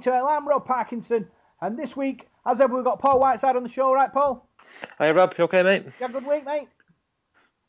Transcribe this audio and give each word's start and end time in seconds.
Detail. 0.00 0.26
I'm 0.26 0.48
Rob 0.48 0.64
Parkinson, 0.64 1.28
and 1.60 1.78
this 1.78 1.94
week, 1.94 2.26
as 2.46 2.58
ever, 2.62 2.74
we've 2.74 2.84
got 2.84 3.00
Paul 3.00 3.20
Whiteside 3.20 3.54
on 3.54 3.62
the 3.62 3.68
show, 3.68 3.92
right, 3.92 4.10
Paul? 4.10 4.48
Hi 4.96 5.10
Rob, 5.10 5.34
you 5.36 5.44
okay 5.44 5.62
mate? 5.62 5.84
You 5.84 5.92
had 6.00 6.08
a 6.08 6.12
good 6.14 6.26
week, 6.26 6.46
mate? 6.46 6.68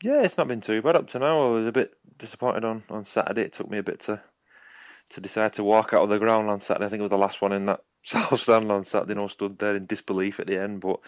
Yeah, 0.02 0.22
it's 0.22 0.38
not 0.38 0.48
been 0.48 0.62
too 0.62 0.80
bad 0.80 0.96
up 0.96 1.08
to 1.08 1.18
now. 1.18 1.46
I 1.46 1.50
was 1.50 1.66
a 1.66 1.72
bit 1.72 1.92
disappointed 2.16 2.64
on, 2.64 2.82
on 2.88 3.04
Saturday. 3.04 3.42
It 3.42 3.52
took 3.52 3.68
me 3.68 3.76
a 3.76 3.82
bit 3.82 4.00
to 4.00 4.22
to 5.10 5.20
decide 5.20 5.52
to 5.54 5.64
walk 5.64 5.92
out 5.92 6.04
of 6.04 6.08
the 6.08 6.18
ground 6.18 6.48
on 6.48 6.60
Saturday. 6.60 6.86
I 6.86 6.88
think 6.88 7.00
it 7.00 7.02
was 7.02 7.10
the 7.10 7.18
last 7.18 7.42
one 7.42 7.52
in 7.52 7.66
that 7.66 7.80
South 8.02 8.40
Stand 8.40 8.72
on 8.72 8.86
Saturday. 8.86 9.12
You 9.12 9.20
know, 9.20 9.28
stood 9.28 9.58
there 9.58 9.76
in 9.76 9.84
disbelief 9.84 10.40
at 10.40 10.46
the 10.46 10.58
end. 10.58 10.80
But 10.80 11.00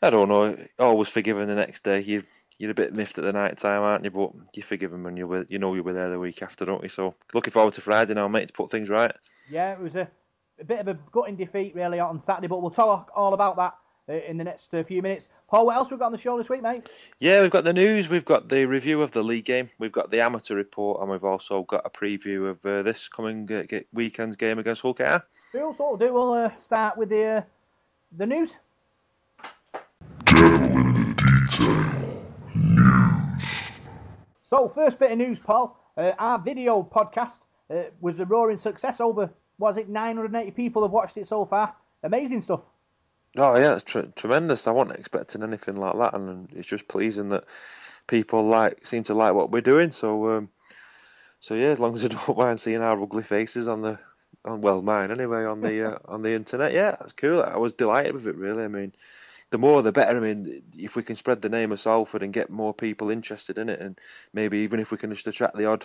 I 0.00 0.10
don't 0.10 0.28
know. 0.28 0.56
Always 0.78 1.08
forgiven 1.08 1.48
the 1.48 1.56
next 1.56 1.82
day. 1.82 1.98
You 2.00 2.22
you're 2.58 2.70
a 2.70 2.74
bit 2.74 2.94
miffed 2.94 3.18
at 3.18 3.24
the 3.24 3.32
night 3.32 3.58
time, 3.58 3.82
aren't 3.82 4.04
you? 4.04 4.12
But 4.12 4.30
you 4.54 4.62
forgive 4.62 4.92
them 4.92 5.02
when 5.02 5.16
you 5.16 5.26
were, 5.26 5.46
you 5.48 5.58
know 5.58 5.74
you 5.74 5.82
were 5.82 5.94
there 5.94 6.10
the 6.10 6.18
week 6.20 6.42
after, 6.42 6.64
don't 6.64 6.84
you? 6.84 6.88
So 6.88 7.16
looking 7.34 7.52
forward 7.52 7.74
to 7.74 7.80
Friday 7.80 8.14
now, 8.14 8.28
mate, 8.28 8.46
to 8.46 8.52
put 8.52 8.70
things 8.70 8.88
right. 8.88 9.12
Yeah, 9.50 9.72
it 9.72 9.80
was 9.80 9.96
a, 9.96 10.08
a 10.60 10.64
bit 10.64 10.80
of 10.80 10.88
a 10.88 10.98
gutting 11.12 11.36
defeat, 11.36 11.74
really, 11.74 12.00
on 12.00 12.20
Saturday, 12.20 12.48
but 12.48 12.60
we'll 12.60 12.70
talk 12.70 13.10
all 13.14 13.34
about 13.34 13.56
that 13.56 13.74
uh, 14.08 14.20
in 14.28 14.36
the 14.36 14.44
next 14.44 14.72
uh, 14.74 14.82
few 14.82 15.02
minutes. 15.02 15.28
Paul, 15.48 15.66
what 15.66 15.76
else 15.76 15.90
we've 15.90 15.98
got 15.98 16.06
on 16.06 16.12
the 16.12 16.18
show 16.18 16.36
this 16.38 16.48
week, 16.48 16.62
mate? 16.62 16.88
Yeah, 17.20 17.42
we've 17.42 17.50
got 17.50 17.64
the 17.64 17.72
news, 17.72 18.08
we've 18.08 18.24
got 18.24 18.48
the 18.48 18.66
review 18.66 19.02
of 19.02 19.12
the 19.12 19.22
league 19.22 19.44
game, 19.44 19.70
we've 19.78 19.92
got 19.92 20.10
the 20.10 20.20
amateur 20.20 20.54
report, 20.54 21.00
and 21.00 21.10
we've 21.10 21.24
also 21.24 21.62
got 21.62 21.82
a 21.84 21.90
preview 21.90 22.50
of 22.50 22.64
uh, 22.66 22.82
this 22.82 23.08
coming 23.08 23.50
uh, 23.52 23.64
weekend's 23.92 24.36
game 24.36 24.58
against 24.58 24.82
Hull 24.82 24.94
KR. 24.94 25.18
Cool, 25.52 25.72
so 25.74 25.84
what 25.84 25.98
we'll 25.98 26.08
do, 26.08 26.14
we'll 26.14 26.32
uh, 26.32 26.50
start 26.60 26.96
with 26.96 27.08
the 27.08 27.24
uh, 27.24 27.42
the 28.16 28.26
news. 28.26 28.50
So, 34.42 34.66
first 34.74 34.98
bit 34.98 35.12
of 35.12 35.18
news, 35.18 35.38
Paul. 35.38 35.78
Uh, 35.94 36.12
our 36.18 36.38
video 36.38 36.82
podcast 36.82 37.40
uh, 37.70 37.90
was 38.00 38.18
a 38.18 38.24
roaring 38.24 38.56
success. 38.56 38.98
Over, 38.98 39.30
was 39.58 39.76
it 39.76 39.88
980 39.88 40.52
people 40.52 40.82
have 40.82 40.92
watched 40.92 41.16
it 41.16 41.26
so 41.26 41.44
far? 41.44 41.74
Amazing 42.02 42.42
stuff. 42.42 42.60
Oh 43.36 43.56
yeah, 43.56 43.74
it's 43.74 43.82
tr- 43.82 44.12
tremendous. 44.16 44.66
I 44.66 44.70
wasn't 44.70 44.98
expecting 44.98 45.42
anything 45.42 45.76
like 45.76 45.96
that, 45.98 46.14
and 46.14 46.50
it's 46.52 46.68
just 46.68 46.88
pleasing 46.88 47.28
that 47.30 47.44
people 48.06 48.44
like 48.44 48.86
seem 48.86 49.02
to 49.04 49.14
like 49.14 49.34
what 49.34 49.50
we're 49.50 49.60
doing. 49.60 49.90
So, 49.90 50.30
um, 50.30 50.48
so 51.40 51.54
yeah, 51.54 51.68
as 51.68 51.80
long 51.80 51.94
as 51.94 52.02
they 52.02 52.08
don't 52.26 52.38
mind 52.38 52.60
seeing 52.60 52.82
our 52.82 53.00
ugly 53.00 53.22
faces 53.22 53.68
on 53.68 53.82
the, 53.82 53.98
on 54.44 54.60
well, 54.62 54.80
mine 54.80 55.10
anyway, 55.10 55.44
on 55.44 55.60
the 55.60 55.94
uh, 55.94 55.98
on 56.06 56.22
the 56.22 56.34
internet, 56.34 56.72
yeah, 56.72 56.92
that's 56.92 57.12
cool. 57.12 57.42
I 57.42 57.58
was 57.58 57.74
delighted 57.74 58.14
with 58.14 58.26
it. 58.26 58.36
Really, 58.36 58.64
I 58.64 58.68
mean, 58.68 58.94
the 59.50 59.58
more 59.58 59.82
the 59.82 59.92
better. 59.92 60.16
I 60.16 60.20
mean, 60.20 60.62
if 60.78 60.96
we 60.96 61.02
can 61.02 61.16
spread 61.16 61.42
the 61.42 61.50
name 61.50 61.70
of 61.70 61.80
Salford 61.80 62.22
and 62.22 62.32
get 62.32 62.48
more 62.48 62.72
people 62.72 63.10
interested 63.10 63.58
in 63.58 63.68
it, 63.68 63.80
and 63.80 63.98
maybe 64.32 64.58
even 64.60 64.80
if 64.80 64.90
we 64.90 64.96
can 64.96 65.10
just 65.10 65.26
attract 65.26 65.56
the 65.56 65.66
odd 65.66 65.84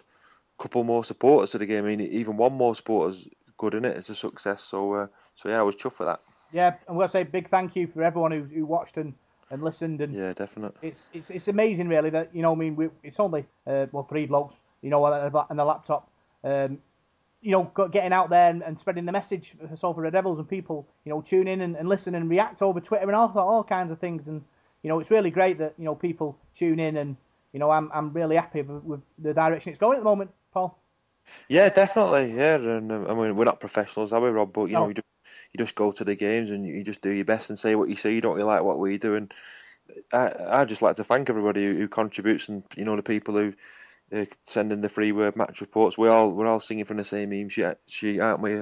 couple 0.58 0.84
more 0.84 1.04
supporters 1.04 1.52
to 1.52 1.58
the 1.58 1.66
game, 1.66 1.84
I 1.84 1.90
mean, 1.90 2.02
even 2.02 2.38
one 2.38 2.54
more 2.54 2.74
supporters 2.74 3.28
good 3.64 3.76
in 3.76 3.86
it, 3.86 3.96
it's 3.96 4.10
a 4.10 4.16
success. 4.16 4.62
So, 4.62 4.94
uh, 4.94 5.08
so 5.36 5.48
yeah, 5.48 5.60
I 5.60 5.64
was 5.64 5.76
chuffed 5.76 6.00
with 6.00 6.10
that. 6.10 6.20
Yeah, 6.52 6.76
and 6.88 6.98
we'll 6.98 7.08
say 7.08 7.24
big 7.24 7.50
thank 7.50 7.76
you 7.76 7.88
for 7.88 8.04
everyone 8.04 8.32
who, 8.32 8.44
who 8.44 8.66
watched 8.66 8.98
and, 8.98 9.14
and 9.50 9.64
listened. 9.64 10.02
And 10.02 10.14
Yeah, 10.14 10.34
definitely. 10.34 10.90
it's, 10.90 11.10
it's 11.14 11.30
it's 11.30 11.48
amazing, 11.48 11.88
really, 11.88 12.10
that, 12.10 12.30
you 12.36 12.42
know, 12.42 12.52
I 12.52 12.56
mean, 12.56 12.76
we, 12.76 12.90
it's 13.04 13.20
only, 13.20 13.46
uh, 13.66 13.86
well, 13.94 14.04
three 14.04 14.26
blokes, 14.26 14.56
you 14.82 14.90
know, 14.90 15.06
and 15.06 15.34
the, 15.34 15.66
laptop. 15.66 16.10
Um, 16.44 16.80
you 17.42 17.52
know, 17.52 17.72
getting 17.92 18.14
out 18.14 18.30
there 18.30 18.50
and, 18.50 18.62
and 18.64 18.80
spreading 18.80 19.06
the 19.06 19.12
message 19.12 19.56
for 19.70 19.76
Salford 19.78 20.04
Red 20.04 20.14
Devils 20.14 20.40
and 20.40 20.48
people, 20.48 20.88
you 21.06 21.12
know, 21.12 21.22
tune 21.22 21.48
in 21.48 21.62
and, 21.62 21.76
and 21.76 21.88
listen 21.88 22.16
and 22.16 22.30
react 22.30 22.62
over 22.62 22.80
Twitter 22.80 23.06
and 23.06 23.16
all 23.16 23.32
all 23.38 23.64
kinds 23.64 23.92
of 23.92 24.00
things. 24.00 24.28
And 24.28 24.42
you 24.82 24.90
know, 24.90 25.00
it's 25.00 25.12
really 25.12 25.30
great 25.30 25.58
that 25.58 25.74
you 25.78 25.84
know 25.84 25.94
people 25.94 26.38
tune 26.56 26.80
in 26.80 26.96
and 26.96 27.18
you 27.52 27.60
know, 27.60 27.70
I'm 27.70 27.92
I'm 27.94 28.14
really 28.14 28.38
happy 28.38 28.62
with, 28.62 28.84
with 28.84 29.02
the 29.20 29.34
direction 29.34 29.72
it's 29.72 29.80
going 29.80 29.98
at 29.98 30.02
the 30.02 30.06
moment, 30.06 30.32
Paul. 30.54 30.80
Yeah, 31.50 31.70
definitely. 31.70 32.34
Yeah, 32.36 32.56
and 32.56 32.92
um, 32.92 33.08
I 33.10 33.14
mean 33.14 33.36
we're 33.36 33.46
not 33.46 33.60
professionals, 33.60 34.14
are 34.14 34.22
we, 34.22 34.30
Rob? 34.30 34.54
But 34.54 34.66
you 34.66 34.76
No. 34.76 34.84
know, 34.84 34.88
you 34.90 34.96
just, 34.96 35.08
you 35.54 35.58
just 35.60 35.76
go 35.76 35.92
to 35.92 36.04
the 36.04 36.16
games 36.16 36.52
and 36.52 36.66
you 36.66 36.84
just 36.84 37.02
do 37.02 37.12
your 37.12 37.26
best 37.26 37.50
and 37.50 37.60
say 37.60 37.76
what 37.76 37.90
you 37.90 37.96
see. 37.96 38.14
You 38.16 38.22
don't 38.22 38.36
really 38.36 38.48
like 38.48 38.64
what 38.64 38.80
we 38.80 38.98
do? 38.98 39.16
And 39.16 39.34
I 40.14 40.34
I 40.62 40.66
just 40.66 40.82
like 40.82 40.98
to 40.98 41.04
thank 41.04 41.30
everybody 41.30 41.66
who, 41.66 41.76
who 41.76 41.88
contributes 41.88 42.50
and 42.50 42.64
you 42.78 42.86
know 42.86 42.96
the 42.96 43.04
people 43.04 43.36
who 43.36 43.54
uh, 44.14 44.26
send 44.44 44.72
in 44.74 44.82
the 44.82 44.90
free 44.90 45.14
word 45.14 45.36
match 45.38 45.62
reports. 45.62 45.98
We 45.98 46.10
all 46.10 46.32
we're 46.32 46.48
all 46.48 46.62
singing 46.62 46.86
from 46.86 46.98
the 46.98 47.06
same 47.06 47.32
hymn 47.32 47.50
sheet, 47.50 47.76
sheet 47.88 48.22
aren't 48.22 48.42
we? 48.42 48.56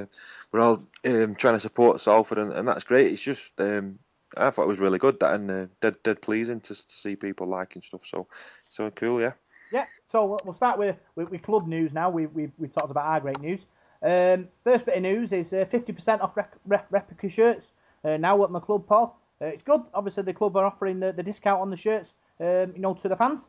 We're 0.53 0.61
all 0.61 0.83
um, 1.05 1.35
trying 1.35 1.55
to 1.55 1.61
support 1.61 2.01
Salford, 2.01 2.39
and, 2.39 2.53
and 2.53 2.67
that's 2.67 2.85
great. 2.85 3.11
It's 3.13 3.21
just 3.23 3.59
um, 3.61 3.99
I 4.37 4.51
thought 4.51 4.63
it 4.65 4.69
was 4.69 4.79
really 4.81 4.99
good 4.99 5.19
that 5.21 5.35
and 5.35 5.51
uh, 5.51 5.67
dead 5.81 5.97
dead 6.03 6.21
pleasing 6.21 6.61
to 6.61 6.75
to 6.75 6.97
see 6.97 7.15
people 7.17 7.47
liking 7.47 7.83
stuff. 7.83 8.05
So 8.05 8.27
so 8.69 8.91
cool, 8.91 9.21
yeah. 9.21 9.33
Yeah, 9.71 9.85
so 10.11 10.37
we'll- 10.43 10.53
start 10.53 10.77
with, 10.77 10.95
with, 11.15 11.29
with 11.31 11.41
club 11.41 11.67
news 11.67 11.93
now. 11.93 12.09
We, 12.09 12.25
we, 12.27 12.51
we've 12.57 12.73
talked 12.73 12.91
about 12.91 13.05
our 13.05 13.19
great 13.19 13.39
news. 13.39 13.65
Um, 14.03 14.47
first 14.63 14.85
bit 14.85 14.95
of 14.95 15.01
news 15.03 15.31
is 15.31 15.53
uh, 15.53 15.65
50% 15.71 16.21
off 16.21 16.35
rec- 16.35 16.57
rep- 16.65 16.87
replica 16.89 17.29
shirts 17.29 17.71
uh, 18.03 18.17
now 18.17 18.43
at 18.43 18.51
my 18.51 18.59
club, 18.59 18.87
Paul. 18.87 19.17
Uh, 19.41 19.45
it's 19.45 19.63
good. 19.63 19.81
Obviously, 19.93 20.23
the 20.23 20.33
club 20.33 20.55
are 20.57 20.65
offering 20.65 20.99
the, 20.99 21.11
the 21.11 21.23
discount 21.23 21.61
on 21.61 21.69
the 21.69 21.77
shirts, 21.77 22.13
um, 22.39 22.73
you 22.75 22.79
know, 22.79 22.93
to 22.95 23.07
the 23.07 23.15
fans. 23.15 23.45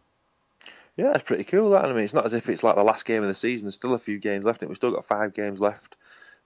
Yeah, 0.97 1.13
that's 1.13 1.23
pretty 1.23 1.45
cool. 1.45 1.71
That 1.71 1.87
I 1.87 1.93
mean, 1.93 2.05
it's 2.05 2.13
not 2.13 2.27
as 2.27 2.35
if 2.35 2.49
it's 2.51 2.63
like 2.63 2.77
the 2.77 2.83
last 2.83 3.07
game 3.07 3.23
of 3.23 3.29
the 3.29 3.35
season. 3.35 3.65
There's 3.65 3.75
still 3.75 3.95
a 3.95 3.99
few 3.99 4.19
games 4.19 4.45
left. 4.45 4.63
We've 4.63 4.77
still 4.77 4.91
got 4.93 5.07
five 5.07 5.33
games 5.33 5.59
left, 5.59 5.97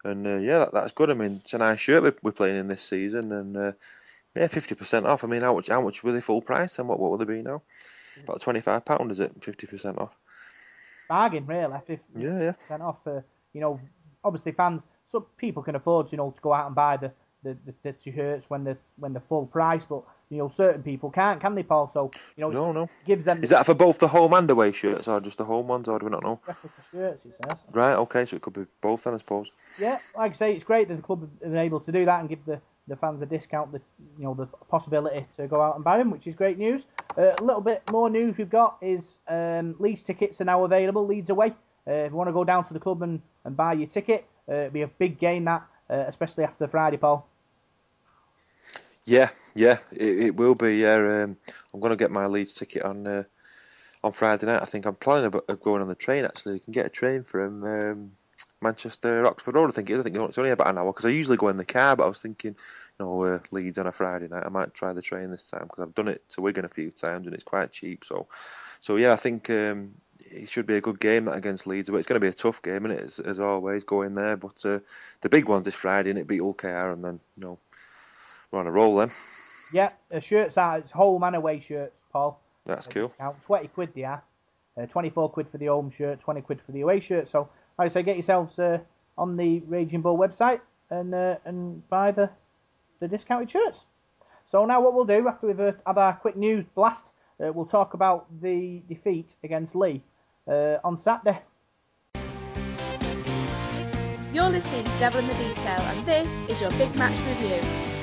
and 0.05 0.25
uh, 0.25 0.37
yeah, 0.37 0.61
that, 0.61 0.73
that's 0.73 0.93
good. 0.93 1.11
I 1.11 1.15
mean, 1.15 1.41
it's 1.43 1.53
a 1.55 1.59
nice 1.59 1.81
shirt 1.81 2.05
we're, 2.05 2.15
we're 2.23 2.31
playing 2.31 2.57
in 2.57 2.69
this 2.69 2.83
season, 2.83 3.33
and 3.33 3.57
uh, 3.57 3.73
yeah, 4.37 4.47
fifty 4.47 4.77
percent 4.77 5.05
off. 5.05 5.25
I 5.25 5.27
mean, 5.27 5.43
how 5.43 5.55
much? 5.55 5.67
How 5.67 5.83
much 5.83 6.05
were 6.05 6.13
they 6.13 6.21
full 6.21 6.43
price? 6.43 6.79
And 6.79 6.89
what 6.89 7.01
what 7.01 7.11
will 7.11 7.19
they 7.19 7.25
be 7.25 7.43
now? 7.43 7.63
About 8.25 8.41
twenty 8.41 8.61
five 8.61 8.85
pound, 8.85 9.11
is 9.11 9.21
it? 9.21 9.33
Fifty 9.41 9.67
percent 9.67 9.99
off. 9.99 10.17
Bargain, 11.09 11.47
really. 11.47 11.73
50% 11.89 11.99
Yeah, 12.17 12.53
yeah. 12.71 12.77
off. 12.79 12.97
Uh, 13.07 13.21
you 13.53 13.61
know, 13.61 13.81
obviously, 14.25 14.53
fans, 14.53 14.87
some 15.07 15.25
people 15.37 15.63
can 15.63 15.77
afford, 15.77 16.11
you 16.11 16.19
know, 16.19 16.33
to 16.33 16.41
go 16.41 16.53
out 16.53 16.67
and 16.67 16.75
buy 16.75 16.97
the, 16.97 17.13
the, 17.45 17.57
the, 17.65 17.75
the 18.05 18.13
shirts 18.13 18.51
when 18.51 18.65
they're, 18.65 18.79
when 18.97 19.13
they're 19.13 19.23
full 19.29 19.47
price, 19.47 19.85
but, 19.85 20.03
you 20.31 20.39
know, 20.39 20.49
certain 20.49 20.83
people 20.83 21.11
can't, 21.11 21.41
can 21.41 21.55
they, 21.55 21.63
Paul? 21.63 21.91
So, 21.95 22.11
you 22.37 22.41
know, 22.41 22.51
No, 22.51 22.73
no. 22.73 22.89
gives 23.07 23.25
them 23.25 23.43
Is 23.43 23.51
that 23.51 23.67
for 23.67 23.75
both 23.75 24.01
the 24.01 24.09
home 24.09 24.33
and 24.33 24.51
away 24.51 24.73
shirts, 24.73 25.07
or 25.07 25.21
just 25.21 25.39
the 25.39 25.45
home 25.45 25.69
ones, 25.69 25.87
or 25.87 25.99
do 26.01 26.07
we 26.07 26.11
not 26.11 26.25
know? 26.25 26.41
shirts, 26.91 27.25
it 27.25 27.37
says. 27.41 27.57
Right. 27.73 27.95
Okay. 27.95 28.25
So 28.25 28.35
it 28.37 28.43
could 28.43 28.55
be 28.55 28.67
both 28.81 29.05
then, 29.05 29.15
I 29.15 29.19
suppose. 29.19 29.53
Yeah, 29.79 29.99
like 30.17 30.33
I 30.33 30.35
say, 30.35 30.55
it's 30.55 30.65
great 30.65 30.89
that 30.89 30.97
the 30.97 31.03
club 31.03 31.21
have 31.21 31.41
been 31.41 31.57
able 31.57 31.79
to 31.81 31.93
do 31.93 32.05
that 32.05 32.19
and 32.19 32.29
give 32.29 32.45
the, 32.45 32.61
the 32.89 32.97
fans 32.97 33.21
a 33.23 33.27
discount, 33.27 33.73
the 33.73 33.81
you 34.19 34.25
know 34.25 34.35
the 34.35 34.47
possibility 34.69 35.27
to 35.37 35.47
go 35.47 35.61
out 35.61 35.75
and 35.75 35.85
buy 35.85 35.99
them, 35.99 36.11
which 36.11 36.27
is 36.27 36.35
great 36.35 36.59
news. 36.59 36.87
Uh, 37.19 37.33
a 37.39 37.43
little 37.43 37.61
bit 37.61 37.83
more 37.91 38.09
news 38.09 38.37
we've 38.37 38.51
got 38.51 38.77
is 38.81 39.17
um, 39.29 39.75
Leeds 39.79 40.03
tickets 40.03 40.41
are 40.41 40.45
now 40.45 40.65
available. 40.65 41.07
Leeds 41.07 41.31
away. 41.31 41.53
Uh, 41.89 41.93
if 41.93 42.11
you 42.11 42.17
want 42.17 42.29
to 42.29 42.33
go 42.33 42.45
down 42.45 42.65
to 42.67 42.73
the 42.73 42.81
club 42.81 43.03
and, 43.03 43.21
and 43.45 43.57
buy 43.57 43.73
your 43.73 43.87
ticket, 43.87 44.27
uh, 44.49 44.55
it'll 44.55 44.71
be 44.71 44.83
a 44.83 44.89
big 44.89 45.19
game 45.19 45.45
that, 45.45 45.67
uh, 45.89 46.05
especially 46.09 46.45
after 46.45 46.67
Friday, 46.67 46.97
Paul. 46.97 47.27
Yeah, 49.05 49.31
yeah, 49.55 49.79
it, 49.93 50.19
it 50.19 50.37
will 50.37 50.57
be. 50.57 50.79
Yeah, 50.79 50.97
um, 50.97 51.37
I'm 51.73 51.81
going 51.81 51.91
to 51.91 51.97
get 51.97 52.11
my 52.11 52.27
Leeds 52.27 52.55
ticket 52.55 52.83
on 52.83 53.07
uh, 53.07 53.23
on 54.03 54.13
Friday 54.13 54.47
night. 54.47 54.63
I 54.63 54.67
think 54.67 54.87
I'm 54.87 54.97
planning 54.97 55.27
about 55.27 55.61
going 55.61 55.83
on 55.83 55.89
the 55.89 55.95
train. 55.95 56.25
Actually, 56.25 56.55
you 56.55 56.61
can 56.61 56.73
get 56.73 56.87
a 56.87 56.91
train 56.91 57.23
from 57.23 57.65
um, 57.65 58.11
Manchester 58.63 59.27
Oxford 59.27 59.55
Road. 59.55 59.71
I 59.71 59.73
think 59.73 59.91
it 59.91 59.95
is. 59.95 60.01
I 60.01 60.03
think 60.03 60.17
it's 60.17 60.39
only 60.39 60.51
about 60.51 60.69
an 60.69 60.79
hour 60.79 60.93
because 60.93 61.07
I 61.07 61.11
usually 61.11 61.37
go 61.37 61.49
in 61.49 61.57
the 61.57 61.65
car. 61.65 61.97
But 61.97 62.05
I 62.05 62.09
was 62.09 62.21
thinking, 62.21 62.57
you 62.99 63.05
know, 63.05 63.23
uh, 63.23 63.39
Leeds 63.51 63.79
on 63.79 63.87
a 63.87 63.93
Friday 63.93 64.29
night. 64.29 64.45
I 64.47 64.49
might 64.49 64.75
try 64.75 64.93
the 64.93 65.03
train 65.03 65.31
this 65.31 65.51
time 65.51 65.65
because 65.65 65.83
I've 65.83 65.95
done 65.95 66.09
it 66.09 66.29
to 66.31 66.41
Wigan 66.41 66.65
a 66.65 66.69
few 66.69 66.91
times 66.91 67.27
and 67.27 67.35
it's 67.35 67.45
quite 67.45 67.73
cheap. 67.73 68.05
So, 68.05 68.27
so 68.81 68.97
yeah, 68.97 69.13
I 69.13 69.17
think 69.17 69.51
um, 69.51 69.95
it 70.21 70.49
should 70.49 70.67
be 70.67 70.77
a 70.77 70.81
good 70.81 71.01
game 71.01 71.27
that 71.27 71.37
against 71.37 71.67
Leeds. 71.67 71.91
But 71.91 71.99
it's 71.99 72.07
going 72.07 72.21
to 72.21 72.25
be 72.25 72.31
a 72.31 72.33
tough 72.33 72.63
game, 72.63 72.87
is 72.87 73.19
As, 73.21 73.27
as 73.27 73.41
always, 73.41 73.85
going 73.85 74.15
there. 74.15 74.37
But 74.37 74.65
uh, 74.65 74.81
the 75.21 75.29
big 75.29 75.47
one's 75.47 75.65
this 75.65 75.75
Friday, 75.75 76.11
and 76.11 76.19
it 76.19 76.27
beat 76.27 76.41
Hull 76.41 76.55
KR, 76.55 76.67
and 76.67 77.05
then 77.05 77.21
you 77.37 77.45
know 77.45 77.59
we're 78.51 78.61
on 78.61 78.67
a 78.67 78.73
roll 78.73 78.97
then. 78.97 79.11
Yeah, 79.73 79.91
the 80.09 80.21
shirts 80.21 80.57
are 80.57 80.79
it's 80.79 80.93
home 80.93 81.23
and 81.23 81.37
away 81.37 81.61
shirts, 81.61 82.05
Paul. 82.13 82.41
That's 82.65 82.87
cool. 82.87 83.09
Discount, 83.09 83.43
Twenty 83.43 83.69
quid 83.69 83.91
are. 84.05 84.23
Uh, 84.79 84.87
Twenty-four 84.87 85.31
quid 85.31 85.49
for 85.49 85.59
the 85.59 85.67
home 85.67 85.91
shirt, 85.91 86.21
twenty 86.21 86.43
quid 86.43 86.61
for 86.61 86.73
the 86.73 86.83
away 86.83 87.01
shirt. 87.01 87.29
So, 87.29 87.49
like 87.79 87.87
I 87.87 87.89
say, 87.89 88.03
get 88.03 88.17
yourselves 88.17 88.59
uh, 88.59 88.79
on 89.19 89.37
the 89.37 89.61
Raging 89.61 90.03
Bull 90.03 90.17
website 90.17 90.61
and 90.91 91.15
uh, 91.15 91.37
and 91.45 91.87
buy 91.89 92.11
the 92.11 92.31
the 93.01 93.09
discounted 93.09 93.51
shirts. 93.51 93.81
So 94.47 94.65
now 94.65 94.81
what 94.81 94.95
we'll 94.95 95.05
do 95.05 95.27
after 95.29 95.47
we've 95.47 95.61
uh, 95.61 95.73
had 95.87 95.99
our 95.99 96.15
quick 96.15 96.37
news 96.37 96.65
blast, 96.75 97.09
uh, 97.45 97.53
we'll 97.53 97.67
talk 97.67 97.95
about 97.95 98.27
the 98.41 98.81
defeat 98.89 99.37
against 99.43 99.75
Leigh 99.75 100.03
uh, 100.49 100.77
on 100.85 100.97
Saturday. 100.97 101.41
You're 104.33 104.51
listening 104.51 104.85
to 104.85 104.99
Devil 104.99 105.21
in 105.21 105.27
the 105.27 105.35
Detail, 105.35 105.81
and 105.81 106.07
this 106.07 106.51
is 106.51 106.61
your 106.61 106.71
big 106.73 106.95
match 106.95 107.19
review. 107.27 107.96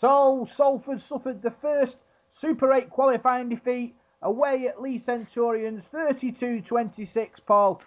So 0.00 0.46
Salford 0.50 1.02
suffered 1.02 1.42
the 1.42 1.50
first 1.50 1.98
Super 2.30 2.72
8 2.72 2.88
qualifying 2.88 3.50
defeat 3.50 3.94
away 4.22 4.66
at 4.66 4.80
Leigh 4.80 4.96
Centurions 4.96 5.86
32-26, 5.92 7.44
Paul. 7.44 7.82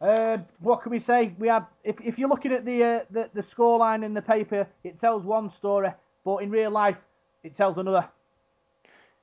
Uh, 0.00 0.38
what 0.60 0.80
can 0.80 0.92
we 0.92 0.98
say? 0.98 1.34
We 1.38 1.48
had, 1.48 1.66
if, 1.84 2.00
if 2.00 2.18
you're 2.18 2.30
looking 2.30 2.52
at 2.54 2.64
the, 2.64 2.82
uh, 2.82 3.00
the 3.10 3.28
the 3.34 3.42
scoreline 3.42 4.02
in 4.02 4.14
the 4.14 4.22
paper, 4.22 4.66
it 4.82 4.98
tells 4.98 5.24
one 5.24 5.50
story, 5.50 5.90
but 6.24 6.36
in 6.38 6.50
real 6.50 6.70
life, 6.70 6.96
it 7.44 7.54
tells 7.54 7.76
another. 7.76 8.08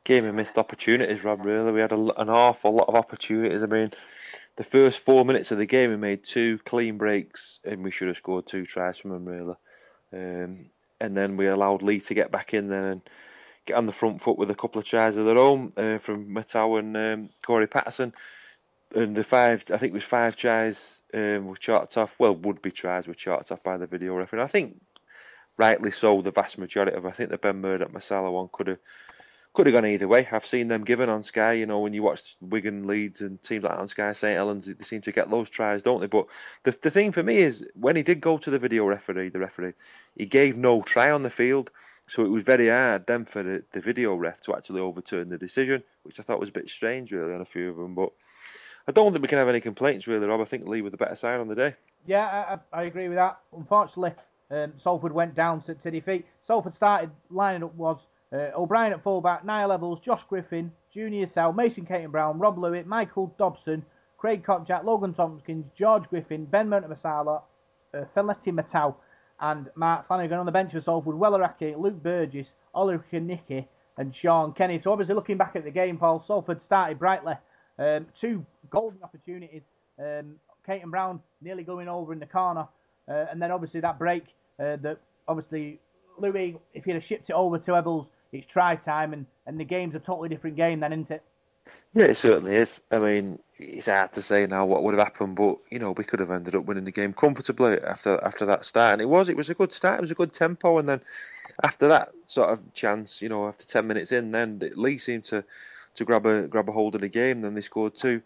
Game 0.03 0.25
of 0.25 0.35
missed 0.35 0.59
opportunities, 0.59 1.23
Rob. 1.23 1.43
Really, 1.43 1.71
we 1.71 1.79
had 1.79 1.93
a, 1.93 2.21
an 2.21 2.29
awful 2.29 2.73
lot 2.73 2.89
of 2.89 2.93
opportunities. 2.93 3.63
I 3.63 3.65
mean, 3.65 3.89
the 4.55 4.63
first 4.63 4.99
four 4.99 5.25
minutes 5.25 5.49
of 5.49 5.57
the 5.57 5.65
game, 5.65 5.89
we 5.89 5.97
made 5.97 6.23
two 6.23 6.59
clean 6.59 6.99
breaks, 6.99 7.59
and 7.63 7.83
we 7.83 7.89
should 7.89 8.09
have 8.09 8.17
scored 8.17 8.45
two 8.45 8.67
tries 8.67 8.99
from 8.99 9.09
them, 9.09 9.25
really. 9.25 9.55
Um, 10.13 10.69
and 10.99 11.15
then 11.15 11.37
we 11.37 11.47
allowed 11.47 11.81
Leigh 11.81 11.99
to 12.01 12.13
get 12.13 12.31
back 12.31 12.53
in 12.53 12.67
there 12.67 12.91
and 12.91 13.01
get 13.65 13.77
on 13.77 13.85
the 13.85 13.91
front 13.91 14.21
foot 14.21 14.37
with 14.37 14.51
a 14.51 14.55
couple 14.55 14.79
of 14.79 14.85
tries 14.85 15.17
of 15.17 15.25
their 15.25 15.37
own 15.37 15.73
uh, 15.77 15.97
from 15.97 16.33
Maitua 16.33 16.79
and 16.79 16.97
um, 16.97 17.29
Corey 17.41 17.67
Paterson. 17.67 18.13
And 18.95 19.15
the 19.15 19.23
five, 19.23 19.65
I 19.73 19.77
think 19.77 19.91
it 19.91 19.93
was 19.93 20.03
five 20.03 20.35
tries 20.35 21.01
um, 21.13 21.47
were 21.47 21.57
charted 21.57 21.97
off. 21.97 22.15
Well, 22.19 22.35
would 22.35 22.61
be 22.61 22.71
tries 22.71 23.07
were 23.07 23.13
charted 23.13 23.51
off 23.51 23.63
by 23.63 23.77
the 23.77 23.87
video 23.87 24.15
referee. 24.15 24.41
I 24.41 24.47
think 24.47 24.79
rightly 25.57 25.91
so. 25.91 26.21
The 26.21 26.31
vast 26.31 26.57
majority 26.57 26.95
of. 26.95 27.05
I 27.05 27.11
think 27.11 27.29
the 27.29 27.37
Ben 27.37 27.61
Murdoch 27.61 27.91
Masila 27.91 28.31
one 28.31 28.49
could 28.51 28.67
have 28.67 28.79
could 29.55 29.67
have 29.67 29.73
gone 29.73 29.85
either 29.85 30.07
way. 30.07 30.27
I've 30.31 30.45
seen 30.45 30.67
them 30.67 30.83
given 30.83 31.09
on 31.09 31.23
Sky. 31.23 31.53
You 31.53 31.65
know, 31.65 31.79
when 31.79 31.93
you 31.93 32.03
watch 32.03 32.35
Wigan, 32.41 32.85
Leeds, 32.85 33.21
and 33.21 33.41
teams 33.41 33.63
like 33.63 33.77
on 33.77 33.87
Sky, 33.87 34.13
St 34.13 34.35
Helens, 34.35 34.65
they 34.65 34.83
seem 34.83 35.01
to 35.01 35.11
get 35.11 35.29
those 35.29 35.49
tries, 35.49 35.81
don't 35.81 36.01
they? 36.01 36.07
But 36.07 36.27
the 36.63 36.77
the 36.81 36.91
thing 36.91 37.11
for 37.11 37.23
me 37.23 37.37
is 37.37 37.65
when 37.73 37.95
he 37.95 38.03
did 38.03 38.21
go 38.21 38.37
to 38.37 38.51
the 38.51 38.59
video 38.59 38.85
referee, 38.85 39.29
the 39.29 39.39
referee, 39.39 39.73
he 40.15 40.25
gave 40.25 40.55
no 40.55 40.81
try 40.81 41.11
on 41.11 41.23
the 41.23 41.29
field. 41.29 41.71
So 42.07 42.23
it 42.23 42.29
was 42.29 42.43
very 42.43 42.69
hard 42.69 43.07
then 43.07 43.25
for 43.25 43.41
the, 43.41 43.63
the 43.71 43.79
video 43.79 44.13
ref 44.13 44.41
to 44.41 44.55
actually 44.55 44.81
overturn 44.81 45.29
the 45.29 45.39
decision, 45.39 45.83
which 46.03 46.19
I 46.19 46.23
thought 46.23 46.39
was 46.39 46.49
a 46.49 46.51
bit 46.51 46.69
strange, 46.69 47.11
really, 47.11 47.33
on 47.33 47.41
a 47.41 47.45
few 47.45 47.71
of 47.71 47.77
them. 47.77 47.95
But 47.95 48.11
I 48.87 48.91
don't 48.91 49.11
think 49.11 49.23
we 49.23 49.27
can 49.27 49.39
have 49.39 49.49
any 49.49 49.61
complaints, 49.61 50.07
really, 50.07 50.27
Rob. 50.27 50.39
I 50.39 50.45
think 50.45 50.67
Leigh 50.67 50.81
was 50.81 50.91
the 50.91 50.97
better 50.97 51.15
side 51.15 51.39
on 51.39 51.47
the 51.47 51.55
day. 51.55 51.75
Yeah, 52.05 52.59
I, 52.71 52.81
I 52.81 52.83
agree 52.83 53.07
with 53.07 53.17
that. 53.17 53.39
Unfortunately, 53.55 54.13
um, 54.51 54.73
Salford 54.77 55.13
went 55.13 55.33
down 55.33 55.61
to, 55.61 55.73
to 55.73 55.89
defeat. 55.89 56.27
Salford 56.43 56.75
started 56.75 57.09
lining 57.31 57.63
up 57.63 57.73
was 57.73 58.05
uh, 58.35 58.51
O'Brien 58.59 58.93
at 58.93 59.01
fullback, 59.01 59.45
Niall 59.45 59.69
Evalds, 59.69 60.01
Josh 60.01 60.23
Griffin, 60.25 60.71
Junior 60.91 61.25
Sa'u, 61.27 61.53
Mason 61.53 61.85
Caton 61.85 62.11
Brown, 62.11 62.37
Rob 62.37 62.57
Lui, 62.57 62.83
Michael 62.83 63.33
Dobson, 63.37 63.85
Craig 64.17 64.43
Kopczak, 64.43 64.83
Logan 64.83 65.13
Tomkins, 65.13 65.65
George 65.75 66.09
Griffin, 66.09 66.45
Ben 66.45 66.67
Murdoch-Masila, 66.67 67.41
uh, 67.93 68.03
Feleti 68.15 68.53
Mateo, 68.53 68.97
and 69.39 69.69
Mark 69.75 70.07
Flanagan 70.07 70.39
on 70.39 70.45
the 70.45 70.51
bench 70.51 70.71
for 70.71 70.81
Salford, 70.81 71.15
Weller 71.15 71.39
Hauraki, 71.39 71.75
Luke 71.77 72.01
Burgess, 72.01 72.53
Olsi 72.75 73.01
Krasniqi, 73.11 73.65
and 73.97 74.13
Sean 74.13 74.53
Kenny. 74.53 74.79
So 74.81 74.91
obviously 74.91 75.15
looking 75.15 75.37
back 75.37 75.55
at 75.55 75.63
the 75.63 75.71
game, 75.71 75.97
Paul, 75.97 76.19
Salford 76.19 76.61
started 76.61 76.99
brightly. 76.99 77.35
Um, 77.77 78.07
two 78.15 78.45
golden 78.69 79.03
opportunities. 79.03 79.63
Um, 79.99 80.35
Caton 80.65 80.89
Brown 80.89 81.21
nearly 81.41 81.63
going 81.63 81.87
over 81.87 82.11
in 82.13 82.19
the 82.19 82.25
corner, 82.25 82.67
uh, 83.07 83.25
and 83.29 83.41
then 83.41 83.51
obviously 83.51 83.81
that 83.81 83.99
break 83.99 84.23
uh, 84.59 84.77
that 84.77 84.97
obviously 85.27 85.79
Lui, 86.17 86.57
if 86.73 86.85
he'd 86.85 86.93
have 86.93 87.03
shipped 87.03 87.29
it 87.29 87.33
over 87.33 87.59
to 87.59 87.71
Evalds, 87.71 88.07
it's 88.31 88.47
try 88.47 88.75
time, 88.75 89.13
and, 89.13 89.25
and 89.45 89.59
the 89.59 89.63
game's 89.63 89.95
a 89.95 89.99
totally 89.99 90.29
different 90.29 90.55
game 90.55 90.79
then, 90.79 90.93
isn't 90.93 91.11
it? 91.11 91.23
Yeah, 91.93 92.05
it 92.05 92.17
certainly 92.17 92.55
is. 92.55 92.81
I 92.91 92.99
mean, 92.99 93.39
it's 93.57 93.87
hard 93.87 94.13
to 94.13 94.21
say 94.21 94.45
now 94.45 94.65
what 94.65 94.83
would 94.83 94.93
have 94.93 95.03
happened, 95.03 95.35
but 95.35 95.57
you 95.71 95.79
know 95.79 95.91
we 95.91 96.03
could 96.03 96.19
have 96.19 96.31
ended 96.31 96.55
up 96.55 96.65
winning 96.65 96.83
the 96.83 96.91
game 96.91 97.13
comfortably 97.13 97.79
after 97.81 98.21
after 98.23 98.45
that 98.47 98.65
start, 98.65 98.93
and 98.93 99.01
it 99.01 99.09
was 99.09 99.29
it 99.29 99.37
was 99.37 99.49
a 99.49 99.55
good 99.55 99.71
start. 99.71 99.99
It 99.99 100.01
was 100.01 100.11
a 100.11 100.15
good 100.15 100.33
tempo, 100.33 100.77
and 100.77 100.87
then 100.87 101.01
after 101.63 101.87
that 101.89 102.11
sort 102.25 102.49
of 102.49 102.73
chance, 102.73 103.21
you 103.21 103.29
know, 103.29 103.47
after 103.47 103.65
ten 103.65 103.87
minutes 103.87 104.11
in, 104.11 104.31
then 104.31 104.61
Leigh 104.75 104.97
seemed 104.97 105.23
to, 105.25 105.43
to 105.95 106.05
grab 106.05 106.25
a 106.25 106.47
grab 106.47 106.69
a 106.69 106.71
hold 106.71 106.95
of 106.95 107.01
the 107.01 107.09
game. 107.09 107.41
Then 107.41 107.55
they 107.55 107.61
scored 107.61 107.95
two 107.95 108.21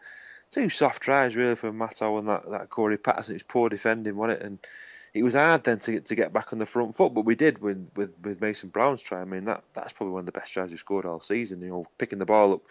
two 0.49 0.69
soft 0.69 1.01
tries 1.01 1.35
really 1.35 1.55
from 1.55 1.77
Maitua 1.77 2.19
and 2.19 2.29
that 2.29 2.49
that 2.49 2.69
Corey 2.69 2.97
Paterson. 2.97 3.35
It 3.35 3.35
was 3.35 3.43
poor 3.43 3.69
defending, 3.69 4.15
wasn't 4.15 4.41
it? 4.41 4.45
And 4.45 4.59
it 5.13 5.23
was 5.23 5.33
hard 5.33 5.63
then 5.63 5.79
to 5.79 5.91
get 5.91 6.06
to 6.06 6.15
get 6.15 6.33
back 6.33 6.53
on 6.53 6.59
the 6.59 6.65
front 6.65 6.95
foot, 6.95 7.13
but 7.13 7.25
we 7.25 7.35
did 7.35 7.59
with 7.59 7.89
with, 7.95 8.13
with 8.23 8.41
Mason 8.41 8.69
Brown's 8.69 9.01
try. 9.01 9.21
I 9.21 9.25
mean 9.25 9.45
that 9.45 9.63
that's 9.73 9.94
probably 9.94 10.13
one 10.13 10.21
of 10.21 10.25
the 10.25 10.31
best 10.31 10.53
tries 10.53 10.71
we 10.71 10.77
scored 10.77 11.06
all 11.06 11.19
season. 11.19 11.59
You 11.59 11.69
know, 11.69 11.88
picking 11.97 12.19
the 12.19 12.25
ball 12.25 12.53
up 12.53 12.61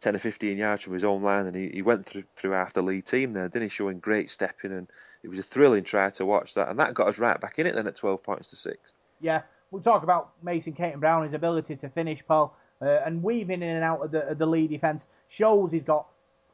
10 0.00 0.14
or 0.14 0.18
15 0.18 0.58
yards 0.58 0.82
from 0.82 0.92
his 0.92 1.04
own 1.04 1.22
line, 1.22 1.46
and 1.46 1.56
he, 1.56 1.68
he 1.68 1.82
went 1.82 2.04
through, 2.04 2.24
through 2.34 2.50
half 2.50 2.72
the 2.72 2.82
lead 2.82 3.06
team 3.06 3.32
there, 3.32 3.48
didn't 3.48 3.62
he? 3.62 3.68
Showing 3.68 3.98
great 3.98 4.30
stepping, 4.30 4.72
and 4.72 4.90
it 5.22 5.28
was 5.28 5.38
a 5.38 5.42
thrilling 5.42 5.84
try 5.84 6.10
to 6.10 6.26
watch 6.26 6.54
that, 6.54 6.68
and 6.68 6.78
that 6.78 6.94
got 6.94 7.08
us 7.08 7.18
right 7.18 7.40
back 7.40 7.58
in 7.58 7.66
it 7.66 7.74
then 7.74 7.86
at 7.86 7.96
12 7.96 8.22
points 8.22 8.50
to 8.50 8.56
six. 8.56 8.92
Yeah, 9.20 9.42
we'll 9.70 9.82
talk 9.82 10.02
about 10.02 10.32
Mason 10.42 10.74
Caton 10.74 11.00
Brown, 11.00 11.24
his 11.24 11.32
ability 11.32 11.76
to 11.76 11.88
finish, 11.88 12.22
Paul, 12.26 12.56
uh, 12.82 13.00
and 13.06 13.22
weaving 13.22 13.62
in 13.62 13.76
and 13.76 13.84
out 13.84 14.02
of 14.02 14.10
the, 14.10 14.28
of 14.28 14.38
the 14.38 14.46
Leigh 14.46 14.66
defence 14.66 15.08
shows 15.28 15.72
he's 15.72 15.82
got 15.82 16.06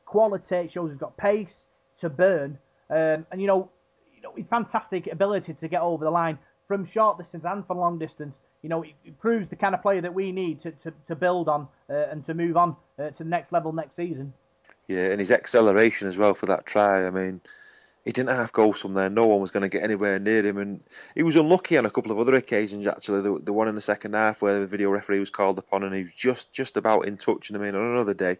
quality, 0.04 0.68
shows 0.68 0.90
he's 0.90 1.00
got 1.00 1.16
pace 1.16 1.66
to 1.98 2.08
burn, 2.08 2.58
um, 2.90 3.26
and 3.32 3.40
you 3.40 3.48
know, 3.48 3.70
you 4.22 4.28
know, 4.28 4.34
his 4.36 4.46
fantastic 4.46 5.08
ability 5.08 5.54
to 5.54 5.68
get 5.68 5.82
over 5.82 6.04
the 6.04 6.10
line 6.10 6.38
from 6.68 6.84
short 6.84 7.18
distance 7.18 7.44
and 7.44 7.66
from 7.66 7.78
long 7.78 7.98
distance 7.98 8.40
you 8.62 8.68
know, 8.68 8.82
it, 8.82 8.94
it, 9.04 9.18
proves 9.18 9.48
the 9.48 9.56
kind 9.56 9.74
of 9.74 9.82
player 9.82 10.00
that 10.00 10.14
we 10.14 10.32
need 10.32 10.60
to, 10.60 10.70
to, 10.70 10.92
to 11.08 11.16
build 11.16 11.48
on 11.48 11.68
uh, 11.90 12.06
and 12.10 12.24
to 12.26 12.34
move 12.34 12.56
on 12.56 12.76
uh, 12.98 13.10
to 13.10 13.24
the 13.24 13.30
next 13.30 13.52
level 13.52 13.72
next 13.72 13.96
season. 13.96 14.32
Yeah, 14.86 15.10
and 15.10 15.20
his 15.20 15.30
acceleration 15.30 16.08
as 16.08 16.16
well 16.16 16.34
for 16.34 16.46
that 16.46 16.64
try. 16.64 17.06
I 17.06 17.10
mean, 17.10 17.40
he 18.04 18.12
didn't 18.12 18.30
have 18.30 18.52
goals 18.52 18.80
from 18.80 18.94
there. 18.94 19.10
No 19.10 19.26
one 19.26 19.40
was 19.40 19.50
going 19.50 19.62
to 19.62 19.68
get 19.68 19.82
anywhere 19.82 20.18
near 20.18 20.44
him, 20.44 20.58
and 20.58 20.80
he 21.14 21.22
was 21.22 21.36
unlucky 21.36 21.76
on 21.76 21.86
a 21.86 21.90
couple 21.90 22.12
of 22.12 22.18
other 22.18 22.34
occasions. 22.34 22.86
Actually, 22.86 23.22
the, 23.22 23.38
the 23.44 23.52
one 23.52 23.68
in 23.68 23.74
the 23.74 23.80
second 23.80 24.14
half 24.14 24.42
where 24.42 24.60
the 24.60 24.66
video 24.66 24.90
referee 24.90 25.20
was 25.20 25.30
called 25.30 25.58
upon, 25.58 25.82
and 25.82 25.94
he 25.94 26.02
was 26.02 26.14
just 26.14 26.52
just 26.52 26.76
about 26.76 27.06
in 27.06 27.16
touch. 27.16 27.50
And 27.50 27.58
I 27.58 27.64
mean, 27.64 27.74
on 27.74 27.92
another 27.92 28.14
day, 28.14 28.38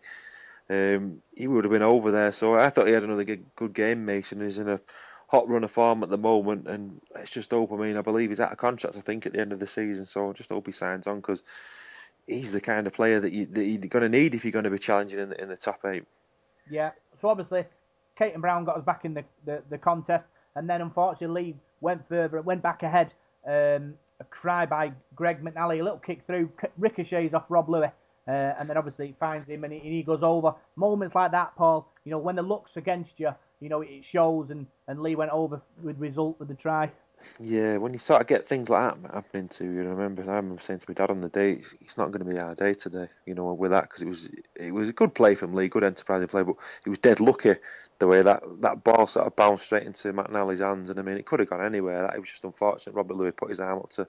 um, 0.69 1.23
he 1.35 1.47
would 1.47 1.65
have 1.65 1.73
been 1.73 1.83
over 1.83 2.11
there. 2.11 2.33
So 2.33 2.55
I 2.55 2.71
thought 2.71 2.89
he 2.89 2.93
had 2.93 3.05
another 3.05 3.25
good, 3.25 3.73
game. 3.73 4.05
Mason 4.05 4.41
He's 4.41 4.59
in 4.59 4.69
a 4.69 4.81
hot 5.33 5.49
run 5.49 5.65
of 5.65 5.71
form 5.71 6.03
at 6.03 6.11
the 6.11 6.19
moment, 6.19 6.69
and 6.69 7.01
let's 7.15 7.31
just 7.31 7.51
hope. 7.51 7.73
I 7.73 7.77
mean, 7.77 7.97
I 7.97 8.03
believe 8.03 8.29
he's 8.29 8.39
out 8.39 8.53
of 8.53 8.59
contract. 8.59 8.97
I 8.97 9.01
think 9.01 9.25
at 9.25 9.33
the 9.33 9.41
end 9.41 9.55
of 9.55 9.59
the 9.59 9.67
season, 9.67 10.05
so 10.05 10.33
just 10.35 10.51
hope 10.51 10.67
he 10.67 10.73
signs 10.73 11.07
on 11.07 11.17
because 11.17 11.43
he's 12.27 12.53
the 12.53 12.61
kind 12.61 12.87
of 12.87 12.93
player 12.93 13.19
that, 13.19 13.33
you, 13.33 13.47
that 13.47 13.65
you're 13.65 13.79
going 13.79 14.03
to 14.03 14.09
need 14.11 14.35
if 14.35 14.45
you're 14.45 14.53
going 14.53 14.65
to 14.65 14.71
be 14.71 14.79
challenging 14.79 15.19
in 15.19 15.31
the, 15.31 15.43
in 15.43 15.49
the 15.49 15.57
top 15.57 15.81
eight. 15.87 16.05
Yeah. 16.71 16.91
So 17.21 17.29
obviously, 17.29 17.65
Caton 18.17 18.43
Brown 18.43 18.65
got 18.65 18.77
us 18.77 18.85
back 18.85 19.07
in 19.07 19.15
the, 19.15 19.25
the, 19.47 19.63
the 19.71 19.79
contest, 19.79 20.27
and 20.55 20.69
then 20.69 20.83
unfortunately 20.83 21.57
went 21.81 22.07
further, 22.09 22.43
went 22.43 22.63
back 22.63 22.83
ahead. 22.83 23.15
Um, 23.47 23.95
a 24.21 24.25
cry 24.29 24.67
by 24.67 24.93
Greg 25.17 25.43
McNally, 25.43 25.81
a 25.81 25.83
little 25.83 25.99
kick 25.99 26.27
through, 26.27 26.53
ricochets 26.79 27.33
off 27.35 27.47
Rob 27.49 27.71
Lui. 27.71 27.89
Uh, 28.29 28.31
and 28.31 28.69
then 28.69 28.77
obviously 28.77 29.17
finds 29.19 29.49
him 29.49 29.65
and 29.65 29.73
he, 29.73 29.81
and 29.81 29.93
he 29.93 30.03
goes 30.03 30.23
over. 30.23 30.55
Moments 30.77 31.15
like 31.15 31.33
that, 31.33 31.57
Paul, 31.57 31.89
you 32.05 32.13
know, 32.13 32.19
when 32.19 32.37
the 32.37 32.43
luck's 32.43 32.77
against 32.77 33.19
you, 33.19 33.35
you 33.63 33.69
know, 33.69 33.81
it 33.81 34.05
shows, 34.05 34.51
and, 34.51 34.67
and 34.89 35.01
Leigh 35.01 35.15
went 35.15 35.31
over 35.31 35.63
with 35.83 35.97
result 36.01 36.39
with 36.41 36.49
the 36.49 36.55
try. 36.55 36.91
Yeah, 37.39 37.77
when 37.77 37.93
you 37.93 37.99
sort 38.01 38.21
of 38.21 38.27
get 38.27 38.49
things 38.49 38.69
like 38.69 39.01
that 39.01 39.15
happening 39.15 39.47
to 39.49 39.65
you, 39.65 39.83
I 39.83 39.85
remember 39.85 40.23
I 40.23 40.37
remember 40.37 40.61
saying 40.61 40.81
to 40.81 40.87
my 40.89 40.95
dad 40.95 41.11
on 41.11 41.21
the 41.21 41.29
day, 41.29 41.63
it's 41.81 41.97
not 41.97 42.11
going 42.11 42.27
to 42.27 42.35
be 42.35 42.41
our 42.41 42.57
day 42.57 42.75
today, 42.75 43.07
you 43.25 43.35
know, 43.35 43.53
with 43.55 43.71
that 43.71 43.85
because 43.85 44.03
it 44.03 44.09
was 44.09 44.29
it 44.57 44.75
was 44.75 44.89
a 44.89 44.93
good 44.93 45.15
play 45.15 45.37
from 45.37 45.55
Leigh, 45.55 45.69
good 45.69 45.85
enterprising 45.85 46.27
play, 46.27 46.43
but 46.43 46.57
he 46.83 46.91
was 46.91 46.99
dead 46.99 47.21
lucky 47.21 47.55
the 48.01 48.09
way 48.09 48.23
that 48.23 48.43
that 48.63 48.83
ball 48.83 49.07
sort 49.07 49.29
of 49.29 49.37
bounced 49.37 49.67
straight 49.67 49.85
into 49.85 50.13
McNally's 50.13 50.59
hands, 50.59 50.91
and 50.91 50.99
I 50.99 51.03
mean 51.03 51.17
it 51.17 51.27
could 51.27 51.39
have 51.39 51.51
gone 51.51 51.65
anywhere. 51.65 52.03
That 52.03 52.17
it 52.17 52.21
was 52.21 52.31
just 52.31 52.45
unfortunate. 52.45 52.97
Robert 52.97 53.17
Lui 53.17 53.31
put 53.31 53.51
his 53.51 53.61
arm 53.61 53.79
up 53.79 53.91
to, 53.91 54.09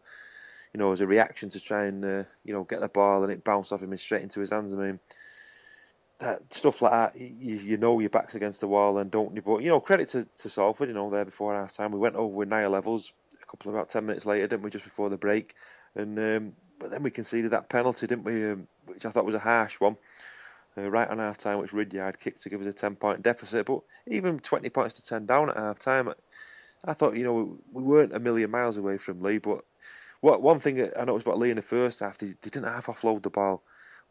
you 0.73 0.79
know, 0.79 0.91
as 0.91 1.01
a 1.01 1.07
reaction 1.07 1.49
to 1.49 1.59
try 1.59 1.85
and 1.85 2.03
uh, 2.03 2.23
you 2.43 2.53
know 2.53 2.63
get 2.63 2.79
the 2.79 2.87
ball, 2.87 3.21
and 3.21 3.31
it 3.31 3.43
bounced 3.43 3.71
off 3.71 3.83
him 3.83 3.91
and 3.91 3.99
straight 3.99 4.23
into 4.23 4.39
his 4.39 4.49
hands. 4.49 4.73
I 4.73 4.77
mean 4.77 4.99
that 6.19 6.53
stuff 6.53 6.81
like 6.81 6.91
that, 6.91 7.19
you, 7.19 7.55
you 7.55 7.77
know 7.77 7.99
your 7.99 8.09
back's 8.09 8.35
against 8.35 8.61
the 8.61 8.67
wall, 8.67 8.97
and 8.97 9.11
don't 9.11 9.35
you? 9.35 9.41
But 9.41 9.59
you 9.59 9.69
know, 9.69 9.79
credit 9.79 10.09
to, 10.09 10.25
to 10.25 10.49
Salford. 10.49 10.89
You 10.89 10.95
know, 10.95 11.09
there 11.09 11.25
before 11.25 11.55
our 11.55 11.69
time, 11.69 11.91
we 11.91 11.99
went 11.99 12.15
over 12.15 12.33
with 12.33 12.49
Niall 12.49 12.71
Evalds 12.71 13.11
a 13.41 13.45
couple 13.45 13.69
of 13.69 13.75
about 13.75 13.89
ten 13.89 14.05
minutes 14.05 14.25
later, 14.25 14.47
didn't 14.47 14.63
we? 14.63 14.69
Just 14.69 14.85
before 14.85 15.09
the 15.09 15.17
break, 15.17 15.53
and 15.95 16.17
um, 16.19 16.53
but 16.79 16.91
then 16.91 17.03
we 17.03 17.11
conceded 17.11 17.51
that 17.51 17.69
penalty, 17.69 18.07
didn't 18.07 18.25
we? 18.25 18.51
Um, 18.51 18.67
which 18.85 19.05
I 19.05 19.09
thought 19.09 19.25
was 19.25 19.35
a 19.35 19.39
harsh 19.39 19.79
one. 19.79 19.97
Uh, 20.75 20.89
right 20.89 21.07
on 21.07 21.19
half 21.19 21.37
time, 21.37 21.59
which 21.59 21.71
Ridyard 21.71 22.19
kicked 22.19 22.41
to 22.41 22.49
give 22.49 22.59
us 22.61 22.67
a 22.67 22.73
10 22.73 22.95
point 22.95 23.21
deficit. 23.21 23.67
But 23.67 23.81
even 24.07 24.39
20 24.39 24.69
points 24.69 24.95
to 24.95 25.05
10 25.05 25.27
down 25.27 25.51
at 25.51 25.57
half 25.57 25.77
time, 25.77 26.11
I 26.83 26.93
thought, 26.93 27.15
you 27.15 27.23
know, 27.23 27.59
we 27.71 27.83
weren't 27.83 28.15
a 28.15 28.19
million 28.19 28.49
miles 28.49 28.77
away 28.77 28.97
from 28.97 29.21
Leigh. 29.21 29.37
But 29.37 29.63
what 30.19 30.41
one 30.41 30.59
thing 30.59 30.81
I 30.97 31.05
noticed 31.05 31.27
about 31.27 31.37
Leigh 31.37 31.51
in 31.51 31.57
the 31.57 31.61
first 31.61 31.99
half, 31.99 32.17
they, 32.17 32.27
they 32.27 32.49
didn't 32.49 32.63
half 32.63 32.87
offload 32.87 33.21
the 33.21 33.29
ball. 33.29 33.61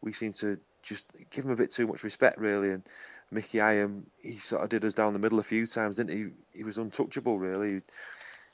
We 0.03 0.13
seem 0.13 0.33
to 0.33 0.59
just 0.83 1.05
give 1.31 1.45
him 1.45 1.51
a 1.51 1.55
bit 1.55 1.71
too 1.71 1.87
much 1.87 2.03
respect, 2.03 2.37
really. 2.37 2.71
And 2.71 2.83
Mickey 3.31 3.59
Higham, 3.59 4.05
he 4.21 4.33
sort 4.33 4.63
of 4.63 4.69
did 4.69 4.85
us 4.85 4.93
down 4.93 5.13
the 5.13 5.19
middle 5.19 5.39
a 5.39 5.43
few 5.43 5.65
times, 5.65 5.97
didn't 5.97 6.15
he? 6.15 6.57
He 6.57 6.63
was 6.63 6.77
untouchable, 6.77 7.39
really. 7.39 7.71
You 7.71 7.81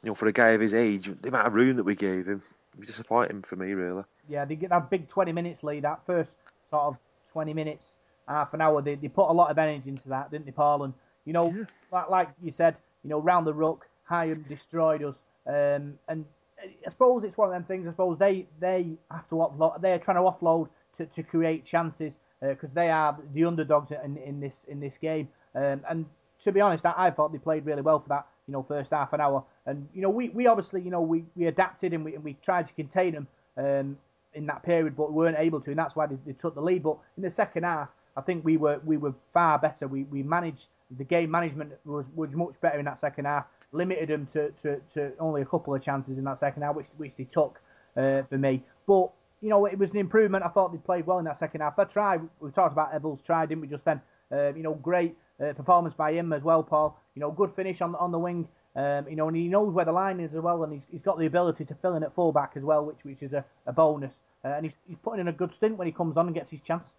know, 0.04 0.16
for 0.16 0.28
a 0.28 0.32
guy 0.32 0.50
of 0.50 0.62
his 0.62 0.74
age, 0.74 1.12
the 1.22 1.30
amount 1.30 1.48
of 1.48 1.54
room 1.54 1.78
that 1.78 1.84
we 1.84 1.96
gave 1.96 2.28
him, 2.28 2.42
it 2.74 2.80
was 2.80 2.88
disappointing 2.88 3.42
for 3.42 3.56
me, 3.56 3.74
really. 3.74 4.04
Yeah, 4.30 4.46
they 4.46 4.56
get 4.56 4.70
that 4.70 4.90
big 4.90 5.10
20 5.10 5.32
minutes 5.32 5.64
lead, 5.64 5.84
that 5.84 6.06
first 6.06 6.32
sort 6.70 6.84
of 6.84 6.98
20 7.34 7.54
minutes, 7.54 7.98
half 8.28 8.54
an 8.54 8.62
hour, 8.62 8.82
they, 8.82 8.96
they 8.96 9.08
put 9.08 9.30
a 9.30 9.34
lot 9.34 9.52
of 9.52 9.58
energy 9.58 9.90
into 9.90 10.08
that, 10.10 10.32
didn't 10.32 10.46
they, 10.46 10.52
Paul? 10.52 10.84
And, 10.84 10.94
you 11.26 11.34
know, 11.34 11.52
yeah. 11.52 11.64
like, 11.92 12.10
like 12.10 12.30
you 12.42 12.52
said, 12.52 12.76
you 13.04 13.10
know, 13.10 13.20
round 13.20 13.48
the 13.48 13.54
ruck, 13.54 13.88
Higham 14.04 14.44
destroyed 14.44 15.04
us. 15.04 15.22
Um, 15.48 15.96
and 16.08 16.26
I 16.62 16.90
suppose 16.90 17.24
it's 17.24 17.38
one 17.38 17.50
of 17.50 17.54
them 17.54 17.64
things, 17.64 17.88
I 17.88 17.92
suppose 17.92 18.20
they, 18.20 18.46
they 18.60 18.98
have 19.10 19.28
to 19.30 19.36
offload, 19.36 19.82
they're 19.82 20.00
trying 20.00 20.18
to 20.18 20.22
offload 20.22 20.70
to, 21.00 21.06
to 21.08 21.24
create 21.24 21.66
chances 21.66 22.20
because 22.42 22.70
uh, 22.70 22.76
they 22.76 22.90
are 22.90 23.18
the 23.34 23.44
underdogs 23.46 23.92
in, 23.92 24.18
in 24.18 24.40
this 24.40 24.66
in 24.68 24.80
this 24.80 24.98
game. 24.98 25.28
Um, 25.56 25.82
and 25.90 26.06
to 26.44 26.52
be 26.52 26.62
honest, 26.62 26.86
I, 26.86 26.94
I 26.98 27.12
thought 27.12 27.32
they 27.32 27.38
played 27.38 27.66
really 27.66 27.82
well 27.82 28.00
for 28.00 28.10
that, 28.10 28.28
you 28.48 28.54
know, 28.54 28.64
first 28.64 28.92
half 28.92 29.14
an 29.14 29.22
hour. 29.22 29.44
And 29.66 29.88
you 29.94 30.02
know, 30.02 30.10
we, 30.10 30.30
we 30.30 30.48
obviously, 30.48 30.82
you 30.82 30.92
know, 30.92 31.02
we, 31.02 31.26
we 31.36 31.48
adapted 31.48 31.94
and 31.94 32.06
we, 32.06 32.16
and 32.16 32.24
we 32.24 32.38
tried 32.42 32.68
to 32.68 32.74
contain 32.74 33.14
them 33.14 33.28
um, 33.58 33.98
in 34.34 34.46
that 34.46 34.64
period, 34.64 34.96
but 34.96 35.12
weren't 35.12 35.38
able 35.38 35.60
to, 35.62 35.72
and 35.72 35.80
that's 35.80 35.96
why 35.96 36.06
they, 36.06 36.18
they 36.26 36.34
took 36.34 36.56
the 36.56 36.62
lead. 36.62 36.84
But 36.84 36.98
in 37.18 37.24
the 37.24 37.32
second 37.32 37.64
half, 37.64 37.90
I 38.16 38.22
think 38.22 38.44
we 38.44 38.58
were 38.58 38.80
we 38.86 38.98
were 38.98 39.14
far 39.34 39.60
better. 39.60 39.88
We 39.88 40.04
we 40.04 40.24
managed 40.24 40.68
the 40.98 41.04
game 41.04 41.30
management 41.32 41.74
was, 41.86 42.06
was 42.16 42.32
much 42.32 42.60
better 42.62 42.80
in 42.80 42.86
that 42.86 43.00
second 43.00 43.26
half. 43.26 43.46
Limited 43.72 44.10
them 44.10 44.28
to, 44.34 44.50
to, 44.64 44.82
to 44.96 45.12
only 45.20 45.44
a 45.44 45.46
couple 45.46 45.76
of 45.76 45.84
chances 45.84 46.18
in 46.18 46.24
that 46.24 46.40
second 46.40 46.64
half, 46.64 46.76
which 46.76 46.88
which 46.98 47.16
they 47.16 47.26
took 47.26 47.60
uh, 47.96 48.24
for 48.24 48.38
me. 48.38 48.64
But 48.88 49.12
you 49.42 49.50
know, 49.50 49.66
it 49.66 49.78
was 49.78 49.92
an 49.92 49.98
improvement. 49.98 50.44
I 50.44 50.50
thought 50.50 50.72
they 50.72 50.78
played 50.78 51.06
well 51.06 51.20
in 51.20 51.26
that 51.26 51.40
second 51.40 51.62
half. 51.62 51.76
That 51.76 51.90
try 51.90 52.18
we 52.40 52.52
talked 52.52 52.74
about 52.74 52.94
Evalds' 52.94 53.24
try, 53.24 53.46
didn't 53.46 53.62
we? 53.62 53.68
Just 53.68 53.86
then, 53.86 54.02
uh, 54.32 54.54
you 54.54 54.64
know, 54.64 54.74
great 54.76 55.16
uh, 55.44 55.54
performance 55.54 55.94
by 55.94 56.12
him 56.14 56.34
as 56.34 56.44
well, 56.44 56.64
Paul. 56.64 57.00
You 57.16 57.22
know, 57.22 57.32
good 57.32 57.54
finish 57.56 57.82
on 57.82 57.96
on 57.96 58.12
the 58.12 58.20
wing. 58.20 58.48
Um, 58.76 59.08
you 59.10 59.16
know, 59.16 59.28
and 59.28 59.36
he 59.36 59.48
knows 59.48 59.74
where 59.74 59.86
the 59.86 59.92
line 59.92 60.20
is 60.20 60.34
as 60.34 60.42
well, 60.42 60.64
and 60.64 60.72
he's, 60.72 60.84
he's 60.92 61.02
got 61.02 61.18
the 61.18 61.26
ability 61.26 61.66
to 61.66 61.76
fill 61.76 61.96
in 61.96 62.04
at 62.04 62.14
fullback 62.14 62.54
as 62.56 62.64
well, 62.64 62.86
which 62.86 63.04
which 63.04 63.24
is 63.24 63.34
a, 63.34 63.44
a 63.66 63.74
bonus. 63.74 64.22
Uh, 64.46 64.50
and 64.50 64.66
he's, 64.66 64.76
he's 64.88 64.98
putting 65.04 65.20
in 65.20 65.28
a 65.28 65.34
good 65.34 65.54
stint 65.54 65.78
when 65.78 65.88
he 65.88 65.92
comes 65.92 66.18
on 66.18 66.28
and 66.28 66.36
gets 66.36 66.52
his 66.52 66.62
chance. 66.62 66.94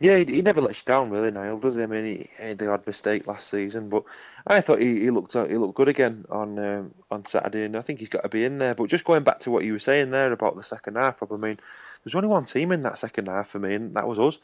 Yeah, 0.00 0.18
he, 0.18 0.24
he 0.26 0.42
never 0.42 0.60
lets 0.60 0.78
you 0.78 0.84
down, 0.86 1.10
really, 1.10 1.30
Niall, 1.30 1.58
does 1.58 1.76
he? 1.76 1.82
I 1.82 1.86
mean, 1.86 2.04
he, 2.04 2.30
he 2.36 2.48
had 2.48 2.58
the 2.58 2.70
odd 2.70 2.86
mistake 2.86 3.26
last 3.26 3.48
season, 3.48 3.88
but 3.88 4.02
I 4.46 4.60
thought 4.60 4.80
he, 4.80 5.00
he 5.00 5.10
looked 5.10 5.32
he 5.34 5.56
looked 5.56 5.76
good 5.76 5.88
again 5.88 6.26
on 6.30 6.58
um, 6.58 6.94
on 7.10 7.24
Saturday, 7.24 7.64
and 7.64 7.76
I 7.76 7.82
think 7.82 8.00
he's 8.00 8.08
got 8.08 8.22
to 8.24 8.28
be 8.28 8.44
in 8.44 8.58
there. 8.58 8.74
But 8.74 8.90
just 8.90 9.04
going 9.04 9.22
back 9.22 9.40
to 9.40 9.50
what 9.50 9.64
you 9.64 9.72
were 9.72 9.78
saying 9.78 10.10
there 10.10 10.32
about 10.32 10.56
the 10.56 10.62
second 10.64 10.96
half, 10.96 11.22
I 11.22 11.36
mean, 11.36 11.58
there's 12.04 12.14
only 12.14 12.28
one 12.28 12.44
team 12.44 12.72
in 12.72 12.82
that 12.82 12.98
second 12.98 13.28
half 13.28 13.48
for 13.48 13.60
me, 13.60 13.74
and 13.74 13.94
that 13.96 14.08
was 14.08 14.18
us. 14.18 14.40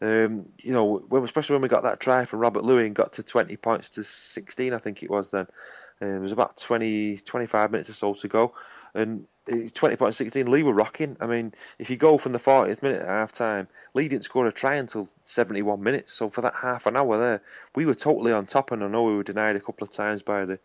Um, 0.00 0.46
you 0.62 0.72
know, 0.72 0.98
when, 0.98 1.22
especially 1.22 1.54
when 1.54 1.62
we 1.62 1.68
got 1.68 1.84
that 1.84 2.00
try 2.00 2.24
from 2.24 2.40
Robert 2.40 2.64
and 2.64 2.94
got 2.94 3.14
to 3.14 3.22
20 3.22 3.56
points 3.58 3.90
to 3.90 4.04
16, 4.04 4.72
I 4.72 4.78
think 4.78 5.02
it 5.02 5.10
was 5.10 5.30
then. 5.30 5.46
Um, 6.00 6.08
it 6.08 6.20
was 6.20 6.32
about 6.32 6.56
20, 6.56 7.18
25 7.18 7.70
minutes 7.70 7.90
or 7.90 7.92
so 7.94 8.14
to 8.14 8.28
go. 8.28 8.54
And 8.94 9.26
20 9.46 9.96
points 9.96 10.16
16, 10.18 10.50
Leigh 10.50 10.62
were 10.62 10.72
rocking. 10.72 11.16
I 11.20 11.26
mean, 11.26 11.52
if 11.78 11.90
you 11.90 11.96
go 11.96 12.16
from 12.16 12.32
the 12.32 12.38
40th 12.38 12.82
minute 12.82 13.02
at 13.02 13.08
half 13.08 13.32
time, 13.32 13.68
Leigh 13.92 14.08
didn't 14.08 14.24
score 14.24 14.46
a 14.46 14.52
try 14.52 14.76
until 14.76 15.08
71 15.24 15.82
minutes. 15.82 16.12
So 16.12 16.30
for 16.30 16.42
that 16.42 16.54
half 16.54 16.86
an 16.86 16.96
hour 16.96 17.18
there, 17.18 17.42
we 17.74 17.86
were 17.86 17.94
totally 17.94 18.32
on 18.32 18.46
top. 18.46 18.70
And 18.70 18.82
I 18.84 18.88
know 18.88 19.04
we 19.04 19.16
were 19.16 19.24
denied 19.24 19.56
a 19.56 19.60
couple 19.60 19.84
of 19.84 19.92
times 19.92 20.22
by 20.22 20.44
the 20.44 20.58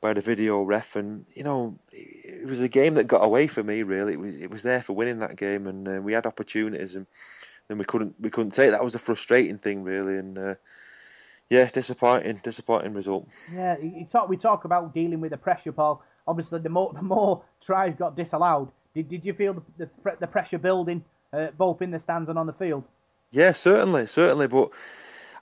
by 0.00 0.14
the 0.14 0.20
video 0.20 0.62
ref. 0.62 0.96
And, 0.96 1.26
you 1.34 1.44
know, 1.44 1.78
it 1.92 2.46
was 2.46 2.60
a 2.60 2.68
game 2.68 2.94
that 2.94 3.06
got 3.06 3.24
away 3.24 3.46
for 3.46 3.62
me, 3.62 3.84
really. 3.84 4.14
It 4.14 4.20
was, 4.20 4.34
it 4.34 4.50
was 4.50 4.62
there 4.62 4.82
for 4.82 4.94
winning 4.94 5.20
that 5.20 5.36
game. 5.36 5.66
And 5.68 5.86
uh, 5.86 6.00
we 6.02 6.12
had 6.12 6.26
opportunities 6.26 6.96
and 6.96 7.06
then 7.68 7.78
we 7.78 7.84
couldn't 7.84 8.14
we 8.20 8.30
couldn't 8.30 8.52
take 8.52 8.70
that 8.70 8.84
was 8.84 8.94
a 8.94 8.98
frustrating 8.98 9.58
thing 9.58 9.82
really 9.82 10.18
and 10.18 10.38
uh, 10.38 10.54
yeah 11.48 11.66
disappointing 11.66 12.38
disappointing 12.42 12.92
result 12.92 13.28
yeah 13.52 13.76
talk, 14.10 14.28
we 14.28 14.36
talk 14.36 14.64
about 14.64 14.92
dealing 14.92 15.20
with 15.20 15.30
the 15.30 15.36
pressure 15.36 15.72
paul 15.72 16.04
obviously 16.26 16.60
the 16.60 16.68
more 16.68 16.92
the 16.94 17.02
more 17.02 17.42
tries 17.64 17.94
got 17.96 18.16
disallowed 18.16 18.68
did, 18.94 19.08
did 19.08 19.24
you 19.24 19.32
feel 19.32 19.54
the, 19.54 19.88
the, 20.04 20.16
the 20.20 20.26
pressure 20.26 20.58
building 20.58 21.04
uh, 21.32 21.48
both 21.56 21.80
in 21.82 21.90
the 21.90 22.00
stands 22.00 22.28
and 22.28 22.38
on 22.38 22.46
the 22.46 22.52
field 22.52 22.84
yeah 23.30 23.52
certainly 23.52 24.06
certainly 24.06 24.46
but 24.46 24.70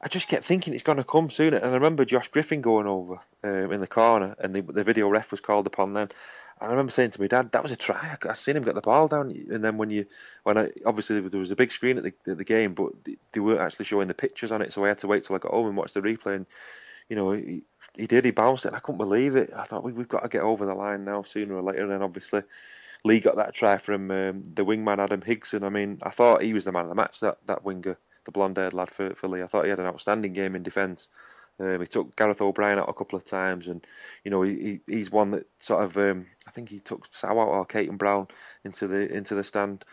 I 0.03 0.09
just 0.09 0.29
kept 0.29 0.45
thinking 0.45 0.73
it's 0.73 0.83
going 0.83 0.97
to 0.97 1.05
come 1.05 1.29
soon, 1.29 1.53
and 1.53 1.65
I 1.65 1.75
remember 1.75 2.07
Josh 2.07 2.29
Griffin 2.29 2.63
going 2.63 2.87
over 2.87 3.19
um, 3.45 3.73
in 3.73 3.81
the 3.81 3.87
corner, 3.87 4.35
and 4.39 4.55
the, 4.55 4.63
the 4.63 4.83
video 4.83 5.09
ref 5.09 5.31
was 5.31 5.41
called 5.41 5.67
upon 5.67 5.93
then, 5.93 6.09
And 6.59 6.69
I 6.69 6.71
remember 6.71 6.91
saying 6.91 7.11
to 7.11 7.21
my 7.21 7.27
dad, 7.27 7.53
"That 7.53 7.63
was 7.63 7.73
a 7.73 7.77
try. 7.77 8.17
I, 8.25 8.29
I 8.31 8.33
seen 8.33 8.57
him 8.57 8.63
get 8.63 8.75
the 8.75 8.81
ball 8.81 9.09
down." 9.09 9.31
And 9.31 9.63
then 9.63 9.77
when 9.77 9.91
you, 9.91 10.07
when 10.43 10.57
I 10.57 10.71
obviously 10.87 11.21
there 11.21 11.39
was 11.39 11.51
a 11.51 11.57
big 11.57 11.71
screen 11.71 11.99
at 11.99 12.05
the, 12.05 12.15
at 12.27 12.39
the 12.39 12.45
game, 12.45 12.73
but 12.73 12.93
they 13.33 13.41
weren't 13.41 13.61
actually 13.61 13.85
showing 13.85 14.09
the 14.09 14.15
pictures 14.15 14.53
on 14.53 14.63
it, 14.63 14.73
so 14.73 14.83
I 14.85 14.89
had 14.89 14.99
to 14.99 15.07
wait 15.07 15.25
till 15.25 15.37
I 15.37 15.39
got 15.39 15.53
home 15.53 15.67
and 15.67 15.77
watch 15.77 15.93
the 15.93 16.01
replay. 16.01 16.37
And 16.37 16.47
you 17.11 17.17
know, 17.17 17.33
he, 17.33 17.63
he 17.97 18.07
did. 18.07 18.25
He 18.25 18.31
bounced 18.31 18.65
it. 18.65 18.73
I 18.73 18.79
couldn't 18.79 18.99
believe 18.99 19.35
it. 19.35 19.51
I 19.55 19.65
thought 19.65 19.83
we, 19.83 19.93
have 19.93 20.09
got 20.09 20.23
to 20.23 20.29
get 20.29 20.43
over 20.43 20.65
the 20.65 20.75
line 20.75 21.05
now, 21.05 21.23
sooner 21.23 21.57
or 21.57 21.63
later. 21.63 21.83
And 21.83 21.91
then 21.91 22.03
obviously, 22.03 22.43
Leigh 23.05 23.21
got 23.21 23.37
that 23.37 23.53
try 23.53 23.77
from 23.79 24.11
um, 24.13 24.45
the 24.55 24.65
wingman 24.65 25.01
Adam 25.01 25.21
Higson. 25.21 25.65
I 25.65 25.71
mean, 25.71 25.99
I 26.03 26.11
thought 26.11 26.43
he 26.43 26.55
was 26.55 26.65
the 26.65 26.73
man 26.73 26.85
of 26.85 26.89
the 26.89 26.95
match. 26.95 27.19
That 27.21 27.39
that 27.47 27.65
winger, 27.65 27.99
the 28.25 28.31
blonde-haired 28.31 28.75
lad 28.75 28.91
for 28.91 29.15
for 29.17 29.29
Leigh. 29.29 29.43
I 29.43 29.49
thought 29.49 29.65
he 29.65 29.71
had 29.71 29.81
an 29.81 29.87
outstanding 29.87 30.33
game 30.33 30.55
in 30.55 30.63
defence. 30.63 31.09
Um, 31.59 31.81
he 31.81 31.87
took 31.89 32.15
Gareth 32.15 32.41
O'Brien 32.41 32.79
out 32.79 32.89
a 32.89 32.95
couple 32.95 33.17
of 33.17 33.25
times, 33.25 33.67
and 33.67 33.85
you 34.25 34.31
know 34.31 34.43
he, 34.43 34.81
he's 34.87 35.11
one 35.11 35.33
that 35.33 35.47
sort 35.59 35.83
of 35.83 35.97
um, 35.99 36.27
I 36.47 36.53
think 36.53 36.69
he 36.69 36.79
took 36.79 37.07
Sa'u 37.07 37.39
out 37.41 37.49
or 37.49 37.67
Caton 37.67 37.97
Brown 37.97 38.29
into 38.65 38.87
the 38.87 39.13
into 39.13 39.35
the 39.35 39.45
stand. 39.45 39.85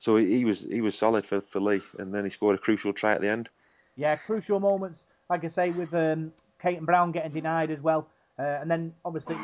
So 0.00 0.16
he, 0.16 0.38
he 0.38 0.44
was 0.44 0.60
he 0.60 0.80
was 0.80 0.98
solid 0.98 1.24
for, 1.24 1.40
for 1.40 1.60
Leigh, 1.60 1.82
and 1.98 2.12
then 2.12 2.24
he 2.24 2.30
scored 2.30 2.56
a 2.56 2.58
crucial 2.58 2.92
try 2.92 3.12
at 3.12 3.20
the 3.20 3.30
end. 3.30 3.48
Yeah, 3.96 4.16
crucial 4.16 4.58
moments, 4.58 5.04
like 5.30 5.44
I 5.44 5.48
say, 5.48 5.70
with 5.70 5.94
um, 5.94 6.32
Caton 6.64 6.86
Brown 6.86 7.12
getting 7.12 7.32
denied 7.32 7.70
as 7.70 7.80
well, 7.80 8.08
uh, 8.38 8.42
and 8.42 8.70
then 8.70 8.94
obviously 9.04 9.36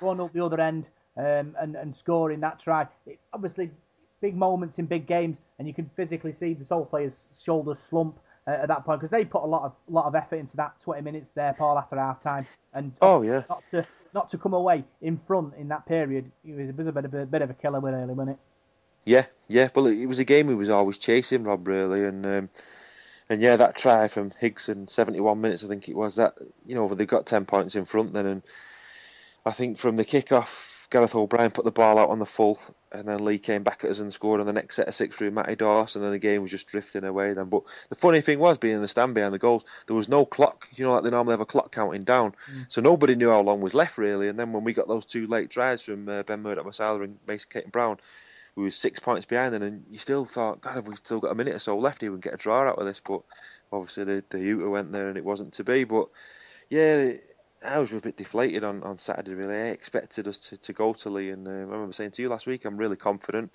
going 0.00 0.20
up 0.20 0.32
the 0.32 0.44
other 0.44 0.60
end 0.60 0.86
um, 1.16 1.54
and 1.60 1.76
and 1.76 1.94
scoring 1.94 2.40
that 2.40 2.58
try. 2.58 2.88
It, 3.06 3.20
obviously, 3.32 3.70
big 4.20 4.36
moments 4.36 4.80
in 4.80 4.86
big 4.86 5.06
games, 5.06 5.36
and 5.58 5.68
you 5.68 5.72
can 5.72 5.88
physically 5.94 6.32
see 6.32 6.54
the 6.54 6.64
Soul 6.64 6.84
players' 6.84 7.28
shoulders 7.40 7.78
slump 7.78 8.18
uh, 8.48 8.50
at 8.50 8.68
that 8.68 8.84
point 8.84 8.98
because 8.98 9.10
they 9.10 9.24
put 9.24 9.44
a 9.44 9.46
lot 9.46 9.62
of 9.62 9.72
lot 9.88 10.06
of 10.06 10.16
effort 10.16 10.36
into 10.36 10.56
that 10.56 10.74
20 10.82 11.02
minutes 11.02 11.30
there, 11.36 11.54
Paul, 11.56 11.78
after 11.78 11.96
half 11.96 12.20
time. 12.20 12.44
And 12.74 12.92
oh 13.00 13.22
yeah, 13.22 13.44
not 13.48 13.62
to 13.70 13.86
not 14.12 14.30
to 14.30 14.38
come 14.38 14.52
away 14.52 14.82
in 15.00 15.20
front 15.26 15.54
in 15.56 15.68
that 15.68 15.86
period, 15.86 16.32
it 16.44 16.56
was 16.56 16.88
a 16.88 16.92
bit 16.92 17.04
of 17.04 17.14
a, 17.14 17.26
bit 17.26 17.42
of 17.42 17.50
a 17.50 17.54
killer, 17.54 17.78
really, 17.78 18.12
wasn't 18.12 18.30
it? 18.30 18.38
Yeah, 19.04 19.26
yeah. 19.46 19.68
Well, 19.72 19.86
it 19.86 20.06
was 20.06 20.18
a 20.18 20.24
game 20.24 20.48
we 20.48 20.56
was 20.56 20.68
always 20.68 20.98
chasing, 20.98 21.44
Rob, 21.44 21.68
really, 21.68 22.04
and 22.04 22.26
um, 22.26 22.50
and 23.28 23.40
yeah, 23.40 23.56
that 23.56 23.76
try 23.76 24.08
from 24.08 24.30
Higson, 24.30 24.88
71 24.88 25.40
minutes, 25.40 25.64
I 25.64 25.68
think 25.68 25.88
it 25.88 25.96
was. 25.96 26.16
That 26.16 26.34
you 26.66 26.74
know 26.74 26.88
they 26.88 27.06
got 27.06 27.26
10 27.26 27.46
points 27.46 27.76
in 27.76 27.84
front 27.84 28.12
then, 28.12 28.26
and 28.26 28.42
I 29.44 29.52
think 29.52 29.78
from 29.78 29.96
the 29.96 30.04
kick 30.04 30.32
off 30.32 30.76
Gareth 30.90 31.14
O'Brien 31.14 31.50
put 31.50 31.64
the 31.64 31.72
ball 31.72 31.98
out 31.98 32.10
on 32.10 32.18
the 32.20 32.26
full, 32.26 32.58
and 32.92 33.08
then 33.08 33.24
Leigh 33.24 33.38
came 33.38 33.64
back 33.64 33.82
at 33.84 33.90
us 33.90 33.98
and 33.98 34.12
scored 34.12 34.40
on 34.40 34.46
the 34.46 34.52
next 34.52 34.76
set 34.76 34.88
of 34.88 34.94
six 34.94 35.16
through 35.16 35.32
Matty 35.32 35.56
Dawson, 35.56 36.00
and 36.00 36.06
then 36.06 36.12
the 36.12 36.18
game 36.18 36.42
was 36.42 36.50
just 36.50 36.68
drifting 36.68 37.04
away 37.04 37.32
then. 37.32 37.48
But 37.48 37.62
the 37.88 37.96
funny 37.96 38.20
thing 38.20 38.38
was, 38.38 38.58
being 38.58 38.76
in 38.76 38.82
the 38.82 38.88
stand 38.88 39.14
behind 39.14 39.34
the 39.34 39.38
goals, 39.38 39.64
there 39.86 39.96
was 39.96 40.08
no 40.08 40.24
clock. 40.24 40.68
You 40.72 40.84
know, 40.84 40.92
like 40.92 41.02
they 41.02 41.10
normally 41.10 41.32
have 41.32 41.40
a 41.40 41.46
clock 41.46 41.72
counting 41.72 42.04
down, 42.04 42.34
mm. 42.50 42.66
so 42.68 42.80
nobody 42.80 43.16
knew 43.16 43.30
how 43.30 43.40
long 43.40 43.60
was 43.60 43.74
left 43.74 43.98
really. 43.98 44.28
And 44.28 44.38
then 44.38 44.52
when 44.52 44.64
we 44.64 44.72
got 44.72 44.88
those 44.88 45.04
two 45.04 45.26
late 45.26 45.50
tries 45.50 45.82
from 45.82 46.08
uh, 46.08 46.22
Ben 46.22 46.42
Murdoch-Masila 46.42 47.04
and 47.04 47.18
Mason 47.26 47.48
Caton 47.50 47.70
Brown, 47.70 47.98
we 48.56 48.62
were 48.62 48.70
six 48.70 48.98
points 48.98 49.26
behind, 49.26 49.54
then, 49.54 49.62
and 49.62 49.84
you 49.90 49.98
still 49.98 50.24
thought, 50.24 50.62
God, 50.62 50.74
have 50.74 50.88
we 50.88 50.96
still 50.96 51.20
got 51.20 51.30
a 51.30 51.34
minute 51.34 51.54
or 51.54 51.58
so 51.58 51.78
left 51.78 52.00
here 52.00 52.12
and 52.12 52.22
get 52.22 52.34
a 52.34 52.38
draw 52.38 52.68
out 52.68 52.78
of 52.78 52.86
this? 52.86 53.00
But 53.00 53.20
obviously 53.70 54.04
the 54.04 54.24
the 54.30 54.40
Uta 54.40 54.68
went 54.68 54.92
there 54.92 55.08
and 55.08 55.18
it 55.18 55.24
wasn't 55.24 55.52
to 55.54 55.64
be. 55.64 55.84
But 55.84 56.08
yeah. 56.70 57.12
I 57.64 57.78
was 57.78 57.92
a 57.92 58.00
bit 58.00 58.16
deflated 58.16 58.64
on, 58.64 58.82
on 58.82 58.98
Saturday. 58.98 59.34
Really, 59.34 59.56
I 59.56 59.68
expected 59.68 60.28
us 60.28 60.38
to, 60.50 60.56
to 60.58 60.72
go 60.72 60.92
to 60.92 61.10
Leigh, 61.10 61.30
and 61.30 61.48
uh, 61.48 61.50
I 61.50 61.54
remember 61.54 61.92
saying 61.92 62.12
to 62.12 62.22
you 62.22 62.28
last 62.28 62.46
week, 62.46 62.64
I'm 62.64 62.76
really 62.76 62.96
confident, 62.96 63.54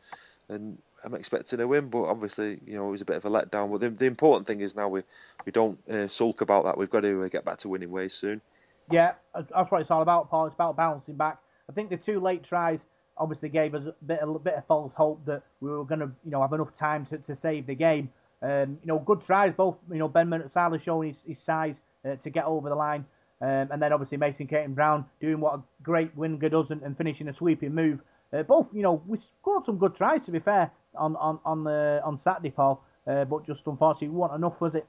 and 0.50 0.80
I'm 1.04 1.14
expecting 1.14 1.60
a 1.60 1.68
win. 1.68 1.90
But 1.90 2.06
obviously, 2.06 2.60
you 2.66 2.76
know, 2.76 2.88
it 2.88 2.92
was 2.92 3.02
a 3.02 3.06
bit 3.06 3.16
of 3.18 3.26
a 3.26 3.30
letdown. 3.30 3.72
But 3.72 3.80
the, 3.80 3.90
the 3.90 4.08
important 4.08 4.48
thing 4.48 4.60
is 4.60 4.76
now 4.76 4.90
we 4.90 5.04
we 5.46 5.52
don't 5.52 5.80
uh, 5.88 6.08
sulk 6.08 6.42
about 6.42 6.66
that. 6.66 6.78
We've 6.78 6.90
got 6.90 7.02
to 7.02 7.24
uh, 7.24 7.28
get 7.28 7.46
back 7.46 7.58
to 7.60 7.70
winning 7.70 7.92
ways 7.92 8.14
soon. 8.14 8.42
Yeah, 8.90 9.14
that's 9.34 9.72
what 9.72 9.82
it's 9.82 9.92
all 9.92 10.02
about, 10.02 10.30
Paul. 10.30 10.48
It's 10.48 10.56
about 10.56 10.76
bouncing 10.76 11.16
back. 11.16 11.38
I 11.70 11.74
think 11.74 11.90
the 11.90 11.98
two 11.98 12.20
late 12.20 12.44
tries 12.44 12.80
obviously 13.18 13.50
gave 13.50 13.76
us 13.76 13.86
a 13.86 14.06
bit 14.06 14.20
a 14.22 14.40
bit 14.40 14.56
of 14.56 14.66
false 14.66 14.94
hope 14.94 15.24
that 15.26 15.44
we 15.60 15.70
were 15.70 15.86
going 15.86 16.00
to 16.00 16.12
you 16.26 16.32
know 16.32 16.42
have 16.42 16.54
enough 16.54 16.74
time 16.74 17.06
to, 17.08 17.18
to 17.18 17.36
save 17.36 17.68
the 17.68 17.76
game. 17.76 18.10
Um, 18.42 18.80
you 18.82 18.88
know, 18.88 19.00
good 19.00 19.22
tries 19.22 19.54
both. 19.54 19.78
You 19.92 20.00
know, 20.00 20.08
Ben 20.08 20.28
Murdoch 20.30 20.82
showing 20.82 21.10
his, 21.10 21.24
his 21.28 21.40
size 21.40 21.76
uh, 22.06 22.16
to 22.16 22.30
get 22.30 22.46
over 22.46 22.70
the 22.70 22.76
line. 22.76 23.06
Um, 23.42 23.70
and 23.72 23.82
then 23.82 23.92
obviously 23.92 24.18
Mason 24.18 24.48
Caton 24.48 24.74
Brown 24.74 25.06
doing 25.20 25.40
what 25.40 25.56
a 25.56 25.62
great 25.82 26.16
winger 26.16 26.50
does 26.50 26.70
and, 26.70 26.82
and 26.84 26.96
finishing 26.96 27.28
a 27.28 27.34
sweeping 27.34 27.74
move. 27.74 28.00
Uh, 28.32 28.44
both, 28.44 28.68
you 28.72 28.84
know, 28.84 29.02
we 29.08 29.18
scored 29.42 29.66
some 29.66 29.78
good 29.78 29.96
tries 29.96 30.24
to 30.26 30.32
be 30.32 30.40
fair 30.40 30.72
on 30.96 31.16
on 31.18 31.40
on 31.46 31.64
the 31.64 32.02
on 32.04 32.18
Saturday, 32.18 32.52
Paul. 32.52 32.84
Uh, 33.08 33.26
but 33.26 33.46
just 33.46 33.66
unfortunately, 33.66 34.10
we 34.10 34.16
weren't 34.16 34.34
enough, 34.36 34.62
was 34.62 34.76
it? 34.76 34.86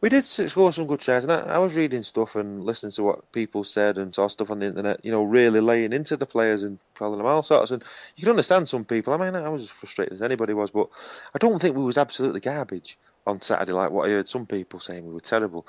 We 0.00 0.10
did 0.10 0.24
score 0.24 0.72
some 0.72 0.86
good 0.86 1.00
tries, 1.00 1.24
and 1.24 1.32
I, 1.32 1.40
I, 1.40 1.58
was 1.58 1.76
reading 1.76 2.02
stuff 2.02 2.36
and 2.36 2.62
listening 2.62 2.92
to 2.92 3.02
what 3.02 3.32
people 3.32 3.64
said 3.64 3.98
and 3.98 4.14
saw 4.14 4.28
stuff 4.28 4.50
on 4.52 4.60
the 4.60 4.66
internet. 4.66 5.04
You 5.04 5.10
know, 5.10 5.24
really 5.24 5.60
laying 5.60 5.92
into 5.92 6.16
the 6.16 6.24
players 6.24 6.62
and 6.62 6.78
calling 6.94 7.18
them 7.18 7.26
all 7.26 7.42
sorts. 7.42 7.72
And 7.72 7.82
you 8.16 8.22
can 8.22 8.30
understand 8.30 8.68
some 8.68 8.84
people. 8.84 9.12
I 9.12 9.16
mean, 9.16 9.34
I 9.34 9.48
was 9.48 9.64
as 9.64 9.70
frustrated 9.70 10.14
as 10.14 10.22
anybody 10.22 10.54
was, 10.54 10.70
but 10.70 10.88
I 11.34 11.38
don't 11.38 11.60
think 11.60 11.76
we 11.76 11.82
was 11.82 11.98
absolutely 11.98 12.38
garbage 12.38 12.96
on 13.26 13.40
Saturday, 13.40 13.72
like 13.72 13.90
what 13.90 14.08
I 14.08 14.12
heard 14.12 14.28
some 14.28 14.46
people 14.46 14.78
saying 14.78 15.04
we 15.04 15.12
were 15.12 15.20
terrible. 15.20 15.66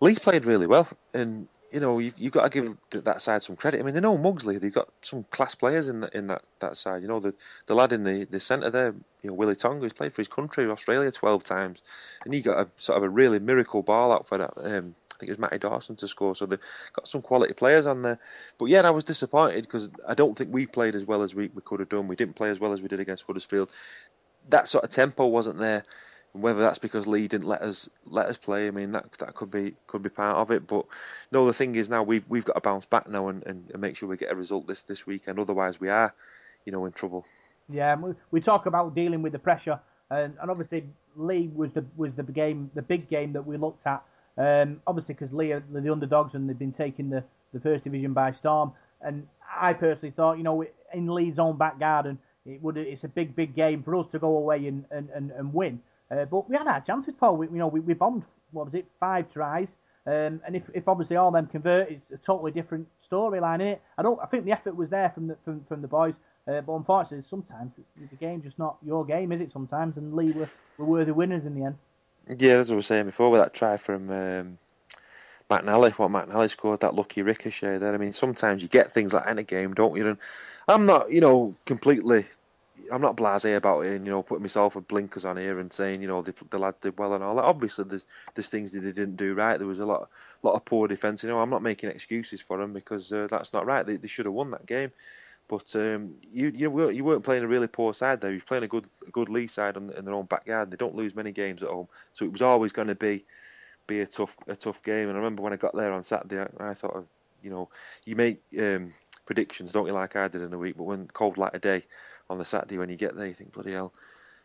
Leigh 0.00 0.14
played 0.14 0.46
really 0.46 0.66
well, 0.66 0.88
and 1.12 1.46
you 1.72 1.80
know 1.80 1.98
you've, 1.98 2.18
you've 2.18 2.32
got 2.32 2.50
to 2.50 2.62
give 2.62 3.04
that 3.04 3.20
side 3.20 3.42
some 3.42 3.56
credit. 3.56 3.80
I 3.80 3.82
mean, 3.82 3.94
they 3.94 4.00
know 4.00 4.16
Mugsley; 4.16 4.60
they've 4.60 4.72
got 4.72 4.88
some 5.02 5.24
class 5.24 5.54
players 5.54 5.88
in 5.88 6.00
the, 6.00 6.16
in 6.16 6.28
that, 6.28 6.42
that 6.60 6.76
side. 6.76 7.02
You 7.02 7.08
know, 7.08 7.20
the 7.20 7.34
the 7.66 7.74
lad 7.74 7.92
in 7.92 8.04
the, 8.04 8.24
the 8.24 8.40
centre 8.40 8.70
there, 8.70 8.94
you 9.22 9.30
know, 9.30 9.34
Willie 9.34 9.56
Tonga, 9.56 9.80
who's 9.80 9.92
played 9.92 10.14
for 10.14 10.22
his 10.22 10.28
country, 10.28 10.68
Australia, 10.70 11.10
twelve 11.10 11.44
times, 11.44 11.82
and 12.24 12.32
he 12.32 12.42
got 12.42 12.58
a 12.58 12.68
sort 12.76 12.98
of 12.98 13.04
a 13.04 13.08
really 13.08 13.38
miracle 13.38 13.82
ball 13.82 14.12
out 14.12 14.28
for 14.28 14.38
that. 14.38 14.52
Um, 14.56 14.94
I 15.12 15.18
think 15.18 15.30
it 15.30 15.32
was 15.32 15.38
Matty 15.38 15.58
Dawson 15.58 15.96
to 15.96 16.08
score. 16.08 16.36
So 16.36 16.46
they've 16.46 16.60
got 16.92 17.08
some 17.08 17.22
quality 17.22 17.52
players 17.52 17.86
on 17.86 18.02
there. 18.02 18.20
But 18.56 18.66
yeah, 18.66 18.82
I 18.82 18.90
was 18.90 19.02
disappointed 19.02 19.62
because 19.62 19.90
I 20.06 20.14
don't 20.14 20.36
think 20.36 20.52
we 20.52 20.66
played 20.66 20.94
as 20.94 21.04
well 21.04 21.22
as 21.22 21.34
we, 21.34 21.50
we 21.52 21.60
could 21.60 21.80
have 21.80 21.88
done. 21.88 22.06
We 22.06 22.14
didn't 22.14 22.36
play 22.36 22.50
as 22.50 22.60
well 22.60 22.72
as 22.72 22.80
we 22.80 22.86
did 22.86 23.00
against 23.00 23.24
Huddersfield. 23.26 23.72
That 24.50 24.68
sort 24.68 24.84
of 24.84 24.90
tempo 24.90 25.26
wasn't 25.26 25.58
there 25.58 25.82
whether 26.40 26.60
that's 26.60 26.78
because 26.78 27.06
Leigh 27.06 27.28
didn't 27.28 27.46
let 27.46 27.62
us 27.62 27.88
let 28.06 28.26
us 28.26 28.38
play, 28.38 28.68
I 28.68 28.70
mean 28.70 28.92
that 28.92 29.12
that 29.12 29.34
could 29.34 29.50
be 29.50 29.74
could 29.86 30.02
be 30.02 30.10
part 30.10 30.36
of 30.36 30.50
it. 30.50 30.66
But 30.66 30.86
no, 31.32 31.46
the 31.46 31.52
thing 31.52 31.74
is 31.74 31.88
now 31.88 32.02
we've 32.02 32.24
we've 32.28 32.44
got 32.44 32.54
to 32.54 32.60
bounce 32.60 32.86
back 32.86 33.08
now 33.08 33.28
and, 33.28 33.44
and, 33.46 33.70
and 33.70 33.80
make 33.80 33.96
sure 33.96 34.08
we 34.08 34.16
get 34.16 34.32
a 34.32 34.36
result 34.36 34.66
this 34.66 34.82
this 34.84 35.06
weekend. 35.06 35.38
Otherwise, 35.38 35.80
we 35.80 35.88
are, 35.88 36.14
you 36.64 36.72
know, 36.72 36.84
in 36.86 36.92
trouble. 36.92 37.24
Yeah, 37.68 37.96
we, 37.96 38.14
we 38.30 38.40
talk 38.40 38.66
about 38.66 38.94
dealing 38.94 39.22
with 39.22 39.32
the 39.32 39.38
pressure, 39.38 39.78
and, 40.10 40.34
and 40.40 40.50
obviously 40.50 40.84
Leigh 41.16 41.50
was 41.54 41.72
the 41.72 41.84
was 41.96 42.14
the 42.14 42.22
game 42.22 42.70
the 42.74 42.82
big 42.82 43.08
game 43.08 43.32
that 43.34 43.46
we 43.46 43.56
looked 43.56 43.86
at. 43.86 44.02
Um, 44.38 44.80
obviously, 44.86 45.14
because 45.14 45.32
Leigh 45.32 45.52
are 45.52 45.64
the 45.72 45.90
underdogs 45.90 46.34
and 46.34 46.48
they've 46.48 46.58
been 46.58 46.72
taking 46.72 47.10
the, 47.10 47.24
the 47.52 47.58
first 47.58 47.82
division 47.82 48.12
by 48.12 48.30
storm. 48.30 48.72
And 49.02 49.26
I 49.60 49.72
personally 49.72 50.12
thought, 50.12 50.38
you 50.38 50.44
know, 50.44 50.64
in 50.94 51.08
Leigh's 51.08 51.40
own 51.40 51.56
back 51.58 51.80
garden, 51.80 52.18
it 52.46 52.62
would 52.62 52.76
it's 52.76 53.04
a 53.04 53.08
big 53.08 53.34
big 53.34 53.54
game 53.54 53.82
for 53.82 53.96
us 53.96 54.06
to 54.08 54.18
go 54.18 54.36
away 54.36 54.66
and 54.66 54.84
and, 54.90 55.08
and, 55.10 55.30
and 55.32 55.52
win. 55.52 55.80
Uh, 56.10 56.24
but 56.24 56.48
we 56.48 56.56
had 56.56 56.66
our 56.66 56.80
chances, 56.80 57.14
Paul. 57.18 57.36
We, 57.36 57.46
you 57.46 57.56
know, 57.56 57.68
we, 57.68 57.80
we 57.80 57.94
bombed 57.94 58.24
what 58.52 58.64
was 58.64 58.74
it, 58.74 58.86
five 58.98 59.32
tries. 59.32 59.76
Um, 60.06 60.40
and 60.46 60.56
if, 60.56 60.62
if 60.72 60.88
obviously 60.88 61.16
all 61.16 61.30
them 61.30 61.46
convert, 61.46 61.90
it's 61.90 62.10
a 62.10 62.16
totally 62.16 62.50
different 62.50 62.88
storyline 63.06 63.56
in 63.56 63.66
it. 63.66 63.82
I 63.98 64.02
don't. 64.02 64.18
I 64.22 64.26
think 64.26 64.46
the 64.46 64.52
effort 64.52 64.74
was 64.74 64.88
there 64.88 65.10
from 65.10 65.26
the 65.26 65.36
from, 65.44 65.64
from 65.64 65.82
the 65.82 65.88
boys, 65.88 66.14
uh, 66.46 66.62
but 66.62 66.72
unfortunately, 66.72 67.26
sometimes 67.28 67.72
the 68.10 68.16
game 68.16 68.42
just 68.42 68.58
not 68.58 68.78
your 68.84 69.04
game, 69.04 69.32
is 69.32 69.42
it? 69.42 69.52
Sometimes, 69.52 69.98
and 69.98 70.14
Leigh 70.14 70.32
were, 70.32 70.48
were 70.78 70.86
worthy 70.86 71.12
winners 71.12 71.44
in 71.44 71.54
the 71.54 71.66
end. 71.66 71.76
Yeah, 72.38 72.54
as 72.54 72.72
I 72.72 72.74
was 72.74 72.86
saying 72.86 73.04
before, 73.04 73.28
with 73.28 73.40
that 73.40 73.52
try 73.52 73.76
from 73.76 74.08
um, 74.08 74.58
McNally, 75.50 75.92
what 75.92 76.10
McNally 76.10 76.48
scored, 76.48 76.80
that 76.80 76.94
lucky 76.94 77.20
ricochet 77.20 77.76
there. 77.76 77.92
I 77.92 77.98
mean, 77.98 78.12
sometimes 78.14 78.62
you 78.62 78.68
get 78.68 78.92
things 78.92 79.12
like 79.12 79.24
that 79.24 79.30
in 79.30 79.38
a 79.38 79.42
game, 79.42 79.74
don't 79.74 79.96
you? 79.96 80.08
And 80.08 80.18
I'm 80.68 80.86
not, 80.86 81.12
you 81.12 81.20
know, 81.20 81.54
completely 81.66 82.24
I'm 82.90 83.00
not 83.00 83.16
blasé 83.16 83.56
about 83.56 83.86
it, 83.86 83.94
and 83.94 84.06
you 84.06 84.12
know, 84.12 84.22
putting 84.22 84.42
myself 84.42 84.76
with 84.76 84.88
blinkers 84.88 85.24
on 85.24 85.36
here 85.36 85.58
and 85.58 85.72
saying, 85.72 86.02
you 86.02 86.08
know, 86.08 86.22
the, 86.22 86.34
the 86.50 86.58
lads 86.58 86.78
did 86.80 86.98
well 86.98 87.14
and 87.14 87.22
all 87.22 87.36
that. 87.36 87.44
Obviously, 87.44 87.84
there's 87.84 88.06
there's 88.34 88.48
things 88.48 88.72
that 88.72 88.80
they 88.80 88.92
didn't 88.92 89.16
do 89.16 89.34
right. 89.34 89.58
There 89.58 89.66
was 89.66 89.78
a 89.78 89.86
lot 89.86 90.08
lot 90.42 90.54
of 90.54 90.64
poor 90.64 90.88
defence. 90.88 91.22
You 91.22 91.28
know, 91.28 91.40
I'm 91.40 91.50
not 91.50 91.62
making 91.62 91.90
excuses 91.90 92.40
for 92.40 92.58
them 92.58 92.72
because 92.72 93.12
uh, 93.12 93.26
that's 93.30 93.52
not 93.52 93.66
right. 93.66 93.84
They, 93.86 93.96
they 93.96 94.08
should 94.08 94.26
have 94.26 94.34
won 94.34 94.50
that 94.52 94.66
game. 94.66 94.92
But 95.48 95.74
um, 95.76 96.16
you 96.32 96.52
you 96.54 96.70
weren't, 96.70 96.94
you 96.94 97.04
weren't 97.04 97.24
playing 97.24 97.42
a 97.44 97.48
really 97.48 97.68
poor 97.68 97.94
side 97.94 98.20
there. 98.20 98.30
You 98.30 98.38
were 98.38 98.44
playing 98.44 98.64
a 98.64 98.68
good 98.68 98.86
a 99.06 99.10
good 99.10 99.30
Leigh 99.30 99.46
side 99.46 99.76
on, 99.76 99.90
in 99.90 100.04
their 100.04 100.14
own 100.14 100.26
backyard. 100.26 100.70
They 100.70 100.76
don't 100.76 100.94
lose 100.94 101.14
many 101.14 101.32
games 101.32 101.62
at 101.62 101.70
home, 101.70 101.88
so 102.12 102.24
it 102.26 102.32
was 102.32 102.42
always 102.42 102.72
going 102.72 102.88
to 102.88 102.94
be 102.94 103.24
be 103.86 104.00
a 104.00 104.06
tough 104.06 104.36
a 104.46 104.54
tough 104.54 104.82
game. 104.82 105.08
And 105.08 105.16
I 105.16 105.20
remember 105.20 105.42
when 105.42 105.54
I 105.54 105.56
got 105.56 105.74
there 105.74 105.92
on 105.92 106.02
Saturday, 106.02 106.46
I, 106.60 106.70
I 106.70 106.74
thought, 106.74 107.06
you 107.42 107.50
know, 107.50 107.70
you 108.04 108.14
make 108.14 108.42
um, 108.58 108.92
predictions, 109.28 109.72
don't 109.72 109.86
you, 109.86 109.92
like 109.92 110.16
I 110.16 110.26
did 110.28 110.40
in 110.40 110.50
the 110.50 110.56
week. 110.56 110.78
But 110.78 110.84
when 110.84 111.06
cold 111.06 111.36
light 111.36 111.54
of 111.54 111.60
day 111.60 111.84
on 112.30 112.38
the 112.38 112.46
Saturday, 112.46 112.78
when 112.78 112.88
you 112.88 112.96
get 112.96 113.14
there, 113.14 113.26
you 113.26 113.34
think, 113.34 113.52
bloody 113.52 113.72
hell, 113.72 113.92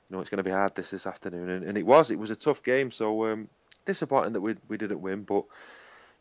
you 0.09 0.15
know, 0.15 0.19
it's 0.19 0.29
going 0.29 0.43
to 0.43 0.43
be 0.43 0.51
hard 0.51 0.75
this 0.75 0.89
this 0.89 1.07
afternoon. 1.07 1.49
And, 1.49 1.63
and 1.63 1.77
it 1.77 1.85
was. 1.85 2.11
It 2.11 2.19
was 2.19 2.31
a 2.31 2.35
tough 2.35 2.61
game. 2.61 2.91
So 2.91 3.31
um, 3.31 3.47
disappointing 3.85 4.33
that 4.33 4.41
we 4.41 4.57
we 4.67 4.75
didn't 4.75 5.01
win, 5.01 5.23
but 5.23 5.45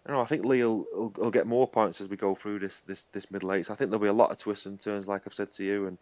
you 0.06 0.14
know, 0.14 0.20
I 0.20 0.26
think 0.26 0.44
Leigh 0.44 0.62
will, 0.62 0.86
will, 0.92 1.12
will, 1.16 1.30
get 1.32 1.48
more 1.48 1.66
points 1.66 2.00
as 2.00 2.08
we 2.08 2.16
go 2.16 2.36
through 2.36 2.60
this 2.60 2.82
this, 2.82 3.04
this 3.10 3.32
middle 3.32 3.52
eights. 3.52 3.68
I 3.68 3.74
think 3.74 3.90
there'll 3.90 4.02
be 4.02 4.08
a 4.08 4.12
lot 4.12 4.30
of 4.30 4.38
twists 4.38 4.66
and 4.66 4.78
turns, 4.78 5.08
like 5.08 5.22
I've 5.26 5.34
said 5.34 5.50
to 5.54 5.64
you, 5.64 5.88
and 5.88 5.98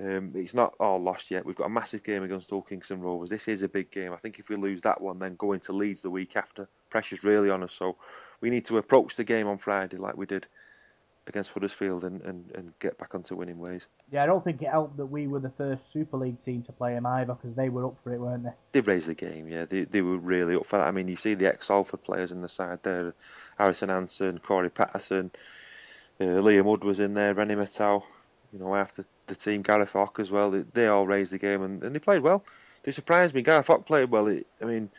um, 0.00 0.32
it's 0.34 0.54
not 0.54 0.74
all 0.80 1.02
lost 1.02 1.30
yet. 1.30 1.44
We've 1.44 1.54
got 1.54 1.66
a 1.66 1.70
massive 1.70 2.02
game 2.02 2.22
against 2.22 2.48
Hull 2.48 2.62
Kingston 2.62 3.02
Rovers. 3.02 3.28
This 3.28 3.46
is 3.46 3.62
a 3.62 3.68
big 3.68 3.90
game. 3.90 4.14
I 4.14 4.16
think 4.16 4.38
if 4.38 4.48
we 4.48 4.56
lose 4.56 4.80
that 4.82 5.02
one, 5.02 5.18
then 5.18 5.34
going 5.34 5.60
to 5.60 5.74
Leeds 5.74 6.00
the 6.00 6.10
week 6.10 6.34
after, 6.34 6.66
pressure's 6.88 7.24
really 7.24 7.50
on 7.50 7.62
us. 7.62 7.74
So 7.74 7.96
we 8.40 8.48
need 8.48 8.64
to 8.66 8.78
approach 8.78 9.16
the 9.16 9.24
game 9.24 9.46
on 9.46 9.58
Friday 9.58 9.98
like 9.98 10.16
we 10.16 10.24
did 10.24 10.46
against 11.26 11.52
Huddersfield 11.52 12.04
and, 12.04 12.20
and, 12.22 12.50
and 12.54 12.72
get 12.78 12.98
back 12.98 13.14
onto 13.14 13.36
winning 13.36 13.58
ways. 13.58 13.86
Yeah, 14.10 14.22
I 14.22 14.26
don't 14.26 14.42
think 14.42 14.62
it 14.62 14.68
helped 14.68 14.96
that 14.96 15.06
we 15.06 15.26
were 15.26 15.38
the 15.38 15.50
first 15.50 15.92
Super 15.92 16.16
League 16.16 16.42
team 16.42 16.62
to 16.64 16.72
play 16.72 16.94
them 16.94 17.06
either 17.06 17.34
because 17.34 17.54
they 17.54 17.68
were 17.68 17.86
up 17.86 17.96
for 18.02 18.12
it, 18.12 18.20
weren't 18.20 18.44
they? 18.44 18.50
They 18.72 18.80
raised 18.80 19.06
the 19.06 19.14
game, 19.14 19.46
yeah. 19.48 19.64
They, 19.66 19.84
they 19.84 20.02
were 20.02 20.18
really 20.18 20.56
up 20.56 20.66
for 20.66 20.78
that. 20.78 20.88
I 20.88 20.90
mean, 20.90 21.08
you 21.08 21.16
see 21.16 21.34
the 21.34 21.46
ex-Salford 21.48 22.02
players 22.02 22.32
in 22.32 22.42
the 22.42 22.48
side 22.48 22.82
there 22.82 23.14
Harrison 23.58 23.90
Hansen, 23.90 24.38
Corey 24.38 24.70
Paterson, 24.70 25.30
uh, 26.20 26.24
Liam 26.24 26.64
Hood 26.64 26.84
was 26.84 27.00
in 27.00 27.14
there, 27.14 27.34
Reni 27.34 27.54
Maitua, 27.54 28.02
you 28.52 28.58
know, 28.58 28.74
after 28.74 29.04
the 29.26 29.34
team, 29.34 29.62
Gareth 29.62 29.92
Hock 29.92 30.18
as 30.18 30.30
well. 30.30 30.50
They, 30.50 30.64
they 30.72 30.86
all 30.88 31.06
raised 31.06 31.32
the 31.32 31.38
game 31.38 31.62
and, 31.62 31.82
and 31.82 31.94
they 31.94 32.00
played 32.00 32.22
well. 32.22 32.44
They 32.82 32.92
surprised 32.92 33.34
me. 33.34 33.42
Gareth 33.42 33.68
Hock 33.68 33.86
played 33.86 34.10
well. 34.10 34.26
It, 34.26 34.46
I 34.60 34.64
mean, 34.64 34.90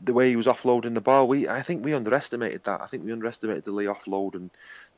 the 0.00 0.12
way 0.12 0.28
he 0.28 0.36
was 0.36 0.46
offloading 0.46 0.94
the 0.94 1.00
ball, 1.00 1.26
we 1.28 1.48
I 1.48 1.62
think 1.62 1.84
we 1.84 1.94
underestimated 1.94 2.64
that. 2.64 2.80
I 2.80 2.86
think 2.86 3.04
we 3.04 3.12
underestimated 3.12 3.64
the 3.64 3.72
Leigh 3.72 3.86
offload 3.86 4.34
and 4.34 4.50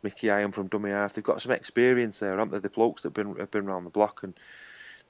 Mickey 0.03 0.29
Higham 0.29 0.53
from 0.53 0.69
dummy 0.69 0.91
half. 0.91 1.15
They've 1.15 1.25
got 1.25 1.41
some 1.41 1.53
experience 1.53 2.19
there, 2.19 2.39
haven't 2.39 2.51
they? 2.51 2.59
The 2.59 2.69
blokes 2.69 3.03
that 3.03 3.09
have 3.09 3.15
been 3.15 3.37
have 3.37 3.51
been 3.51 3.67
around 3.67 3.85
the 3.85 3.91
block 3.91 4.23
and 4.23 4.35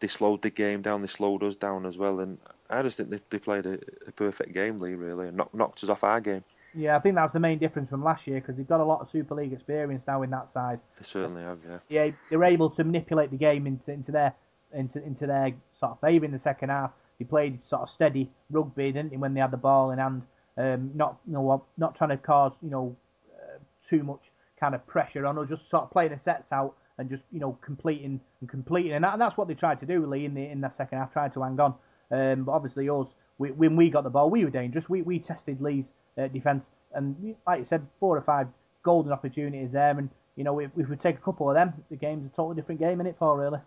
they 0.01 0.09
slowed 0.09 0.43
the 0.43 0.51
game 0.51 0.83
down. 0.83 1.03
They 1.03 1.07
slowed 1.07 1.43
us 1.43 1.55
down 1.55 1.87
as 1.87 1.97
well, 1.99 2.21
and 2.21 2.39
I 2.69 2.83
just 2.83 2.97
think 2.97 3.11
they, 3.11 3.21
they 3.31 3.39
played 3.39 3.67
a, 3.67 3.79
a 4.07 4.13
perfect 4.13 4.53
game, 4.53 4.79
Leigh, 4.79 4.95
really, 4.95 5.29
and 5.29 5.37
knocked, 5.37 5.55
knocked 5.55 5.85
us 5.85 5.91
off 5.91 6.05
our 6.05 6.21
game. 6.21 6.43
Yeah, 6.75 6.97
I 6.97 7.01
think 7.01 7.17
that's 7.17 7.33
the 7.33 7.41
main 7.41 7.59
difference 7.59 7.91
from 7.91 8.05
last 8.05 8.27
year 8.27 8.41
because 8.41 8.57
they've 8.57 8.69
got 8.69 8.81
a 8.81 8.85
lot 8.85 9.01
of 9.01 9.11
Super 9.11 9.35
League 9.35 9.53
experience 9.53 10.07
now 10.07 10.23
in 10.23 10.31
that 10.31 10.51
side. 10.51 10.81
They 10.97 11.05
certainly 11.05 11.43
have, 11.43 11.59
yeah. 11.69 11.79
Yeah, 11.89 12.11
they 12.31 12.37
were 12.37 12.45
able 12.45 12.71
to 12.71 12.85
manipulate 12.85 13.31
the 13.31 13.37
game 13.37 13.67
into 13.67 13.93
into 13.93 14.13
their 14.13 14.35
into 14.73 15.03
into 15.05 15.27
their 15.27 15.53
sort 15.75 15.93
of 15.93 16.01
favour 16.01 16.25
in 16.25 16.33
the 16.33 16.39
second 16.39 16.69
half. 16.69 16.93
They 17.21 17.27
played 17.27 17.63
sort 17.63 17.83
of 17.83 17.91
steady 17.91 18.31
rugby, 18.51 18.93
didn't 18.93 19.11
he, 19.11 19.19
when 19.19 19.35
they 19.35 19.41
had 19.41 19.51
the 19.51 19.59
ball 19.59 19.91
in 19.91 19.99
hand? 19.99 20.23
Um, 20.57 20.91
not 20.95 21.19
you 21.27 21.35
know 21.35 21.63
not 21.77 21.95
trying 21.95 22.11
to 22.11 22.17
cause 22.17 22.55
you 22.63 22.71
know 22.71 22.97
uh, 23.35 23.59
too 23.87 24.03
much 24.03 24.31
kind 24.59 24.75
of 24.75 24.87
pressure 24.87 25.27
on, 25.27 25.37
or 25.37 25.45
just 25.45 25.69
sort 25.69 25.85
of 25.85 25.91
playing 25.91 26.13
the 26.13 26.19
sets 26.19 26.51
out 26.51 26.75
and 26.97 27.11
just 27.11 27.23
you 27.31 27.39
know 27.39 27.59
completing 27.61 28.21
and 28.41 28.49
completing, 28.49 28.93
and, 28.93 29.05
that, 29.05 29.13
and 29.13 29.21
that's 29.21 29.37
what 29.37 29.49
they 29.49 29.55
tried 29.55 29.81
to 29.81 29.87
do 29.87 30.01
really 30.01 30.25
in 30.25 30.33
the 30.33 30.47
in 30.47 30.63
the 30.63 30.71
second 30.71 30.97
half, 30.97 31.13
trying 31.13 31.31
to 31.31 31.43
hang 31.43 31.61
on. 31.61 31.75
Um, 32.11 32.45
but 32.45 32.53
obviously 32.53 32.89
us, 32.89 33.15
we, 33.37 33.51
when 33.51 33.77
we 33.77 33.91
got 33.91 34.05
the 34.05 34.11
ball, 34.11 34.31
we 34.31 34.43
were 34.43 34.51
dangerous. 34.51 34.89
We 34.89 35.03
we 35.03 35.19
tested 35.19 35.61
Leigh's 35.61 35.93
uh, 36.17 36.29
defence, 36.29 36.71
and 36.95 37.37
like 37.47 37.59
you 37.59 37.67
said, 37.67 37.87
four 38.01 38.17
or 38.17 38.23
five 38.23 38.49
golden 38.83 39.13
opportunities 39.13 39.73
there, 39.73 39.91
and 39.91 40.09
you 40.37 40.45
know 40.45 40.59
if 40.59 40.71
we 40.75 40.97
take 40.97 41.17
a 41.17 41.21
couple 41.21 41.51
of 41.51 41.55
them, 41.55 41.75
the 41.91 41.97
game's 41.97 42.25
a 42.25 42.35
totally 42.35 42.57
different 42.57 42.81
game 42.81 42.99
in 42.99 43.07
it, 43.07 43.17
for 43.19 43.39
Really. 43.39 43.59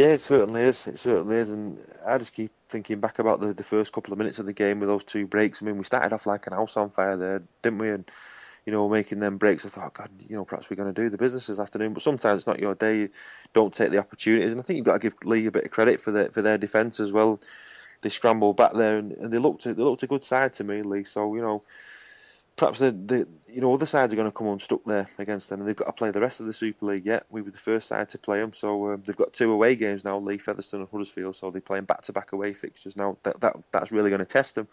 Yeah, 0.00 0.12
it 0.14 0.20
certainly 0.20 0.62
is. 0.62 0.86
It 0.86 0.98
certainly 0.98 1.36
is, 1.36 1.50
and 1.50 1.78
I 2.06 2.16
just 2.16 2.32
keep 2.32 2.52
thinking 2.64 3.00
back 3.00 3.18
about 3.18 3.42
the, 3.42 3.52
the 3.52 3.62
first 3.62 3.92
couple 3.92 4.14
of 4.14 4.18
minutes 4.18 4.38
of 4.38 4.46
the 4.46 4.54
game 4.54 4.80
with 4.80 4.88
those 4.88 5.04
two 5.04 5.26
breaks. 5.26 5.60
I 5.60 5.66
mean, 5.66 5.76
we 5.76 5.84
started 5.84 6.14
off 6.14 6.24
like 6.24 6.46
an 6.46 6.54
house 6.54 6.78
on 6.78 6.88
fire 6.88 7.18
there, 7.18 7.42
didn't 7.60 7.80
we? 7.80 7.90
And 7.90 8.10
you 8.64 8.72
know, 8.72 8.88
making 8.88 9.20
them 9.20 9.36
breaks. 9.36 9.66
I 9.66 9.68
thought, 9.68 9.92
God, 9.92 10.08
you 10.26 10.36
know, 10.36 10.46
perhaps 10.46 10.70
we're 10.70 10.78
going 10.78 10.94
to 10.94 11.02
do 11.02 11.10
the 11.10 11.18
business 11.18 11.48
this 11.48 11.58
afternoon. 11.58 11.92
But 11.92 12.02
sometimes 12.02 12.38
it's 12.38 12.46
not 12.46 12.60
your 12.60 12.74
day. 12.74 12.96
You 12.96 13.10
don't 13.52 13.74
take 13.74 13.90
the 13.90 13.98
opportunities, 13.98 14.52
and 14.52 14.60
I 14.60 14.64
think 14.64 14.78
you've 14.78 14.86
got 14.86 14.94
to 14.94 15.10
give 15.10 15.16
Leigh 15.22 15.44
a 15.44 15.50
bit 15.50 15.66
of 15.66 15.70
credit 15.70 16.00
for 16.00 16.12
their 16.12 16.30
for 16.30 16.40
their 16.40 16.56
defence 16.56 16.98
as 16.98 17.12
well. 17.12 17.38
They 18.00 18.08
scrambled 18.08 18.56
back 18.56 18.72
there, 18.72 18.96
and, 18.96 19.12
and 19.12 19.30
they 19.30 19.36
looked 19.38 19.64
they 19.64 19.74
looked 19.74 20.02
a 20.02 20.06
good 20.06 20.24
side 20.24 20.54
to 20.54 20.64
me, 20.64 20.80
Leigh. 20.80 21.04
So 21.04 21.34
you 21.34 21.42
know, 21.42 21.62
perhaps 22.56 22.78
the, 22.78 22.92
the 22.92 23.28
you 23.48 23.60
know 23.60 23.72
other 23.72 23.86
sides 23.86 24.12
are 24.12 24.16
going 24.16 24.28
to 24.28 24.36
come 24.36 24.48
unstuck 24.48 24.84
there 24.84 25.08
against 25.18 25.48
them, 25.48 25.60
and 25.60 25.68
they've 25.68 25.76
got 25.76 25.86
to 25.86 25.92
play 25.92 26.10
the 26.10 26.20
rest 26.20 26.40
of 26.40 26.46
the 26.46 26.52
Super 26.52 26.86
League 26.86 27.06
yet. 27.06 27.26
We 27.30 27.42
were 27.42 27.50
the 27.50 27.58
first 27.58 27.88
side 27.88 28.10
to 28.10 28.18
play 28.18 28.40
them, 28.40 28.52
so 28.52 28.92
um, 28.92 29.02
they've 29.04 29.16
got 29.16 29.32
two 29.32 29.52
away 29.52 29.76
games 29.76 30.04
now: 30.04 30.18
Leigh, 30.18 30.38
Featherstone, 30.38 30.80
and 30.80 30.90
Huddersfield. 30.90 31.36
So 31.36 31.50
they're 31.50 31.60
playing 31.60 31.84
back-to-back 31.84 32.32
away 32.32 32.52
fixtures 32.52 32.96
now. 32.96 33.16
That, 33.22 33.40
that 33.40 33.56
that's 33.72 33.92
really 33.92 34.10
going 34.10 34.20
to 34.20 34.26
test 34.26 34.54
them. 34.54 34.68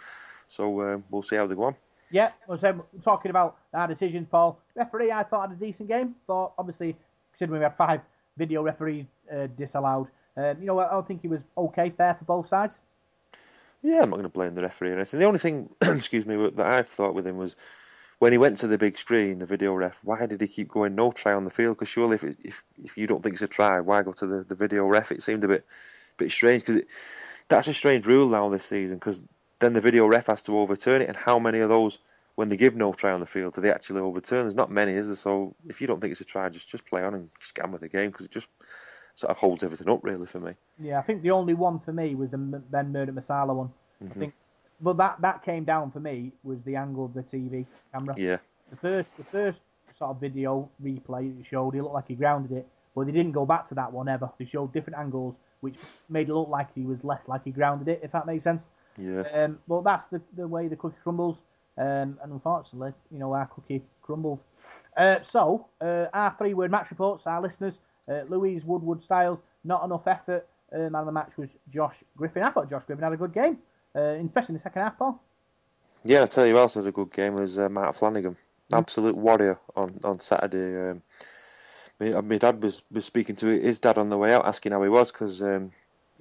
So 0.47 0.81
um, 0.81 1.03
we'll 1.09 1.23
see 1.23 1.35
how 1.35 1.47
they 1.47 1.55
go 1.55 1.63
on. 1.63 1.75
Yeah, 2.09 2.29
well, 2.47 2.57
so 2.57 2.85
talking 3.03 3.29
about 3.29 3.57
our 3.73 3.87
decisions, 3.87 4.27
Paul. 4.31 4.59
Referee, 4.75 5.11
I 5.11 5.23
thought 5.23 5.49
had 5.49 5.57
a 5.57 5.65
decent 5.65 5.89
game. 5.89 6.15
But 6.25 6.51
obviously, 6.57 6.95
considering 7.33 7.59
we 7.59 7.63
had 7.63 7.75
five 7.75 8.01
video 8.37 8.63
referees 8.63 9.05
uh, 9.33 9.47
disallowed, 9.57 10.07
um, 10.37 10.57
you 10.59 10.67
know, 10.67 10.79
I 10.79 10.89
don't 10.91 11.07
think 11.07 11.21
he 11.21 11.27
was 11.27 11.41
okay, 11.57 11.89
fair 11.89 12.15
for 12.15 12.25
both 12.25 12.47
sides. 12.47 12.77
Yeah, 13.83 14.01
I'm 14.01 14.09
not 14.09 14.17
going 14.17 14.23
to 14.23 14.29
blame 14.29 14.55
the 14.55 14.61
referee 14.61 14.91
or 14.91 14.95
anything. 14.95 15.19
The 15.19 15.25
only 15.25 15.39
thing, 15.39 15.69
excuse 15.81 16.25
me, 16.25 16.35
that 16.35 16.65
I 16.65 16.81
thought 16.81 17.13
with 17.13 17.27
him 17.27 17.37
was 17.37 17.55
when 18.19 18.31
he 18.31 18.37
went 18.37 18.57
to 18.57 18.67
the 18.67 18.77
big 18.77 18.97
screen, 18.97 19.39
the 19.39 19.45
video 19.45 19.73
ref. 19.73 19.99
Why 20.03 20.25
did 20.25 20.41
he 20.41 20.47
keep 20.47 20.69
going 20.69 20.95
no 20.95 21.11
try 21.11 21.33
on 21.33 21.43
the 21.43 21.51
field? 21.51 21.77
Because 21.77 21.89
surely, 21.89 22.15
if, 22.15 22.23
if 22.23 22.63
if 22.83 22.97
you 22.97 23.07
don't 23.07 23.21
think 23.21 23.33
it's 23.33 23.41
a 23.43 23.47
try, 23.47 23.79
why 23.79 24.01
go 24.01 24.11
to 24.13 24.25
the, 24.25 24.43
the 24.43 24.55
video 24.55 24.87
ref? 24.87 25.11
It 25.11 25.21
seemed 25.21 25.43
a 25.43 25.47
bit 25.47 25.65
bit 26.17 26.31
strange 26.31 26.65
because 26.65 26.81
that's 27.47 27.67
a 27.67 27.73
strange 27.73 28.07
rule 28.07 28.27
now 28.27 28.49
this 28.49 28.65
season. 28.65 28.95
Because 28.95 29.21
then 29.59 29.73
the 29.73 29.81
video 29.81 30.07
ref 30.07 30.27
has 30.27 30.41
to 30.43 30.57
overturn 30.57 31.01
it, 31.01 31.09
and 31.09 31.17
how 31.17 31.37
many 31.37 31.59
of 31.59 31.69
those, 31.69 31.99
when 32.35 32.49
they 32.49 32.57
give 32.57 32.75
no 32.75 32.93
try 32.93 33.11
on 33.11 33.19
the 33.19 33.25
field, 33.25 33.53
do 33.53 33.61
they 33.61 33.71
actually 33.71 34.01
overturn? 34.01 34.43
There's 34.43 34.55
not 34.55 34.71
many, 34.71 34.93
is 34.93 35.07
there? 35.07 35.15
So 35.15 35.55
if 35.67 35.81
you 35.81 35.87
don't 35.87 36.01
think 36.01 36.11
it's 36.11 36.21
a 36.21 36.25
try, 36.25 36.49
just 36.49 36.69
just 36.69 36.85
play 36.85 37.03
on 37.03 37.13
and 37.13 37.29
scam 37.39 37.71
with 37.71 37.81
the 37.81 37.89
game 37.89 38.09
because 38.09 38.25
it 38.25 38.31
just 38.31 38.47
sort 39.17 39.31
of 39.31 39.37
holds 39.37 39.63
everything 39.63 39.89
up 39.89 39.99
really 40.03 40.27
for 40.27 40.39
me. 40.39 40.53
Yeah, 40.79 40.99
I 40.99 41.01
think 41.01 41.23
the 41.23 41.31
only 41.31 41.55
one 41.55 41.79
for 41.79 41.91
me 41.91 42.13
was 42.13 42.29
the 42.29 42.37
Ben 42.37 42.91
Murdoch 42.91 43.15
Masila 43.15 43.53
one. 43.53 43.71
Mm-hmm. 44.01 44.11
I 44.11 44.19
think, 44.19 44.33
but 44.79 44.95
that 44.97 45.19
that 45.21 45.43
came 45.43 45.63
down 45.63 45.91
for 45.91 45.99
me 45.99 46.31
was 46.43 46.59
the 46.61 46.75
angle 46.75 47.05
of 47.05 47.13
the 47.15 47.23
TV 47.23 47.65
camera. 47.91 48.13
Yeah. 48.15 48.37
The 48.69 48.75
first 48.75 49.17
the 49.17 49.23
first 49.23 49.63
sort 49.91 50.11
of 50.11 50.21
video 50.21 50.69
replay 50.83 51.39
it 51.39 51.45
showed 51.47 51.73
he 51.73 51.81
looked 51.81 51.95
like 51.95 52.07
he 52.07 52.13
grounded 52.13 52.51
it, 52.51 52.67
but 52.93 53.07
they 53.07 53.11
didn't 53.11 53.31
go 53.31 53.43
back 53.43 53.67
to 53.69 53.75
that 53.75 53.91
one 53.91 54.07
ever. 54.07 54.29
They 54.37 54.45
showed 54.45 54.71
different 54.71 54.99
angles, 54.99 55.33
which 55.61 55.79
made 56.09 56.29
it 56.29 56.33
look 56.33 56.49
like 56.49 56.67
he 56.75 56.83
was 56.83 57.03
less 57.03 57.27
like 57.27 57.43
he 57.43 57.51
grounded 57.51 57.87
it. 57.87 58.01
If 58.03 58.11
that 58.11 58.27
makes 58.27 58.43
sense. 58.43 58.65
Yeah. 58.99 59.21
Um, 59.33 59.57
well, 59.67 59.81
that's 59.81 60.05
the 60.05 60.21
the 60.35 60.47
way 60.47 60.67
the 60.67 60.75
cookie 60.75 60.97
crumbles, 61.01 61.41
um, 61.75 62.19
and 62.21 62.31
unfortunately, 62.31 62.93
you 63.11 63.17
know, 63.17 63.33
our 63.33 63.47
cookie 63.47 63.81
crumbled. 64.03 64.41
Uh, 64.95 65.21
so, 65.23 65.65
uh, 65.81 66.05
our 66.13 66.35
three 66.37 66.53
word 66.53 66.69
match 66.69 66.91
reports, 66.91 67.25
our 67.25 67.41
listeners. 67.41 67.79
Uh, 68.07 68.21
Louise 68.29 68.63
Woodward 68.63 69.03
Styles, 69.03 69.39
not 69.63 69.83
enough 69.83 70.07
effort. 70.07 70.47
Uh, 70.73 70.89
man 70.89 70.95
of 70.95 71.05
the 71.05 71.11
match 71.11 71.31
was 71.37 71.57
Josh 71.73 71.95
Griffin. 72.15 72.43
I 72.43 72.51
thought 72.51 72.69
Josh 72.69 72.83
Griffin 72.85 73.03
had 73.03 73.13
a 73.13 73.17
good 73.17 73.33
game. 73.33 73.57
uh, 73.97 74.01
especially 74.25 74.53
in 74.53 74.57
the 74.59 74.63
second 74.63 74.81
half, 74.81 74.97
Paul. 74.97 75.19
Yeah, 76.03 76.23
I 76.23 76.25
tell 76.27 76.45
you 76.45 76.53
who 76.53 76.59
else 76.59 76.75
had 76.75 76.85
a 76.85 76.91
good 76.91 77.11
game 77.11 77.33
was 77.33 77.57
uh, 77.57 77.69
Matt 77.69 77.95
Flanagan. 77.95 78.37
Absolute 78.71 79.15
warrior 79.15 79.59
on, 79.75 79.99
on 80.03 80.19
Saturday. 80.19 80.91
Um, 80.91 81.01
my, 81.99 82.21
my 82.21 82.37
dad 82.37 82.61
was, 82.61 82.83
was 82.91 83.05
speaking 83.05 83.35
to 83.37 83.47
his 83.47 83.79
dad 83.79 83.97
on 83.97 84.09
the 84.09 84.17
way 84.17 84.33
out, 84.33 84.45
asking 84.45 84.73
how 84.73 84.83
he 84.83 84.89
was 84.89 85.11
because 85.11 85.41
um, 85.41 85.71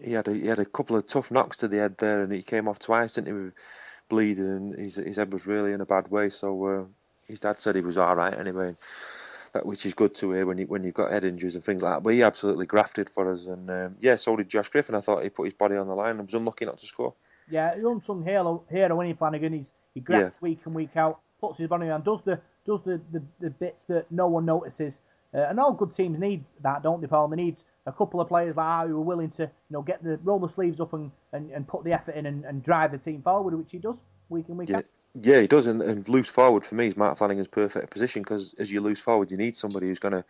he 0.02 0.12
had 0.12 0.28
a, 0.28 0.32
he 0.32 0.46
had 0.46 0.58
a 0.58 0.64
couple 0.64 0.96
of 0.96 1.06
tough 1.06 1.30
knocks 1.30 1.58
to 1.58 1.68
the 1.68 1.78
head 1.78 1.98
there, 1.98 2.22
and 2.22 2.32
he 2.32 2.42
came 2.42 2.68
off 2.68 2.78
twice, 2.78 3.14
didn't 3.14 3.46
he, 3.46 3.52
bleeding, 4.08 4.48
and 4.48 4.74
his, 4.78 4.96
his 4.96 5.16
head 5.16 5.32
was 5.32 5.46
really 5.46 5.72
in 5.72 5.80
a 5.80 5.86
bad 5.86 6.10
way. 6.10 6.30
So 6.30 6.66
uh, 6.66 6.84
his 7.26 7.40
dad 7.40 7.58
said 7.58 7.74
he 7.74 7.82
was 7.82 7.98
all 7.98 8.16
right 8.16 8.38
anyway, 8.38 8.74
that, 9.52 9.66
which 9.66 9.86
is 9.86 9.94
good 9.94 10.14
to 10.16 10.32
hear 10.32 10.46
when 10.46 10.58
you 10.58 10.66
when 10.66 10.84
you've 10.84 10.94
got 10.94 11.10
head 11.10 11.24
injuries 11.24 11.54
and 11.54 11.64
things 11.64 11.82
like 11.82 11.94
that. 11.94 12.02
But 12.02 12.14
he 12.14 12.22
absolutely 12.22 12.66
grafted 12.66 13.10
for 13.10 13.32
us, 13.32 13.46
and 13.46 13.70
um, 13.70 13.96
yeah, 14.00 14.16
so 14.16 14.36
did 14.36 14.48
Josh 14.48 14.68
Griffin. 14.68 14.94
I 14.94 15.00
thought 15.00 15.22
he 15.22 15.30
put 15.30 15.44
his 15.44 15.54
body 15.54 15.76
on 15.76 15.86
the 15.88 15.94
line 15.94 16.18
and 16.18 16.26
was 16.26 16.34
unlucky 16.34 16.64
not 16.64 16.78
to 16.78 16.86
score. 16.86 17.14
Yeah, 17.50 17.74
unsung 17.74 18.24
hero, 18.24 18.64
hero 18.70 18.96
Winnie 18.96 19.14
Flanagan. 19.14 19.52
He's 19.52 19.70
he 19.94 20.00
grabs 20.00 20.24
Yeah. 20.24 20.30
week 20.40 20.60
in 20.66 20.74
week 20.74 20.96
out, 20.96 21.20
puts 21.40 21.58
his 21.58 21.68
body 21.68 21.88
on, 21.88 22.02
does 22.02 22.22
the 22.22 22.40
does 22.66 22.82
the, 22.82 23.00
the, 23.12 23.22
the 23.40 23.50
bits 23.50 23.82
that 23.84 24.10
no 24.10 24.26
one 24.26 24.44
notices. 24.44 25.00
Uh, 25.34 25.38
and 25.48 25.58
all 25.60 25.72
good 25.72 25.92
teams 25.94 26.18
need 26.18 26.44
that, 26.62 26.82
don't 26.82 27.00
they, 27.00 27.06
Paul? 27.06 27.28
They 27.28 27.36
need 27.36 27.56
a 27.86 27.92
couple 27.92 28.20
of 28.20 28.28
players 28.28 28.56
like 28.56 28.84
that 28.84 28.88
who 28.88 28.96
are 28.98 29.02
willing 29.04 29.30
to, 29.30 29.42
you 29.42 29.50
know, 29.70 29.82
get 29.82 30.02
the 30.02 30.18
roll 30.24 30.38
the 30.38 30.48
sleeves 30.48 30.80
up 30.80 30.92
and, 30.92 31.10
and, 31.32 31.50
and 31.52 31.66
put 31.68 31.84
the 31.84 31.92
effort 31.92 32.16
in 32.16 32.26
and, 32.26 32.44
and 32.44 32.62
drive 32.62 32.92
the 32.92 32.98
team 32.98 33.22
forward, 33.22 33.54
which 33.54 33.70
he 33.70 33.78
does 33.78 33.96
week 34.28 34.46
in 34.48 34.56
week 34.56 34.70
Yeah, 34.70 34.76
out. 34.78 34.84
Yeah, 35.22 35.40
he 35.40 35.46
does. 35.46 35.66
And, 35.66 35.80
and 35.82 36.08
loose 36.08 36.28
forward 36.28 36.64
for 36.64 36.74
me 36.74 36.88
is 36.88 36.96
Matt 36.96 37.16
Flanagan's 37.16 37.48
perfect 37.48 37.90
position 37.90 38.22
because 38.22 38.54
as 38.58 38.70
you 38.70 38.80
loose 38.80 39.00
forward, 39.00 39.30
you 39.30 39.36
need 39.36 39.56
somebody 39.56 39.86
who's 39.86 39.98
going 39.98 40.12
to 40.12 40.24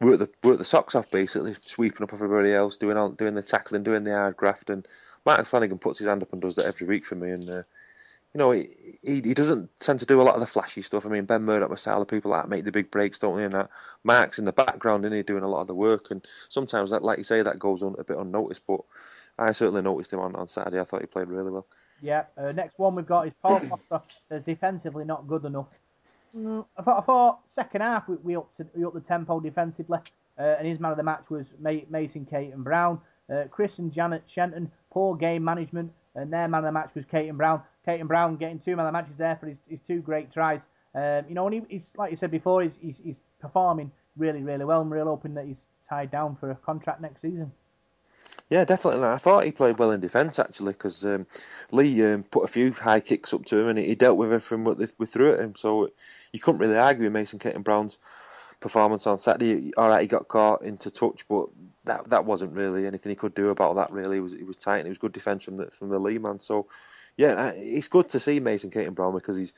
work 0.00 0.18
the 0.18 0.30
work 0.48 0.58
the 0.58 0.64
socks 0.64 0.94
off, 0.94 1.10
basically 1.10 1.54
sweeping 1.60 2.02
up 2.02 2.12
everybody 2.12 2.52
else, 2.52 2.76
doing 2.76 2.96
all, 2.96 3.10
doing 3.10 3.34
the 3.34 3.42
tackling, 3.42 3.82
doing 3.82 4.04
the 4.04 4.14
hard 4.14 4.36
graft. 4.36 4.70
And 4.70 4.86
Matt 5.26 5.46
Flanagan 5.46 5.78
puts 5.78 5.98
his 5.98 6.08
hand 6.08 6.22
up 6.22 6.32
and 6.32 6.40
does 6.40 6.56
that 6.56 6.66
every 6.66 6.86
week 6.86 7.04
for 7.04 7.16
me. 7.16 7.30
And 7.30 7.48
uh, 7.50 7.62
you 8.34 8.38
know, 8.38 8.52
he, 8.52 8.70
he 9.02 9.14
he 9.22 9.34
doesn't 9.34 9.70
tend 9.80 9.98
to 10.00 10.06
do 10.06 10.20
a 10.20 10.24
lot 10.24 10.34
of 10.34 10.40
the 10.40 10.46
flashy 10.46 10.82
stuff. 10.82 11.04
I 11.04 11.08
mean, 11.08 11.24
Ben 11.24 11.42
Murdoch, 11.42 11.70
Masila, 11.70 12.06
people 12.06 12.30
like 12.30 12.44
that 12.44 12.48
make 12.48 12.64
the 12.64 12.72
big 12.72 12.90
breaks, 12.92 13.18
don't 13.18 13.36
they? 13.36 13.44
And 13.44 13.54
that 13.54 13.70
Mark's 14.04 14.38
in 14.38 14.44
the 14.44 14.52
background, 14.52 15.04
isn't 15.04 15.16
he, 15.16 15.22
doing 15.24 15.44
a 15.44 15.48
lot 15.48 15.62
of 15.62 15.66
the 15.66 15.74
work. 15.74 16.12
And 16.12 16.24
sometimes 16.48 16.90
that, 16.90 17.02
like 17.02 17.18
you 17.18 17.24
say, 17.24 17.42
that 17.42 17.58
goes 17.58 17.82
on 17.82 17.96
a 17.98 18.04
bit 18.04 18.18
unnoticed. 18.18 18.62
But 18.68 18.80
I 19.38 19.52
certainly 19.52 19.82
noticed 19.82 20.12
him 20.12 20.20
on, 20.20 20.36
on 20.36 20.48
Saturday. 20.48 20.80
I 20.80 20.84
thought 20.84 21.00
he 21.00 21.06
played 21.06 21.28
really 21.28 21.50
well. 21.50 21.66
Yeah, 22.02 22.24
uh, 22.36 22.50
next 22.54 22.78
one 22.78 22.96
we've 22.96 23.06
got 23.06 23.28
is 23.28 23.32
Paul 23.40 23.60
Foster. 23.88 24.02
Says 24.28 24.44
defensively 24.44 25.04
not 25.04 25.26
good 25.28 25.44
enough. 25.44 25.68
Mm, 26.36 26.66
I 26.76 26.82
thought, 26.82 26.98
I 26.98 27.02
thought 27.02 27.40
second 27.48 27.80
half 27.82 28.08
we, 28.08 28.16
we 28.16 28.36
upped 28.36 28.56
to, 28.56 28.66
we 28.74 28.84
upped 28.84 28.94
the 28.94 29.00
tempo 29.00 29.38
defensively, 29.38 29.98
uh, 30.38 30.56
and 30.58 30.66
his 30.66 30.80
man 30.80 30.90
of 30.90 30.96
the 30.96 31.02
match 31.02 31.30
was 31.30 31.54
Ma- 31.60 31.86
Mason 31.88 32.26
Caton 32.26 32.62
Brown. 32.62 33.00
Uh, 33.32 33.44
Chris 33.50 33.78
and 33.78 33.92
Janet 33.92 34.24
Shenton 34.26 34.70
poor 34.90 35.14
game 35.14 35.44
management, 35.44 35.92
and 36.16 36.32
their 36.32 36.48
man 36.48 36.58
of 36.58 36.64
the 36.64 36.72
match 36.72 36.90
was 36.94 37.04
Caton 37.04 37.36
Brown. 37.36 37.62
Caton 37.84 38.06
Brown 38.06 38.36
getting 38.36 38.58
two 38.58 38.76
man 38.76 38.86
of 38.86 38.92
the 38.92 38.98
matches 38.98 39.16
there 39.16 39.36
for 39.36 39.46
his, 39.46 39.58
his 39.68 39.80
two 39.80 40.00
great 40.00 40.30
tries. 40.30 40.60
Um, 40.94 41.24
you 41.28 41.34
know, 41.34 41.46
and 41.46 41.54
he, 41.54 41.62
he's 41.68 41.92
like 41.96 42.10
you 42.10 42.16
said 42.16 42.30
before, 42.30 42.62
he's, 42.62 42.78
he's 42.82 42.98
he's 42.98 43.16
performing 43.40 43.92
really 44.16 44.42
really 44.42 44.64
well. 44.64 44.80
I'm 44.80 44.92
real 44.92 45.06
hoping 45.06 45.34
that 45.34 45.46
he's 45.46 45.56
tied 45.88 46.10
down 46.10 46.36
for 46.36 46.50
a 46.50 46.54
contract 46.56 47.00
next 47.00 47.22
season. 47.22 47.52
Yeah, 48.50 48.64
definitely. 48.64 49.04
I 49.04 49.18
thought 49.18 49.44
he 49.44 49.50
played 49.52 49.78
well 49.78 49.92
in 49.92 50.00
defence 50.00 50.38
actually, 50.38 50.72
because 50.72 51.04
um, 51.04 51.26
Leigh 51.70 52.12
um, 52.12 52.22
put 52.22 52.44
a 52.44 52.48
few 52.48 52.72
high 52.72 53.00
kicks 53.00 53.32
up 53.32 53.44
to 53.46 53.58
him, 53.58 53.68
and 53.68 53.78
he, 53.78 53.94
dealt 53.94 54.18
with 54.18 54.32
everything 54.32 54.64
what 54.64 54.78
they, 54.78 54.86
we 54.98 55.06
threw 55.06 55.32
at 55.32 55.40
him. 55.40 55.54
So 55.54 55.88
you 56.32 56.40
couldn't 56.40 56.60
really 56.60 56.76
argue 56.76 57.04
with 57.04 57.12
Mason 57.12 57.38
Caton 57.38 57.62
Brown's 57.62 57.98
performance 58.60 59.06
on 59.06 59.18
Saturday. 59.18 59.72
All 59.76 59.88
right, 59.88 60.02
he 60.02 60.06
got 60.06 60.28
caught 60.28 60.62
into 60.62 60.90
touch, 60.90 61.26
but 61.28 61.48
that 61.84 62.10
that 62.10 62.24
wasn't 62.24 62.56
really 62.56 62.86
anything 62.86 63.10
he 63.10 63.16
could 63.16 63.34
do 63.34 63.48
about 63.48 63.76
that. 63.76 63.90
Really, 63.90 64.16
he 64.16 64.20
was 64.20 64.32
he 64.32 64.44
was 64.44 64.56
tight, 64.56 64.78
and 64.78 64.86
it 64.86 64.90
was 64.90 64.98
good 64.98 65.12
defence 65.12 65.44
from 65.44 65.56
the 65.56 65.70
from 65.70 65.88
the 65.88 65.98
Leigh 65.98 66.18
man. 66.18 66.40
So 66.40 66.66
yeah, 67.16 67.52
it's 67.54 67.88
good 67.88 68.08
to 68.10 68.20
see 68.20 68.40
Mason 68.40 68.70
Kitten 68.70 68.94
Brown 68.94 69.14
because 69.14 69.36
he's 69.36 69.54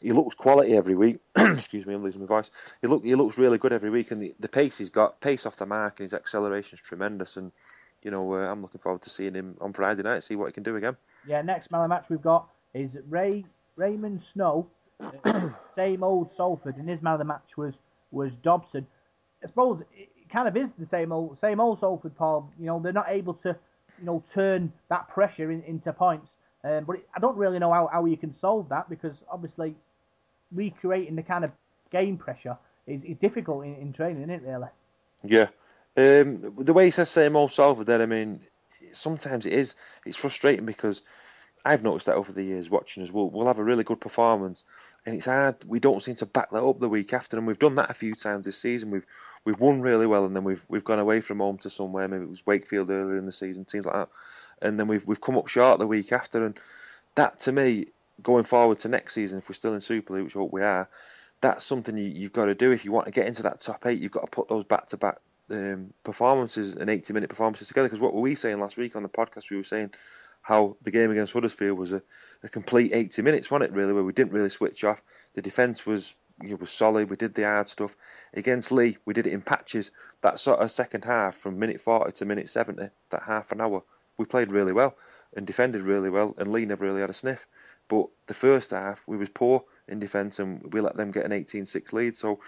he 0.00 0.12
looks 0.12 0.34
quality 0.34 0.74
every 0.74 0.94
week. 0.94 1.18
Excuse 1.36 1.86
me, 1.86 1.94
I'm 1.94 2.02
losing 2.02 2.22
my 2.22 2.26
voice. 2.26 2.50
He 2.80 2.86
look 2.86 3.04
he 3.04 3.14
looks 3.14 3.38
really 3.38 3.58
good 3.58 3.72
every 3.72 3.90
week, 3.90 4.10
and 4.10 4.22
the, 4.22 4.34
the 4.40 4.48
pace 4.48 4.78
he's 4.78 4.90
got, 4.90 5.20
pace 5.20 5.46
off 5.46 5.56
the 5.56 5.66
mark, 5.66 6.00
and 6.00 6.04
his 6.04 6.14
acceleration's 6.14 6.80
tremendous. 6.80 7.36
And 7.36 7.52
you 8.02 8.10
know, 8.10 8.34
uh, 8.34 8.50
I'm 8.50 8.60
looking 8.60 8.80
forward 8.80 9.02
to 9.02 9.10
seeing 9.10 9.34
him 9.34 9.56
on 9.60 9.72
Friday 9.72 10.02
night, 10.02 10.22
see 10.22 10.36
what 10.36 10.46
he 10.46 10.52
can 10.52 10.62
do 10.62 10.76
again. 10.76 10.96
Yeah, 11.26 11.42
next 11.42 11.70
man 11.70 11.82
of 11.82 11.84
the 11.84 11.94
match 11.94 12.06
we've 12.08 12.22
got 12.22 12.48
is 12.74 12.96
Ray 13.08 13.44
Raymond 13.76 14.22
Snow, 14.22 14.66
same 15.74 16.02
old 16.02 16.32
Salford, 16.32 16.76
and 16.76 16.88
his 16.88 17.02
man 17.02 17.14
of 17.14 17.18
the 17.18 17.24
match 17.24 17.56
was 17.56 17.78
was 18.10 18.36
Dobson. 18.36 18.86
I 19.42 19.46
suppose 19.46 19.82
it 19.96 20.08
kind 20.30 20.48
of 20.48 20.56
is 20.56 20.72
the 20.72 20.86
same 20.86 21.12
old 21.12 21.38
same 21.40 21.60
old 21.60 21.80
Salford, 21.80 22.16
Paul. 22.16 22.50
You 22.58 22.66
know, 22.66 22.80
they're 22.80 22.92
not 22.92 23.08
able 23.08 23.34
to, 23.34 23.56
you 23.98 24.06
know, 24.06 24.22
turn 24.32 24.72
that 24.88 25.08
pressure 25.08 25.50
in, 25.50 25.62
into 25.62 25.92
points. 25.92 26.34
Um, 26.62 26.84
but 26.84 26.96
it, 26.96 27.08
I 27.14 27.20
don't 27.20 27.36
really 27.36 27.58
know 27.58 27.72
how, 27.72 27.88
how 27.90 28.04
you 28.04 28.16
can 28.16 28.34
solve 28.34 28.68
that 28.68 28.90
because 28.90 29.16
obviously 29.30 29.74
recreating 30.52 31.16
the 31.16 31.22
kind 31.22 31.44
of 31.44 31.52
game 31.90 32.18
pressure 32.18 32.58
is, 32.86 33.02
is 33.04 33.16
difficult 33.16 33.64
in, 33.64 33.76
in 33.76 33.92
training, 33.92 34.22
isn't 34.22 34.30
it? 34.30 34.42
Really. 34.42 34.68
Yeah. 35.22 35.48
Um, 36.00 36.54
the 36.56 36.72
way 36.72 36.86
he 36.86 36.90
says 36.90 37.10
same 37.10 37.36
old 37.36 37.52
Salford 37.52 37.86
there, 37.86 38.00
I 38.00 38.06
mean, 38.06 38.40
sometimes 38.92 39.44
it 39.44 39.52
is. 39.52 39.76
It's 40.06 40.16
frustrating 40.16 40.64
because 40.64 41.02
I've 41.64 41.82
noticed 41.82 42.06
that 42.06 42.16
over 42.16 42.32
the 42.32 42.42
years 42.42 42.70
watching 42.70 43.02
us. 43.02 43.12
We'll, 43.12 43.28
we'll 43.28 43.46
have 43.46 43.58
a 43.58 43.64
really 43.64 43.84
good 43.84 44.00
performance, 44.00 44.64
and 45.04 45.14
it's 45.14 45.26
hard. 45.26 45.56
We 45.66 45.78
don't 45.78 46.02
seem 46.02 46.14
to 46.16 46.26
back 46.26 46.50
that 46.52 46.64
up 46.64 46.78
the 46.78 46.88
week 46.88 47.12
after, 47.12 47.36
and 47.36 47.46
we've 47.46 47.58
done 47.58 47.74
that 47.74 47.90
a 47.90 47.94
few 47.94 48.14
times 48.14 48.46
this 48.46 48.56
season. 48.56 48.90
We've 48.90 49.06
we've 49.44 49.60
won 49.60 49.82
really 49.82 50.06
well, 50.06 50.24
and 50.24 50.34
then 50.34 50.44
we've 50.44 50.64
we've 50.68 50.84
gone 50.84 50.98
away 50.98 51.20
from 51.20 51.40
home 51.40 51.58
to 51.58 51.70
somewhere. 51.70 52.08
Maybe 52.08 52.24
it 52.24 52.30
was 52.30 52.46
Wakefield 52.46 52.90
earlier 52.90 53.18
in 53.18 53.26
the 53.26 53.32
season, 53.32 53.66
teams 53.66 53.84
like 53.84 53.94
that, 53.94 54.08
and 54.62 54.80
then 54.80 54.88
we've 54.88 55.06
we've 55.06 55.20
come 55.20 55.36
up 55.36 55.48
short 55.48 55.78
the 55.80 55.86
week 55.86 56.12
after, 56.12 56.46
and 56.46 56.58
that 57.16 57.40
to 57.40 57.52
me, 57.52 57.88
going 58.22 58.44
forward 58.44 58.78
to 58.80 58.88
next 58.88 59.14
season, 59.14 59.38
if 59.38 59.48
we're 59.48 59.54
still 59.54 59.74
in 59.74 59.82
Super 59.82 60.14
League, 60.14 60.24
which 60.24 60.36
I 60.36 60.38
hope 60.38 60.52
we 60.52 60.62
are, 60.62 60.88
that's 61.42 61.64
something 61.64 61.96
you, 61.96 62.04
you've 62.04 62.32
got 62.32 62.46
to 62.46 62.54
do 62.54 62.70
if 62.70 62.86
you 62.86 62.92
want 62.92 63.06
to 63.06 63.12
get 63.12 63.26
into 63.26 63.42
that 63.42 63.60
top 63.60 63.84
eight. 63.84 64.00
You've 64.00 64.12
got 64.12 64.24
to 64.24 64.30
put 64.30 64.48
those 64.48 64.64
back 64.64 64.86
to 64.86 64.96
back 64.96 65.18
um, 65.50 65.92
performances 66.04 66.74
and 66.74 66.88
80 66.88 67.12
minute 67.12 67.28
performances 67.28 67.68
together. 67.68 67.88
Because 67.88 68.00
what 68.00 68.14
were 68.14 68.20
we 68.20 68.34
saying 68.34 68.60
last 68.60 68.76
week 68.76 68.96
on 68.96 69.02
the 69.02 69.08
podcast? 69.08 69.50
We 69.50 69.56
were 69.56 69.62
saying 69.62 69.90
how 70.42 70.76
the 70.82 70.90
game 70.90 71.10
against 71.10 71.32
Huddersfield 71.32 71.78
was 71.78 71.92
a, 71.92 72.02
a 72.42 72.48
complete 72.48 72.92
80 72.92 73.22
minutes, 73.22 73.50
wasn't 73.50 73.70
it? 73.70 73.76
Really, 73.76 73.92
where 73.92 74.04
we 74.04 74.12
didn't 74.12 74.32
really 74.32 74.48
switch 74.48 74.84
off. 74.84 75.02
The 75.34 75.42
defence 75.42 75.84
was 75.84 76.14
you 76.42 76.50
know, 76.50 76.56
was 76.56 76.70
solid. 76.70 77.10
We 77.10 77.16
did 77.16 77.34
the 77.34 77.44
hard 77.44 77.68
stuff 77.68 77.96
against 78.32 78.72
Leigh. 78.72 78.96
We 79.04 79.14
did 79.14 79.26
it 79.26 79.32
in 79.32 79.42
patches. 79.42 79.90
That 80.22 80.38
sort 80.38 80.60
of 80.60 80.70
second 80.70 81.04
half, 81.04 81.34
from 81.34 81.58
minute 81.58 81.80
40 81.80 82.12
to 82.12 82.24
minute 82.24 82.48
70, 82.48 82.88
that 83.10 83.22
half 83.22 83.52
an 83.52 83.60
hour, 83.60 83.82
we 84.16 84.24
played 84.24 84.52
really 84.52 84.72
well 84.72 84.96
and 85.36 85.46
defended 85.46 85.82
really 85.82 86.10
well. 86.10 86.34
And 86.38 86.52
Leigh 86.52 86.64
never 86.64 86.84
really 86.84 87.00
had 87.00 87.10
a 87.10 87.14
sniff. 87.14 87.46
But 87.88 88.06
the 88.26 88.34
first 88.34 88.70
half, 88.70 89.02
we 89.06 89.16
was 89.16 89.28
poor 89.28 89.64
in 89.88 89.98
defence, 89.98 90.38
and 90.38 90.72
we 90.72 90.80
let 90.80 90.96
them 90.96 91.10
get 91.10 91.24
an 91.24 91.32
18-6 91.32 91.92
lead. 91.92 92.14
So 92.14 92.40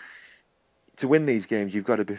to 0.97 1.09
win 1.09 1.27
these 1.27 1.47
games, 1.47 1.75
you've 1.75 1.85
got 1.85 1.97
to 1.97 2.05
be 2.05 2.19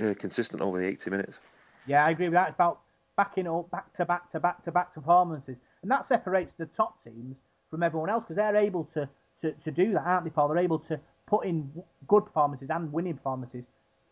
uh, 0.00 0.14
consistent 0.18 0.62
over 0.62 0.78
the 0.78 0.86
80 0.86 1.10
minutes. 1.10 1.40
Yeah, 1.86 2.04
I 2.04 2.10
agree 2.10 2.26
with 2.26 2.34
that. 2.34 2.48
It's 2.48 2.54
about 2.54 2.80
backing 3.16 3.46
up 3.46 3.70
back 3.70 3.92
to 3.94 4.04
back 4.04 4.30
to 4.30 4.40
back 4.40 4.62
to 4.62 4.72
back 4.72 4.94
performances, 4.94 5.56
and 5.82 5.90
that 5.90 6.06
separates 6.06 6.54
the 6.54 6.66
top 6.66 7.02
teams 7.02 7.36
from 7.70 7.82
everyone 7.82 8.10
else 8.10 8.24
because 8.24 8.36
they're 8.36 8.56
able 8.56 8.84
to, 8.84 9.08
to, 9.40 9.52
to 9.52 9.70
do 9.70 9.92
that, 9.92 10.02
aren't 10.04 10.24
they, 10.24 10.30
Paul? 10.30 10.48
They're 10.48 10.58
able 10.58 10.78
to 10.80 11.00
put 11.26 11.46
in 11.46 11.70
good 12.06 12.24
performances 12.26 12.68
and 12.70 12.92
winning 12.92 13.14
performances, 13.14 13.64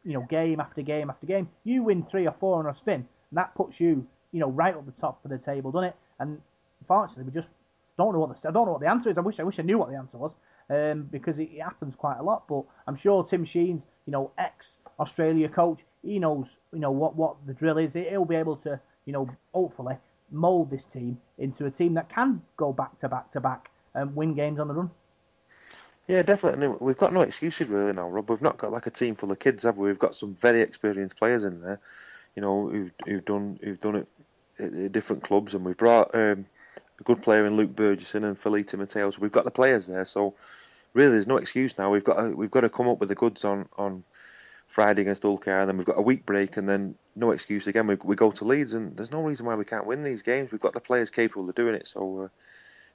you 0.05 0.15
know, 0.15 0.27
game 0.29 0.61
after 0.61 0.83
game 0.83 1.11
after 1.11 1.27
game. 1.27 1.49
You 1.65 1.83
win 1.83 2.05
three 2.11 2.27
or 2.27 2.35
four 2.41 2.59
on 2.59 2.67
a 2.67 2.75
spin, 2.75 2.95
and 2.95 3.39
that 3.39 3.55
puts 3.55 3.79
you, 3.79 4.07
you 4.33 4.41
know, 4.41 4.51
right 4.51 4.75
up 4.75 4.87
the 4.87 5.01
top 5.01 5.25
of 5.25 5.31
the 5.31 5.39
table, 5.39 5.71
doesn't 5.71 5.91
it? 5.91 5.97
And 6.19 6.41
unfortunately, 6.81 7.25
we 7.25 7.33
just 7.33 7.53
don't 7.97 8.15
know 8.15 8.21
what 8.21 8.37
the 8.37 8.49
I 8.49 8.53
don't 8.53 8.67
know 8.67 8.73
what 8.73 8.81
the 8.81 8.89
answer 8.89 9.11
is. 9.11 9.19
I 9.19 9.21
wish 9.21 9.39
I 9.39 9.43
wish 9.43 9.59
I 9.59 9.63
knew 9.63 9.79
what 9.79 9.91
the 9.91 9.97
answer 9.97 10.19
was, 10.19 10.33
um, 10.71 11.09
because 11.11 11.39
it, 11.39 11.51
happens 11.61 11.95
quite 11.97 12.19
a 12.19 12.23
lot. 12.23 12.49
But 12.49 12.65
I'm 12.87 12.97
sure 12.97 13.25
Tim 13.25 13.45
Sheens, 13.45 13.87
you 14.07 14.13
know, 14.13 14.31
ex 14.39 14.77
Australia 14.99 15.49
coach, 15.49 15.81
he 16.03 16.19
knows, 16.19 16.59
you 16.73 16.79
know, 16.79 16.93
what 16.93 17.17
what 17.17 17.37
the 17.47 17.53
drill 17.53 17.79
is. 17.79 17.95
He'll 17.95 18.25
be 18.25 18.37
able 18.37 18.57
to, 18.59 18.81
you 19.05 19.13
know, 19.13 19.29
hopefully 19.53 19.97
mould 20.31 20.71
this 20.71 20.87
team 20.87 21.19
into 21.39 21.67
a 21.67 21.71
team 21.71 21.95
that 21.95 22.09
can 22.09 22.41
go 22.57 22.73
back 22.73 22.97
to 22.99 23.09
back 23.09 23.31
to 23.33 23.41
back 23.41 23.71
and 23.95 24.15
win 24.15 24.35
games 24.35 24.61
on 24.61 24.69
the 24.69 24.75
run. 24.75 24.91
Yeah, 26.07 26.23
definitely. 26.23 26.69
We've 26.81 26.97
got 26.97 27.13
no 27.13 27.21
excuses 27.21 27.69
really 27.69 27.93
now, 27.93 28.09
Rob. 28.09 28.31
We've 28.31 28.43
not 28.43 28.57
got 28.57 28.73
like 28.73 28.87
a 28.87 28.91
team 28.91 29.15
full 29.15 29.31
of 29.31 29.39
kids, 29.39 29.65
have 29.65 29.79
we? 29.79 29.89
We've 29.89 29.99
got 29.99 30.15
some 30.15 30.35
very 30.35 30.61
experienced 30.61 31.17
players 31.17 31.45
in 31.45 31.61
there, 31.61 31.79
you 32.35 32.43
know, 32.43 32.69
who've, 32.69 32.93
who've 33.07 33.25
done 33.25 33.59
who've 33.63 33.81
done 33.81 33.97
it 33.97 34.09
at 34.59 34.93
different 34.93 35.23
clubs, 35.23 35.55
and 35.55 35.65
we've 35.65 35.77
brought 35.77 36.15
um, 36.15 36.47
a 37.01 37.03
good 37.03 37.23
player 37.23 37.47
in 37.47 37.57
Luke 37.57 37.75
Burgesson 37.75 38.25
and 38.25 38.37
Feleti 38.37 38.79
Mateo. 38.79 39.11
So 39.11 39.21
we've 39.21 39.33
got 39.33 39.45
the 39.45 39.51
players 39.51 39.87
there. 39.87 40.05
So 40.05 40.35
really, 40.93 41.13
there's 41.13 41.27
no 41.27 41.39
excuse 41.39 41.77
now. 41.79 41.91
We've 41.91 42.05
got 42.05 42.21
to, 42.21 42.37
we've 42.37 42.51
got 42.51 42.61
to 42.61 42.69
come 42.69 42.89
up 42.89 43.01
with 43.01 43.09
the 43.09 43.15
goods 43.15 43.45
on 43.45 43.69
on 43.77 44.05
Friday 44.67 45.03
against 45.03 45.25
Hull 45.25 45.39
KR, 45.39 45.51
and 45.51 45.69
then 45.69 45.77
we've 45.79 45.87
got 45.87 45.99
a 45.99 46.03
week 46.03 46.25
break, 46.25 46.57
and 46.57 46.69
then 46.69 46.95
no 47.17 47.33
excuse 47.33 47.67
again. 47.67 47.87
We, 47.87 47.97
we 48.05 48.17
go 48.17 48.31
to 48.31 48.45
Leeds, 48.45 48.75
and 48.75 48.97
there's 48.97 49.11
no 49.11 49.23
reason 49.23 49.47
why 49.47 49.57
we 49.57 49.65
can't 49.65 49.87
win 49.87 50.03
these 50.03 50.23
games. 50.23 50.53
We've 50.53 50.61
got 50.61 50.75
the 50.75 50.81
players 50.81 51.11
capable 51.11 51.49
of 51.49 51.55
doing 51.55 51.75
it. 51.75 51.89
So, 51.89 52.21
uh, 52.21 52.29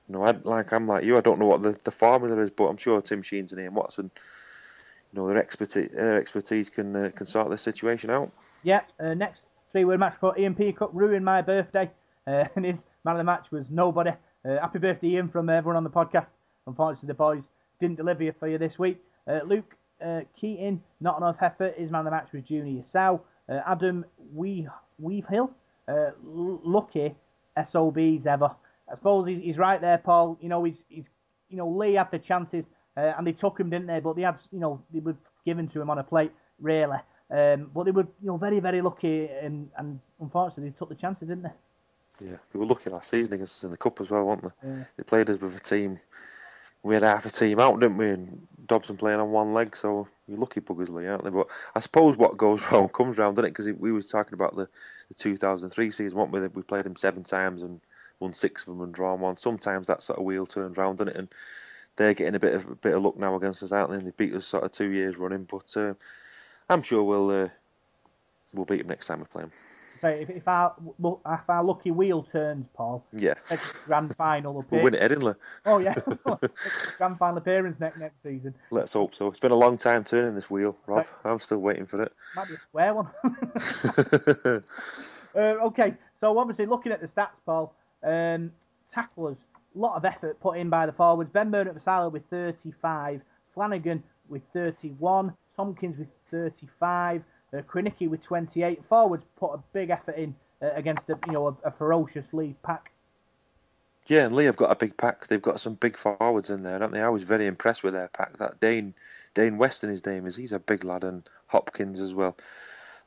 you 0.08 0.14
know, 0.14 0.24
I, 0.24 0.32
like 0.44 0.72
I'm 0.72 0.88
like 0.88 1.04
you. 1.04 1.18
I 1.18 1.22
don't 1.22 1.40
know 1.40 1.48
what 1.48 1.64
the, 1.64 1.78
the 1.84 1.92
formula 1.92 2.38
is, 2.40 2.50
but 2.50 2.66
I'm 2.66 2.78
sure 2.78 3.02
Tim 3.02 3.24
Sheens 3.24 3.52
and 3.52 3.60
Ian 3.60 3.74
Watson, 3.74 4.12
you 5.12 5.20
know, 5.20 5.28
their 5.28 5.38
expertise 5.38 5.92
their 5.92 6.20
expertise 6.20 6.70
can 6.70 6.96
uh, 6.96 7.12
can 7.14 7.26
sort 7.26 7.50
this 7.50 7.62
situation 7.62 8.10
out. 8.10 8.32
Yeah, 8.64 8.82
uh, 9.00 9.14
next 9.14 9.42
three 9.72 9.84
word 9.84 10.00
match 10.00 10.16
for 10.20 10.38
Ian 10.38 10.56
Peacock 10.56 10.92
ruined 10.94 11.26
my 11.26 11.42
birthday. 11.42 11.90
Uh, 12.28 12.46
and 12.56 12.66
his 12.66 12.86
man 13.04 13.16
of 13.16 13.20
the 13.20 13.24
match 13.24 13.52
was 13.52 13.70
nobody. 13.70 14.12
Uh, 14.44 14.60
happy 14.60 14.80
birthday, 14.80 15.10
Ian, 15.10 15.30
from 15.30 15.50
everyone 15.50 15.76
on 15.76 15.84
the 15.84 15.90
podcast. 15.90 16.32
Unfortunately, 16.68 17.08
the 17.08 17.14
boys 17.14 17.50
didn't 17.80 17.98
deliver 17.98 18.32
for 18.34 18.48
you 18.48 18.58
this 18.58 18.80
week. 18.80 19.02
Uh, 19.28 19.40
Luke 19.46 19.76
uh, 20.04 20.22
Keating, 20.40 20.82
not 21.00 21.18
enough 21.18 21.38
effort. 21.42 21.76
His 21.78 21.92
man 21.92 22.02
of 22.02 22.06
the 22.06 22.12
match 22.12 22.32
was 22.34 22.44
Junior 22.44 22.84
Sa'u. 22.86 23.20
Uh, 23.48 23.62
Adam 23.68 24.06
Wee 24.34 24.68
Weavehill, 25.02 25.50
uh, 25.88 26.12
lucky 26.24 27.14
SOBs 27.64 28.26
ever. 28.26 28.52
I 28.92 28.96
suppose 28.96 29.28
he's, 29.28 29.58
right 29.58 29.80
there, 29.80 29.98
Paul. 29.98 30.38
You 30.42 30.50
know, 30.50 30.64
he's, 30.64 30.84
he's 30.90 31.10
you 31.50 31.58
know 31.58 31.70
Leigh 31.70 31.94
had 31.94 32.12
the 32.12 32.20
chances 32.20 32.70
uh, 32.98 33.14
and 33.18 33.26
they 33.26 33.34
took 33.34 33.60
him, 33.60 33.70
didn't 33.70 33.88
they? 33.88 34.00
But 34.00 34.16
they 34.16 34.24
had 34.24 34.40
you 34.52 34.60
know 34.60 34.82
they 34.94 35.00
were 35.00 35.16
given 35.46 35.68
to 35.70 35.82
him 35.82 35.90
on 35.90 36.00
a 36.00 36.04
plate, 36.04 36.32
really. 36.60 36.98
Um, 37.30 37.72
but 37.74 37.84
they 37.84 37.92
were 37.92 38.08
you 38.22 38.28
know 38.28 38.38
very 38.38 38.60
very 38.60 38.82
lucky 38.82 39.28
and 39.28 39.70
and 39.78 40.00
unfortunately 40.20 40.70
they 40.70 40.76
took 40.78 40.90
the 40.90 40.96
chances, 40.96 41.28
didn't 41.28 41.44
they? 41.44 41.50
Yeah, 42.20 42.38
they 42.52 42.60
were 42.60 42.66
lucky 42.66 42.90
last 42.90 43.10
season 43.10 43.34
against 43.34 43.60
us 43.60 43.64
in 43.64 43.72
the 43.72 43.78
cup 43.78 44.00
as 44.02 44.10
well, 44.10 44.26
weren't 44.26 44.44
they? 44.44 44.70
Yeah. 44.70 44.84
They 44.98 45.04
played 45.04 45.30
us 45.30 45.40
with 45.40 45.58
a 45.58 45.60
team. 45.60 46.00
We 46.84 46.94
had 46.94 47.04
half 47.04 47.26
a 47.26 47.30
team 47.30 47.60
out, 47.60 47.80
didn't 47.80 47.98
we? 47.98 48.10
And 48.10 48.48
Dobson 48.66 48.98
playing 48.98 49.20
on 49.20 49.32
one 49.32 49.54
leg, 49.54 49.76
so 49.76 50.08
you're 50.28 50.38
lucky 50.38 50.62
buggers, 50.62 50.90
Leigh, 50.90 51.08
aren't 51.08 51.24
they? 51.24 51.30
But 51.32 51.48
I 51.76 51.80
suppose 51.80 52.16
what 52.16 52.38
goes 52.38 52.66
round 52.72 52.94
comes 52.94 53.18
round, 53.18 53.36
doesn't 53.36 53.50
it? 53.50 53.54
Because 53.54 53.72
we 53.74 53.92
were 53.92 54.02
talking 54.02 54.34
about 54.34 54.56
the, 54.56 54.70
the 55.10 55.14
2003 55.16 55.92
season, 55.92 56.18
weren't 56.18 56.32
we? 56.32 56.48
We 56.48 56.62
played 56.62 56.86
him 56.86 56.96
seven 56.96 57.24
times 57.24 57.62
and 57.62 57.82
won 58.20 58.34
six 58.34 58.62
of 58.62 58.68
them 58.68 58.82
and 58.82 58.94
drawn 58.94 59.20
one. 59.20 59.38
Sometimes 59.38 59.88
that 59.88 60.04
sort 60.04 60.20
of 60.20 60.26
wheel 60.26 60.46
turns 60.46 60.78
round, 60.78 61.00
doesn't 61.00 61.14
it? 61.14 61.20
And 61.20 61.28
they're 61.96 62.14
getting 62.14 62.36
a 62.36 62.40
bit 62.40 62.56
of 62.56 62.70
a 62.70 62.76
bit 62.76 62.96
of 62.96 63.04
luck 63.04 63.18
now 63.18 63.36
against 63.36 63.64
us, 63.64 63.72
aren't 63.72 63.92
they? 63.92 63.98
And 63.98 64.08
they 64.08 64.12
beat 64.12 64.34
us 64.34 64.46
sort 64.46 64.64
of 64.64 64.72
two 64.72 64.92
years 64.92 65.18
running, 65.18 65.44
but 65.44 65.76
uh, 65.78 65.94
I'm 66.70 66.82
sure 66.82 67.04
we'll 67.04 67.30
uh, 67.30 67.50
we'll 68.54 68.66
beat 68.66 68.80
them 68.80 68.88
next 68.88 69.08
time 69.08 69.20
we 69.20 69.26
play 69.26 69.44
them. 69.44 69.52
So 70.06 70.12
if, 70.12 70.30
if 70.30 70.48
our 70.48 70.76
if 71.02 71.50
our 71.50 71.64
lucky 71.64 71.90
wheel 71.90 72.22
turns, 72.22 72.70
Paul, 72.70 73.04
Yeah, 73.12 73.34
grand 73.88 74.16
final 74.16 74.60
appearance. 74.60 74.72
we'll 74.72 74.84
win 74.84 74.94
it, 74.94 75.02
Edinburgh. 75.02 75.38
Oh 75.66 75.80
yeah, 75.80 75.96
grand 77.00 77.18
final 77.18 77.40
appearance 77.40 77.80
next 77.80 77.98
next 77.98 78.22
season. 78.22 78.54
Let's 78.70 78.94
hope 78.94 79.16
so. 79.16 79.30
It's 79.30 79.40
been 79.40 79.52
a 79.52 79.56
long 79.56 79.80
time 79.80 80.04
turning 80.04 80.36
this 80.36 80.48
wheel, 80.48 80.78
Rob. 80.86 81.08
I'm 81.24 81.40
still 81.40 81.58
waiting 81.58 81.88
for 81.88 82.04
it. 82.04 82.14
Might 82.36 82.48
be 82.48 82.54
a 82.54 82.58
square 82.58 82.94
one. 82.94 83.08
uh, 85.34 85.66
okay, 85.66 85.96
so 86.14 86.38
obviously 86.38 86.68
looking 86.68 86.92
at 86.92 87.02
the 87.02 87.08
stats, 87.08 87.42
Paul, 87.44 87.74
um, 88.04 88.52
tacklers, 88.88 89.40
a 89.76 89.80
lot 89.80 89.96
of 89.96 90.06
effort 90.06 90.40
put 90.40 90.60
in 90.60 90.70
by 90.70 90.86
the 90.86 90.94
forwards. 90.94 91.32
Ben 91.32 91.50
Murdoch-Masila 91.50 92.12
with 92.12 92.26
35, 92.30 93.22
Flanagan 93.56 94.04
with 94.30 94.44
31, 94.54 95.34
Tomkins 95.56 95.98
with 95.98 96.10
35, 96.30 97.24
uh, 97.56 98.08
with 98.10 98.22
28. 98.22 98.84
Forwards 98.90 99.26
put 99.38 99.54
a 99.54 99.60
big 99.74 99.90
effort 99.90 100.16
in 100.16 100.36
uh, 100.62 100.70
against 100.76 101.10
a, 101.10 101.18
you 101.28 101.34
know 101.34 101.48
a, 101.48 101.68
a 101.68 101.72
ferocious 101.72 102.34
lead 102.34 102.62
pack. 102.64 102.92
Yeah, 104.08 104.26
and 104.26 104.36
Lee 104.36 104.46
have 104.46 104.58
got 104.58 104.72
a 104.72 104.76
big 104.76 104.98
pack. 104.98 105.28
They've 105.28 105.42
got 105.42 105.60
some 105.60 105.74
big 105.74 105.98
forwards 105.98 106.50
in 106.52 106.62
there, 106.62 106.74
haven't 106.74 106.92
they? 106.92 107.02
I 107.02 107.10
was 107.10 107.24
very 107.24 107.48
impressed 107.48 107.84
with 107.84 107.94
their 107.94 108.08
pack. 108.08 108.38
That 108.38 108.60
Dane, 108.60 108.94
Dayne 109.34 109.58
Weston, 109.58 109.90
his 109.90 110.06
name 110.06 110.28
is. 110.28 110.36
He's 110.36 110.52
a 110.52 110.60
big 110.60 110.84
lad, 110.84 111.04
and 111.04 111.28
Hopkins 111.48 112.00
as 112.00 112.14
well. 112.14 112.38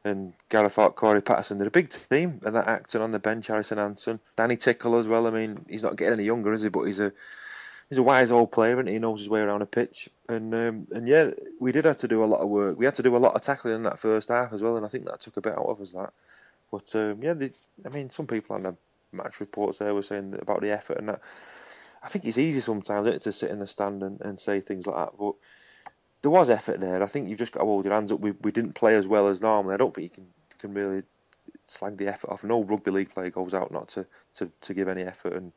And 0.04 0.32
Gareth 0.48 0.76
Hart, 0.76 0.96
Corey 0.96 1.22
Paterson. 1.22 1.58
They're 1.58 1.68
a 1.68 1.72
big 1.72 1.90
team. 1.90 2.40
And 2.44 2.54
that 2.54 2.66
Acton 2.66 3.02
on 3.02 3.12
the 3.12 3.18
bench, 3.18 3.46
Harrison 3.46 3.78
Hansen, 3.78 4.20
Danny 4.36 4.56
Tickle 4.56 4.96
as 4.96 5.08
well. 5.08 5.26
I 5.26 5.30
mean, 5.30 5.64
he's 5.68 5.82
not 5.82 5.96
getting 5.96 6.14
any 6.14 6.24
younger, 6.24 6.52
is 6.52 6.62
he? 6.62 6.68
But 6.68 6.84
he's 6.84 7.00
a 7.00 7.12
he's 7.88 7.98
a 7.98 8.02
wise 8.02 8.30
old 8.30 8.52
player, 8.52 8.78
and 8.78 8.88
he 8.88 8.98
knows 8.98 9.20
his 9.20 9.28
way 9.28 9.40
around 9.40 9.62
a 9.62 9.66
pitch. 9.66 10.08
And 10.28 10.52
um, 10.54 10.86
and 10.90 11.08
yeah, 11.08 11.30
we 11.60 11.72
did 11.72 11.84
have 11.84 11.98
to 11.98 12.08
do 12.08 12.24
a 12.24 12.26
lot 12.26 12.40
of 12.40 12.48
work. 12.48 12.78
We 12.78 12.84
had 12.84 12.94
to 12.96 13.02
do 13.02 13.16
a 13.16 13.18
lot 13.18 13.34
of 13.34 13.42
tackling 13.42 13.74
in 13.74 13.82
that 13.84 13.98
first 13.98 14.28
half 14.28 14.52
as 14.52 14.62
well, 14.62 14.76
and 14.76 14.84
I 14.84 14.88
think 14.88 15.06
that 15.06 15.20
took 15.20 15.36
a 15.36 15.40
bit 15.40 15.56
out 15.58 15.66
of 15.66 15.80
us. 15.80 15.92
That, 15.92 16.12
but 16.70 16.94
um, 16.94 17.22
yeah, 17.22 17.34
I 17.84 17.88
mean, 17.88 18.10
some 18.10 18.26
people 18.26 18.56
on 18.56 18.62
the 18.62 18.76
match 19.12 19.40
reports 19.40 19.78
there 19.78 19.94
were 19.94 20.02
saying 20.02 20.38
about 20.40 20.60
the 20.60 20.70
effort 20.70 20.98
and 20.98 21.08
that. 21.08 21.20
I 22.00 22.06
think 22.06 22.26
it's 22.26 22.38
easy 22.38 22.60
sometimes 22.60 23.08
it, 23.08 23.22
to 23.22 23.32
sit 23.32 23.50
in 23.50 23.58
the 23.58 23.66
stand 23.66 24.04
and, 24.04 24.20
and 24.20 24.38
say 24.38 24.60
things 24.60 24.86
like 24.86 24.94
that, 24.94 25.18
but 25.18 25.34
there 26.22 26.30
was 26.30 26.48
effort 26.48 26.80
there. 26.80 27.02
I 27.02 27.06
think 27.06 27.28
you've 27.28 27.40
just 27.40 27.50
got 27.50 27.60
to 27.60 27.66
hold 27.66 27.84
your 27.84 27.94
hands 27.94 28.12
up. 28.12 28.20
We 28.20 28.32
we 28.42 28.52
didn't 28.52 28.74
play 28.74 28.94
as 28.94 29.06
well 29.06 29.26
as 29.26 29.40
normally. 29.40 29.74
I 29.74 29.78
don't 29.78 29.92
think 29.92 30.04
you 30.04 30.14
can 30.22 30.26
can 30.58 30.74
really 30.74 31.02
slag 31.64 31.96
the 31.96 32.08
effort 32.08 32.30
off. 32.30 32.44
No 32.44 32.62
rugby 32.62 32.90
league 32.90 33.14
player 33.14 33.30
goes 33.30 33.54
out 33.54 33.70
not 33.70 33.88
to, 33.88 34.06
to, 34.34 34.50
to 34.62 34.74
give 34.74 34.88
any 34.88 35.02
effort 35.02 35.34
and 35.34 35.52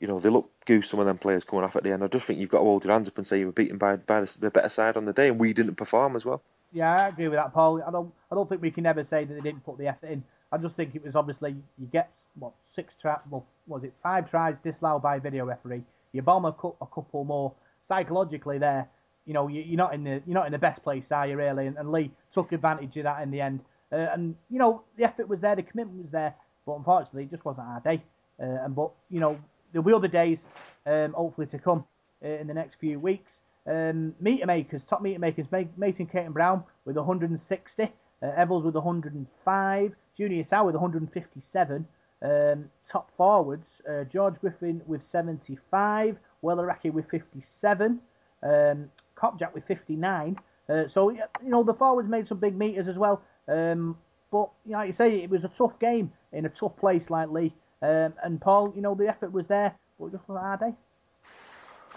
you 0.00 0.08
know, 0.08 0.18
they 0.18 0.28
look 0.28 0.50
goose, 0.66 0.88
some 0.88 1.00
of 1.00 1.06
them 1.06 1.18
players 1.18 1.44
coming 1.44 1.64
off 1.64 1.76
at 1.76 1.82
the 1.82 1.92
end. 1.92 2.02
I 2.02 2.08
just 2.08 2.26
think 2.26 2.40
you've 2.40 2.50
got 2.50 2.58
to 2.58 2.64
hold 2.64 2.84
your 2.84 2.92
hands 2.92 3.08
up 3.08 3.16
and 3.16 3.26
say 3.26 3.38
you 3.38 3.46
were 3.46 3.52
beaten 3.52 3.78
by, 3.78 3.96
by 3.96 4.22
the, 4.22 4.50
better 4.50 4.68
side 4.68 4.96
on 4.96 5.04
the 5.04 5.12
day, 5.12 5.28
and 5.28 5.38
we 5.38 5.52
didn't 5.52 5.76
perform 5.76 6.16
as 6.16 6.24
well. 6.24 6.42
Yeah, 6.72 6.92
I 6.92 7.08
agree 7.08 7.28
with 7.28 7.38
that, 7.38 7.54
Paul. 7.54 7.82
I 7.86 7.90
don't, 7.90 8.12
I 8.30 8.34
don't 8.34 8.48
think 8.48 8.60
we 8.60 8.72
can 8.72 8.86
ever 8.86 9.04
say 9.04 9.24
that 9.24 9.32
they 9.32 9.40
didn't 9.40 9.64
put 9.64 9.78
the 9.78 9.86
effort 9.86 10.10
in. 10.10 10.24
I 10.50 10.58
just 10.58 10.76
think 10.76 10.94
it 10.94 11.04
was 11.04 11.16
obviously 11.16 11.56
you 11.78 11.86
get 11.92 12.10
what 12.38 12.52
six 12.62 12.94
try, 13.00 13.16
well, 13.30 13.46
was 13.66 13.84
it 13.84 13.92
five 14.02 14.28
tries 14.30 14.60
disallowed 14.60 15.02
by 15.02 15.18
video 15.18 15.44
referee. 15.44 15.82
You 16.12 16.22
bomb 16.22 16.44
a, 16.44 16.52
cu- 16.52 16.76
a 16.80 16.86
couple 16.86 17.24
more 17.24 17.52
psychologically 17.82 18.58
there. 18.58 18.88
You 19.26 19.34
know, 19.34 19.48
you, 19.48 19.62
you're 19.62 19.76
not 19.76 19.94
in 19.94 20.04
the 20.04 20.22
you're 20.26 20.34
not 20.34 20.46
in 20.46 20.52
the 20.52 20.58
best 20.58 20.82
place, 20.82 21.10
are 21.10 21.26
you 21.26 21.36
really? 21.36 21.66
And, 21.66 21.76
and 21.76 21.90
Leigh 21.90 22.10
took 22.32 22.52
advantage 22.52 22.96
of 22.98 23.04
that 23.04 23.22
in 23.22 23.30
the 23.30 23.40
end. 23.40 23.60
Uh, 23.90 23.96
and 24.12 24.36
you 24.50 24.58
know, 24.58 24.82
the 24.96 25.04
effort 25.04 25.28
was 25.28 25.40
there, 25.40 25.56
the 25.56 25.62
commitment 25.62 26.02
was 26.02 26.12
there, 26.12 26.34
but 26.66 26.74
unfortunately, 26.74 27.24
it 27.24 27.30
just 27.30 27.44
wasn't 27.44 27.66
our 27.66 27.80
day. 27.80 28.02
Uh, 28.40 28.64
and 28.64 28.74
but 28.76 28.90
you 29.10 29.20
know, 29.20 29.38
there'll 29.74 29.84
be 29.84 29.92
other 29.92 30.08
days, 30.08 30.46
um, 30.86 31.12
hopefully 31.12 31.48
to 31.48 31.58
come 31.58 31.84
uh, 32.24 32.28
in 32.28 32.46
the 32.46 32.54
next 32.54 32.76
few 32.76 32.98
weeks. 32.98 33.42
Um, 33.66 34.14
meter 34.20 34.46
makers, 34.46 34.84
top 34.84 35.02
meter 35.02 35.18
makers, 35.18 35.46
Ma- 35.50 35.62
Mason 35.76 36.06
Caton 36.06 36.32
Brown 36.32 36.62
with 36.84 36.96
160, 36.96 37.82
uh, 37.82 37.88
Evalds 38.22 38.64
with 38.64 38.74
105, 38.74 39.94
Junior 40.16 40.46
Sa'u 40.46 40.66
with 40.66 40.74
157. 40.76 41.86
Um, 42.22 42.70
top 42.88 43.10
forwards, 43.16 43.82
uh, 43.90 44.04
George 44.04 44.34
Griffin 44.40 44.80
with 44.86 45.02
75, 45.02 46.16
Weller 46.40 46.64
Hauraki 46.64 46.90
with 46.90 47.10
57, 47.10 48.00
um, 48.42 48.90
Kopczak 49.16 49.52
with 49.52 49.64
59. 49.66 50.36
Uh, 50.68 50.88
so, 50.88 51.10
you 51.10 51.20
know, 51.42 51.62
the 51.62 51.74
forwards 51.74 52.08
made 52.08 52.28
some 52.28 52.38
big 52.38 52.56
meters 52.56 52.88
as 52.88 52.98
well. 52.98 53.20
Um, 53.48 53.98
but, 54.30 54.50
you 54.64 54.72
know, 54.72 54.78
like 54.78 54.86
you 54.86 54.92
say, 54.92 55.22
it 55.22 55.28
was 55.28 55.44
a 55.44 55.48
tough 55.48 55.78
game 55.78 56.12
in 56.32 56.46
a 56.46 56.48
tough 56.48 56.76
place 56.76 57.10
like 57.10 57.30
Leigh. 57.30 57.52
Um, 57.84 58.14
and 58.22 58.40
Paul, 58.40 58.72
you 58.74 58.80
know, 58.80 58.94
the 58.94 59.08
effort 59.08 59.30
was 59.32 59.46
there, 59.46 59.74
but 60.00 60.12
just 60.12 60.26
wasn't 60.26 60.46
our 60.46 60.56
day. 60.56 60.74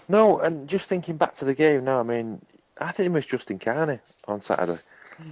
No, 0.06 0.38
and 0.38 0.68
just 0.68 0.88
thinking 0.88 1.16
back 1.16 1.32
to 1.34 1.46
the 1.46 1.54
game 1.54 1.84
now, 1.84 2.00
I 2.00 2.02
mean, 2.02 2.42
I 2.78 2.92
think 2.92 3.06
it 3.06 3.12
was 3.12 3.24
Justin 3.24 3.58
Carney 3.58 3.98
on 4.26 4.42
Saturday. 4.42 4.80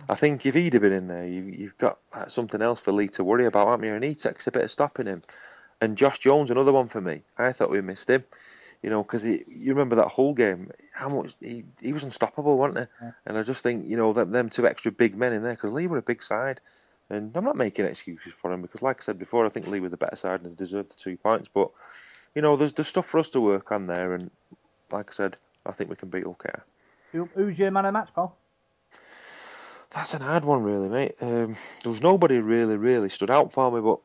I 0.09 0.15
think 0.15 0.45
if 0.47 0.55
he'd 0.55 0.73
have 0.73 0.83
been 0.83 0.93
in 0.93 1.09
there, 1.09 1.27
you, 1.27 1.43
you've 1.43 1.79
got 1.79 1.99
uh, 2.13 2.27
something 2.27 2.61
else 2.61 2.81
for 2.81 2.91
Leigh 2.91 3.09
to 3.09 3.25
worry 3.25 3.47
about, 3.47 3.69
haven't 3.69 3.87
you? 3.87 3.95
And 3.95 4.03
he 4.03 4.15
takes 4.15 4.47
a 4.47 4.51
bit 4.51 4.65
of 4.65 4.71
stopping 4.71 5.07
him. 5.07 5.23
And 5.81 5.97
Josh 5.97 6.19
Jones, 6.19 6.51
another 6.51 6.73
one 6.73 6.89
for 6.89 7.01
me. 7.01 7.23
I 7.39 7.53
thought 7.53 7.71
we 7.71 7.81
missed 7.83 8.09
him, 8.09 8.25
you 8.83 8.91
know, 8.91 9.03
because 9.03 9.25
you 9.25 9.45
remember 9.69 9.97
that 9.97 10.09
whole 10.09 10.33
game, 10.33 10.71
how 10.95 11.11
much 11.11 11.35
he, 11.41 11.65
he 11.81 11.93
was 11.93 12.03
unstoppable, 12.03 12.57
wasn't 12.57 12.79
he? 12.79 13.05
Yeah. 13.05 13.13
And 13.27 13.39
I 13.39 13.43
just 13.43 13.63
think, 13.63 13.87
you 13.87 13.97
know, 13.97 14.13
them, 14.13 14.33
them 14.33 14.49
two 14.49 14.67
extra 14.67 14.91
big 14.91 15.15
men 15.15 15.35
in 15.35 15.43
there, 15.43 15.55
because 15.55 15.73
Leigh 15.73 15.87
were 15.87 15.99
a 15.99 16.03
big 16.03 16.23
side. 16.23 16.61
And 17.09 17.37
I'm 17.37 17.45
not 17.45 17.57
making 17.57 17.85
excuses 17.85 18.33
for 18.33 18.53
him, 18.53 18.63
because 18.63 18.83
like 18.83 19.01
I 19.01 19.05
said 19.05 19.19
before, 19.19 19.47
I 19.47 19.49
think 19.49 19.69
Leigh 19.69 19.81
were 19.81 19.89
the 19.89 19.97
better 19.97 20.17
side 20.17 20.43
and 20.43 20.53
they 20.53 20.57
deserved 20.57 20.91
the 20.91 20.97
two 20.97 21.17
points. 21.17 21.49
But, 21.49 21.71
you 22.35 22.43
know, 22.43 22.57
there's, 22.57 22.73
there's 22.73 22.89
stuff 22.89 23.07
for 23.07 23.21
us 23.21 23.31
to 23.31 23.41
work 23.41 23.71
on 23.71 23.87
there. 23.87 24.15
And 24.15 24.31
like 24.91 25.11
I 25.11 25.13
said, 25.13 25.37
I 25.65 25.73
think 25.73 25.91
we 25.91 25.97
can 25.97 26.11
beat 26.11 26.25
Hull 26.25 26.35
KR. 26.35 26.61
Who, 27.13 27.29
who's 27.35 27.59
your 27.59 27.71
man 27.71 27.85
of 27.85 27.89
the 27.89 27.99
match, 27.99 28.11
Paul? 28.15 28.37
That's 29.91 30.15
an 30.15 30.21
hard 30.21 30.45
one, 30.45 30.63
really, 30.63 30.89
mate. 30.89 31.15
Um, 31.21 31.57
there 31.83 31.93
was 31.93 32.03
nobody 32.03 32.41
really, 32.41 32.77
really 32.77 33.09
stood 33.09 33.31
out 33.31 33.53
for 33.53 33.71
me, 33.71 33.81
but 33.81 34.01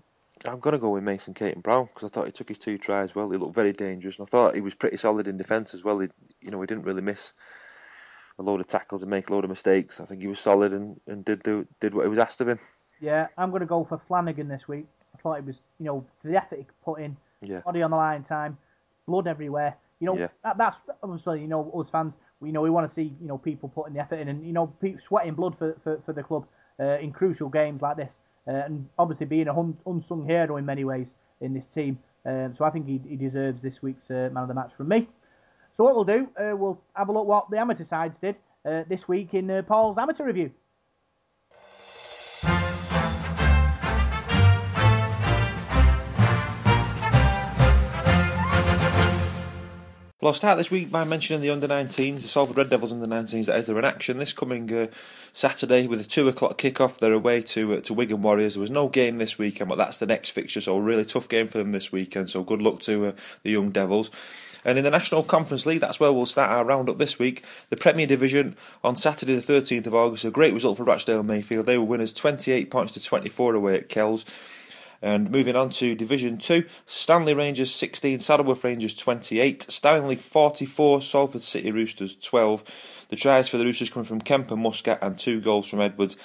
I'm 0.50 0.60
going 0.60 0.74
to 0.74 0.80
go 0.80 0.92
with 0.92 1.04
Mason 1.04 1.34
Caton 1.34 1.62
Brown 1.62 1.86
because 1.86 2.04
I 2.04 2.08
thought 2.08 2.28
he 2.28 2.32
took 2.32 2.50
his 2.50 2.60
two 2.60 2.78
tries 2.78 3.14
well. 3.14 3.30
He 3.30 3.38
looked 3.38 3.56
very 3.56 3.74
dangerous, 3.74 4.18
and 4.18 4.28
I 4.28 4.30
thought 4.30 4.56
he 4.56 4.62
was 4.62 4.76
pretty 4.76 4.98
solid 4.98 5.28
in 5.28 5.38
defence 5.38 5.74
as 5.74 5.84
well. 5.84 6.00
He, 6.00 6.10
you 6.40 6.52
know, 6.52 6.62
he 6.62 6.68
didn't 6.68 6.84
really 6.84 7.02
miss 7.02 7.34
a 8.40 8.44
load 8.44 8.60
of 8.60 8.68
tackles 8.68 9.02
and 9.02 9.12
make 9.12 9.30
a 9.30 9.34
load 9.34 9.44
of 9.44 9.50
mistakes. 9.50 10.00
I 10.00 10.06
think 10.06 10.22
he 10.22 10.28
was 10.28 10.40
solid 10.40 10.72
and, 10.74 11.00
and 11.08 11.26
did 11.26 11.44
do 11.44 11.68
did 11.80 11.94
what 11.94 12.04
he 12.04 12.10
was 12.10 12.20
asked 12.20 12.42
of 12.42 12.48
him. 12.48 12.60
Yeah, 13.02 13.28
I'm 13.38 13.50
going 13.50 13.62
to 13.62 13.66
go 13.66 13.84
for 13.84 14.00
Flanagan 14.08 14.48
this 14.48 14.68
week. 14.68 14.86
I 15.16 15.22
thought 15.22 15.40
it 15.40 15.46
was, 15.46 15.62
you 15.80 15.86
know, 15.88 16.06
the 16.24 16.38
effort 16.38 16.60
he 16.60 16.66
put 16.86 17.02
in, 17.02 17.18
Yeah, 17.42 17.62
body 17.62 17.82
on 17.82 17.92
the 17.92 17.98
line 17.98 18.24
time, 18.24 18.58
blood 19.08 19.28
everywhere. 19.28 19.76
You 20.00 20.08
know, 20.08 20.18
Yeah. 20.18 20.28
that, 20.44 20.58
that's 20.58 20.78
obviously, 21.04 21.42
you 21.42 21.48
know, 21.48 21.70
us 21.72 21.90
fans, 21.90 22.18
we 22.40 22.52
know 22.52 22.62
we 22.62 22.70
want 22.70 22.88
to 22.88 22.94
see, 22.94 23.14
you 23.20 23.28
know, 23.28 23.38
people 23.38 23.70
putting 23.70 23.94
the 23.94 24.00
effort 24.00 24.20
in 24.20 24.30
and, 24.30 24.46
you 24.46 24.54
know, 24.54 24.72
sweating 25.04 25.34
blood 25.34 25.58
for, 25.58 25.76
for, 25.84 26.00
for 26.06 26.14
the 26.14 26.24
club 26.24 26.46
uh, 26.80 26.98
in 27.00 27.12
crucial 27.12 27.50
games 27.50 27.82
like 27.82 27.98
this. 27.98 28.20
Uh, 28.48 28.52
and 28.52 28.88
obviously 28.98 29.26
being 29.26 29.48
a 29.48 29.54
hun- 29.54 29.78
unsung 29.86 30.26
hero 30.26 30.58
in 30.58 30.66
many 30.66 30.84
ways 30.84 31.16
in 31.42 31.54
this 31.54 31.68
team. 31.68 32.00
Um, 32.26 32.56
so 32.56 32.66
I 32.66 32.70
think 32.70 32.88
he, 32.88 33.02
he 33.08 33.16
deserves 33.16 33.62
this 33.62 33.82
week's 33.82 34.10
uh, 34.10 34.30
man 34.32 34.44
of 34.44 34.48
the 34.48 34.54
match 34.54 34.72
from 34.76 34.88
me. 34.88 35.08
So 35.78 35.84
what 35.84 35.96
we'll 35.96 36.04
do, 36.04 36.28
uh, 36.40 36.56
we'll 36.56 36.80
have 36.96 37.10
a 37.10 37.12
look 37.12 37.26
what 37.28 37.50
the 37.50 37.58
amateur 37.58 37.86
sides 37.86 38.20
did 38.20 38.36
uh, 38.66 38.84
this 38.88 39.08
week 39.08 39.34
in 39.34 39.50
uh, 39.50 39.62
Paul's 39.64 39.98
amateur 39.98 40.26
review. 40.26 40.52
Well, 50.22 50.28
I'll 50.28 50.36
start 50.36 50.60
this 50.60 50.70
week 50.70 50.92
by 50.92 51.04
mentioning 51.04 51.42
the 51.42 51.50
under 51.50 51.68
19s, 51.68 52.22
the 52.22 52.28
Salford 52.28 52.56
Red 52.56 52.70
Devils 52.70 52.92
under 52.92 53.08
19s. 53.08 53.48
That 53.48 53.58
is, 53.58 53.66
they're 53.66 53.80
in 53.80 53.86
action 53.86 54.18
this 54.18 54.34
coming 54.34 54.72
uh, 54.72 54.86
Saturday 55.34 55.88
with 55.88 56.00
a 56.00 56.04
two 56.04 56.28
o'clock 56.28 56.60
kickoff. 56.60 57.00
They're 57.00 57.12
away 57.12 57.42
to 57.42 57.74
uh, 57.74 57.82
to 57.82 57.94
Wigan 57.96 58.22
Warriors. 58.22 58.54
There 58.54 58.62
was 58.62 58.70
no 58.70 58.88
game 58.88 59.18
this 59.18 59.40
weekend, 59.40 59.70
but 59.70 59.80
that's 59.80 59.98
the 59.98 60.06
next 60.06 60.30
fixture, 60.30 60.62
so 60.62 60.78
a 60.78 60.80
really 60.80 61.06
tough 61.06 61.28
game 61.28 61.48
for 61.48 61.58
them 61.58 61.72
this 61.72 61.92
weekend. 61.92 62.30
So 62.30 62.44
good 62.44 62.62
luck 62.62 62.82
to 62.82 63.08
uh, 63.08 63.12
the 63.42 63.50
young 63.50 63.72
Devils. 63.72 64.12
And 64.64 64.78
in 64.78 64.84
the 64.84 64.92
National 64.92 65.24
Conference 65.24 65.66
League, 65.66 65.82
that's 65.82 66.00
where 66.00 66.14
we'll 66.14 66.28
start 66.28 66.52
our 66.52 66.64
roundup 66.64 67.00
this 67.00 67.18
week. 67.18 67.44
The 67.72 67.78
Premier 67.78 68.06
Division 68.06 68.56
on 68.84 68.96
Saturday, 68.98 69.34
the 69.34 69.42
13th 69.42 69.88
of 69.88 69.96
August, 69.96 70.24
a 70.24 70.30
great 70.30 70.54
result 70.54 70.78
for 70.78 70.84
Rochdale 70.84 71.24
Mayfield. 71.24 71.66
They 71.66 71.80
were 71.80 71.84
winners 71.84 72.14
28 72.14 72.70
points 72.70 72.94
to 72.94 73.04
24 73.04 73.56
away 73.56 73.76
at 73.76 73.90
Kells. 73.90 74.24
And 75.02 75.32
moving 75.32 75.56
on 75.56 75.72
to 75.72 75.96
Division 75.96 76.38
2, 76.38 76.64
Stanley 76.86 77.34
Rangers 77.34 77.74
16, 77.74 78.20
Saddleworth 78.20 78.64
Rangers 78.64 78.96
28, 78.96 79.64
Stanley 79.72 80.16
44, 80.16 81.02
Salford 81.02 81.42
City 81.42 81.72
Roosters 81.72 82.16
12. 82.18 83.08
The 83.10 83.16
tries 83.16 83.50
for 83.50 83.58
the 83.58 83.66
Roosters 83.66 83.90
coming 83.90 84.06
from 84.06 84.22
Kemper, 84.22 84.56
Muscat, 84.56 85.00
and 85.02 85.18
two 85.18 85.42
goals 85.42 85.68
from 85.68 85.82
Edwards. 85.82 86.18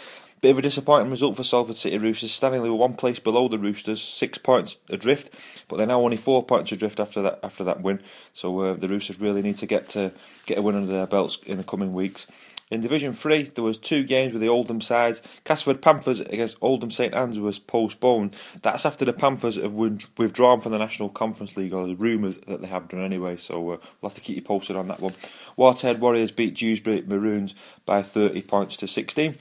Bit 0.43 0.51
of 0.51 0.59
a 0.59 0.63
disappointing 0.63 1.11
result 1.11 1.35
for 1.35 1.43
Salford 1.43 1.77
City 1.77 1.97
Roosters. 1.97 2.31
Stanley 2.31 2.69
were 2.69 2.77
one 2.77 2.95
place 2.95 3.19
below 3.19 3.49
the 3.49 3.59
Roosters, 3.59 4.03
six 4.03 4.37
points 4.37 4.77
adrift, 4.91 5.33
but 5.67 5.79
they're 5.79 5.87
now 5.87 6.01
only 6.03 6.19
four 6.19 6.45
points 6.45 6.71
adrift 6.71 7.01
after 7.01 7.23
that 7.23 7.41
after 7.43 7.65
that 7.65 7.81
win. 7.81 8.01
So 8.35 8.61
uh, 8.61 8.75
the 8.75 8.87
Roosters 8.87 9.19
really 9.19 9.41
need 9.41 9.57
to 9.57 9.67
get 9.67 9.89
to 9.91 10.13
get 10.45 10.59
a 10.59 10.63
win 10.63 10.77
under 10.77 10.93
their 10.93 11.07
belts 11.07 11.39
in 11.47 11.57
the 11.57 11.65
coming 11.65 11.95
weeks. 11.95 12.27
In 12.69 12.81
Division 12.81 13.13
3, 13.13 13.45
there 13.45 13.63
was 13.63 13.79
two 13.79 14.03
games 14.03 14.33
with 14.33 14.43
the 14.43 14.49
Oldham 14.49 14.81
sides. 14.81 15.23
Castleford 15.45 15.81
Panthers 15.81 16.19
against 16.19 16.57
Oldham 16.61 16.91
St 16.91 17.15
Anne's 17.15 17.39
was 17.39 17.61
postponed. 17.61 18.35
That's 18.61 18.85
after 18.85 19.05
the 19.05 19.13
Panthers 19.13 19.55
have 19.55 19.73
withdrawn 19.73 20.61
from 20.61 20.73
the 20.73 20.79
National 20.79 21.09
Conference 21.09 21.57
League, 21.57 21.73
or 21.73 21.87
the 21.87 21.95
rumours 21.95 22.39
that 22.49 22.63
they 22.63 22.67
have 22.67 22.89
done 22.89 23.05
anyway, 23.05 23.37
so 23.37 23.59
uh, 23.59 23.77
we'll 24.01 24.11
have 24.11 24.15
to 24.15 24.21
keep 24.21 24.35
you 24.35 24.43
posted 24.43 24.75
on 24.75 24.89
that 24.89 25.01
one. 25.01 25.15
Waterhead 25.57 26.01
Warriors 26.01 26.33
beat 26.33 26.57
Dewsbury 26.57 27.05
Maroons 27.07 27.55
by 27.85 28.03
30 28.03 28.43
points 28.43 28.77
to 28.79 28.89
16. 28.89 29.39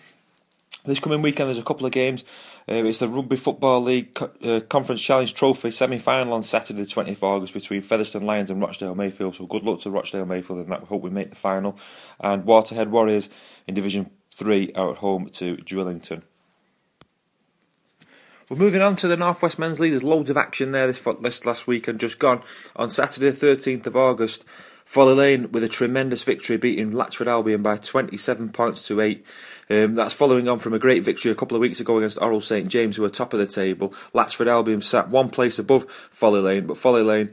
This 0.86 1.00
coming 1.00 1.24
weekend, 1.24 1.48
there's 1.48 1.58
a 1.58 1.64
couple 1.64 1.88
of 1.88 1.92
games. 1.92 2.24
Uh, 2.68 2.84
it's 2.84 2.98
the 2.98 3.08
Rugby 3.08 3.36
Football 3.36 3.82
League 3.82 4.16
Co- 4.16 4.32
uh, 4.44 4.60
Conference 4.62 5.02
Challenge 5.02 5.32
Trophy 5.36 5.70
semi 5.70 6.00
final 6.00 6.34
on 6.34 6.42
Saturday, 6.42 6.82
the 6.82 6.88
20th 6.88 7.12
of 7.18 7.24
August, 7.24 7.54
between 7.54 7.84
Featherstone 7.84 8.26
Lions 8.26 8.50
and 8.50 8.60
Rochdale 8.60 8.96
Mayfield. 8.96 9.36
So 9.36 9.46
good 9.46 9.64
luck 9.64 9.82
to 9.82 9.92
Rochdale 9.92 10.26
Mayfield 10.26 10.60
and 10.60 10.72
that. 10.72 10.82
We 10.82 10.88
hope 10.88 11.04
we 11.04 11.12
make 11.12 11.30
the 11.30 11.36
final. 11.36 11.78
And 12.20 12.44
Waterhead 12.44 12.90
Warriors 12.90 13.30
in 13.68 13.76
Division 13.76 14.10
3 14.32 14.74
are 14.74 14.92
at 14.94 14.98
home 14.98 15.30
to 15.30 15.58
Drighlington. 15.58 16.24
We're 18.50 18.58
moving 18.58 18.82
on 18.82 18.96
to 18.98 19.08
the 19.08 19.18
Northwest 19.18 19.60
Men's 19.60 19.80
League. 19.80 19.92
There's 19.92 20.04
loads 20.04 20.30
of 20.32 20.38
action 20.38 20.72
there 20.72 20.88
this, 20.88 21.02
this 21.22 21.46
last 21.46 21.68
week 21.68 21.88
and 21.88 22.00
just 22.00 22.18
gone. 22.18 22.42
On 22.76 22.90
Saturday, 22.90 23.32
13th 23.32 23.86
of 23.86 23.96
August, 23.96 24.44
Folly 24.86 25.16
Lane 25.16 25.52
with 25.52 25.64
a 25.64 25.68
tremendous 25.68 26.24
victory 26.24 26.58
beating 26.58 26.92
Latchford 26.92 27.28
Albion 27.28 27.62
by 27.62 27.76
27 27.76 28.50
points 28.50 28.88
to 28.88 29.02
8. 29.02 29.26
Um, 29.70 29.96
that's 29.96 30.14
following 30.14 30.48
on 30.48 30.60
from 30.60 30.74
a 30.74 30.80
great 30.80 31.04
victory 31.04 31.32
a 31.32 31.36
couple 31.36 31.58
of 31.58 31.62
weeks 31.62 31.80
ago 31.80 31.98
against 31.98 32.20
Orrell 32.20 32.42
St 32.42 32.68
James, 32.68 32.96
who 32.96 33.02
were 33.02 33.10
top 33.10 33.34
of 33.34 33.40
the 33.40 33.48
table. 33.48 33.94
Latchford 34.14 34.48
Albion 34.48 34.82
sat 34.82 35.10
one 35.10 35.30
place 35.30 35.60
above 35.60 35.90
Folly 36.12 36.40
Lane, 36.40 36.68
but 36.68 36.78
Folly 36.78 37.02
Lane 37.02 37.32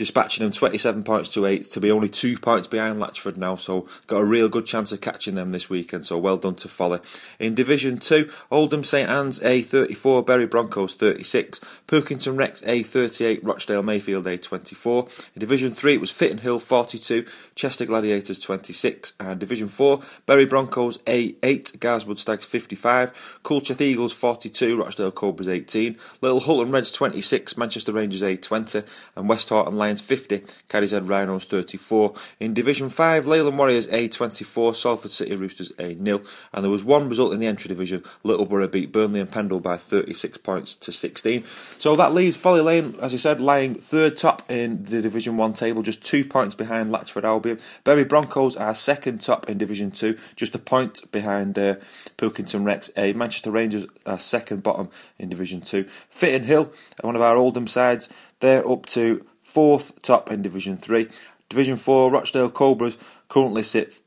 dispatching 0.00 0.42
them 0.42 0.50
27 0.50 1.02
points 1.02 1.28
to 1.28 1.44
8 1.44 1.62
to 1.62 1.78
be 1.78 1.90
only 1.90 2.08
two 2.08 2.38
points 2.38 2.66
behind 2.66 2.98
Latchford 2.98 3.36
now, 3.36 3.54
so 3.54 3.86
got 4.06 4.22
a 4.22 4.24
real 4.24 4.48
good 4.48 4.64
chance 4.64 4.92
of 4.92 5.02
catching 5.02 5.34
them 5.34 5.50
this 5.50 5.68
weekend, 5.68 6.06
so 6.06 6.16
well 6.16 6.38
done 6.38 6.54
to 6.54 6.68
Folly. 6.68 7.00
In 7.38 7.54
Division 7.54 7.98
2, 7.98 8.30
Oldham 8.50 8.82
St 8.82 9.10
Anne's 9.10 9.42
A 9.42 9.60
34, 9.60 10.22
Bury 10.22 10.46
Broncos 10.46 10.94
36, 10.94 11.60
Pilkington 11.86 12.34
Rex 12.34 12.62
A 12.66 12.82
38, 12.82 13.44
Rochdale 13.44 13.82
Mayfield 13.82 14.26
A 14.26 14.38
24. 14.38 15.06
In 15.34 15.40
Division 15.40 15.70
3, 15.70 15.96
it 15.96 16.00
was 16.00 16.10
Fitton 16.10 16.38
Hill 16.38 16.60
42, 16.60 17.26
Chester 17.54 17.84
Gladiators 17.84 18.38
26, 18.38 19.12
and 19.20 19.38
Division 19.38 19.68
4, 19.68 20.00
Bury 20.24 20.46
Broncos 20.46 20.98
A 21.06 21.34
8, 21.42 21.74
Garswood 21.78 22.16
Stags 22.16 22.46
55, 22.46 23.40
Culcheth 23.44 23.82
Eagles 23.82 24.14
42, 24.14 24.78
Rochdale 24.78 25.12
Cobras 25.12 25.46
18, 25.46 25.98
Little 26.22 26.40
Hulton 26.40 26.72
Reds 26.72 26.90
26, 26.90 27.58
Manchester 27.58 27.92
Rangers 27.92 28.22
A 28.22 28.38
20, 28.38 28.82
and 29.14 29.28
Westhoughton 29.28 29.76
Lions 29.76 29.89
Lions 29.90 30.00
50, 30.02 30.38
Cadishead 30.68 31.08
Rhinos 31.08 31.46
34. 31.46 32.14
In 32.38 32.54
Division 32.54 32.90
5, 32.90 33.26
Leyland 33.26 33.58
Warriors 33.58 33.88
A24, 33.88 34.76
Salford 34.76 35.10
City 35.10 35.34
Roosters 35.34 35.72
A0. 35.72 36.24
And 36.52 36.62
there 36.62 36.70
was 36.70 36.84
one 36.84 37.08
result 37.08 37.32
in 37.32 37.40
the 37.40 37.48
entry 37.48 37.66
division. 37.66 38.04
Littleborough 38.24 38.70
beat 38.70 38.92
Burnley 38.92 39.18
and 39.18 39.32
Pendle 39.32 39.58
by 39.58 39.76
36 39.76 40.38
points 40.38 40.76
to 40.76 40.92
16. 40.92 41.42
So 41.78 41.96
that 41.96 42.14
leaves 42.14 42.36
Folly 42.36 42.60
Lane, 42.60 42.94
as 43.02 43.12
I 43.12 43.16
said, 43.16 43.40
lying 43.40 43.74
third 43.74 44.16
top 44.16 44.48
in 44.48 44.84
the 44.84 45.02
Division 45.02 45.36
1 45.36 45.54
table, 45.54 45.82
just 45.82 46.04
two 46.04 46.24
points 46.24 46.54
behind 46.54 46.92
Latchford 46.92 47.24
Albion. 47.24 47.58
Bury 47.82 48.04
Broncos 48.04 48.54
are 48.54 48.76
second 48.76 49.20
top 49.20 49.48
in 49.48 49.58
Division 49.58 49.90
2, 49.90 50.16
just 50.36 50.54
a 50.54 50.60
point 50.60 51.10
behind 51.10 51.58
uh, 51.58 51.74
Pilkington 52.16 52.62
Rex 52.62 52.90
A. 52.96 53.12
Manchester 53.12 53.50
Rangers 53.50 53.86
are 54.06 54.20
second 54.20 54.62
bottom 54.62 54.88
in 55.18 55.28
Division 55.28 55.60
2. 55.60 55.84
Fitton 56.10 56.44
Hill, 56.44 56.72
one 57.00 57.16
of 57.16 57.22
our 57.22 57.36
Oldham 57.36 57.66
sides, 57.66 58.08
they're 58.38 58.66
up 58.68 58.86
to 58.86 59.26
fourth 59.52 60.00
top 60.02 60.30
in 60.30 60.42
Division 60.42 60.76
3. 60.76 61.08
Division 61.48 61.76
4, 61.76 62.10
Rochdale 62.10 62.50
Cobras 62.50 62.96
currently 63.28 63.62
sit 63.62 64.00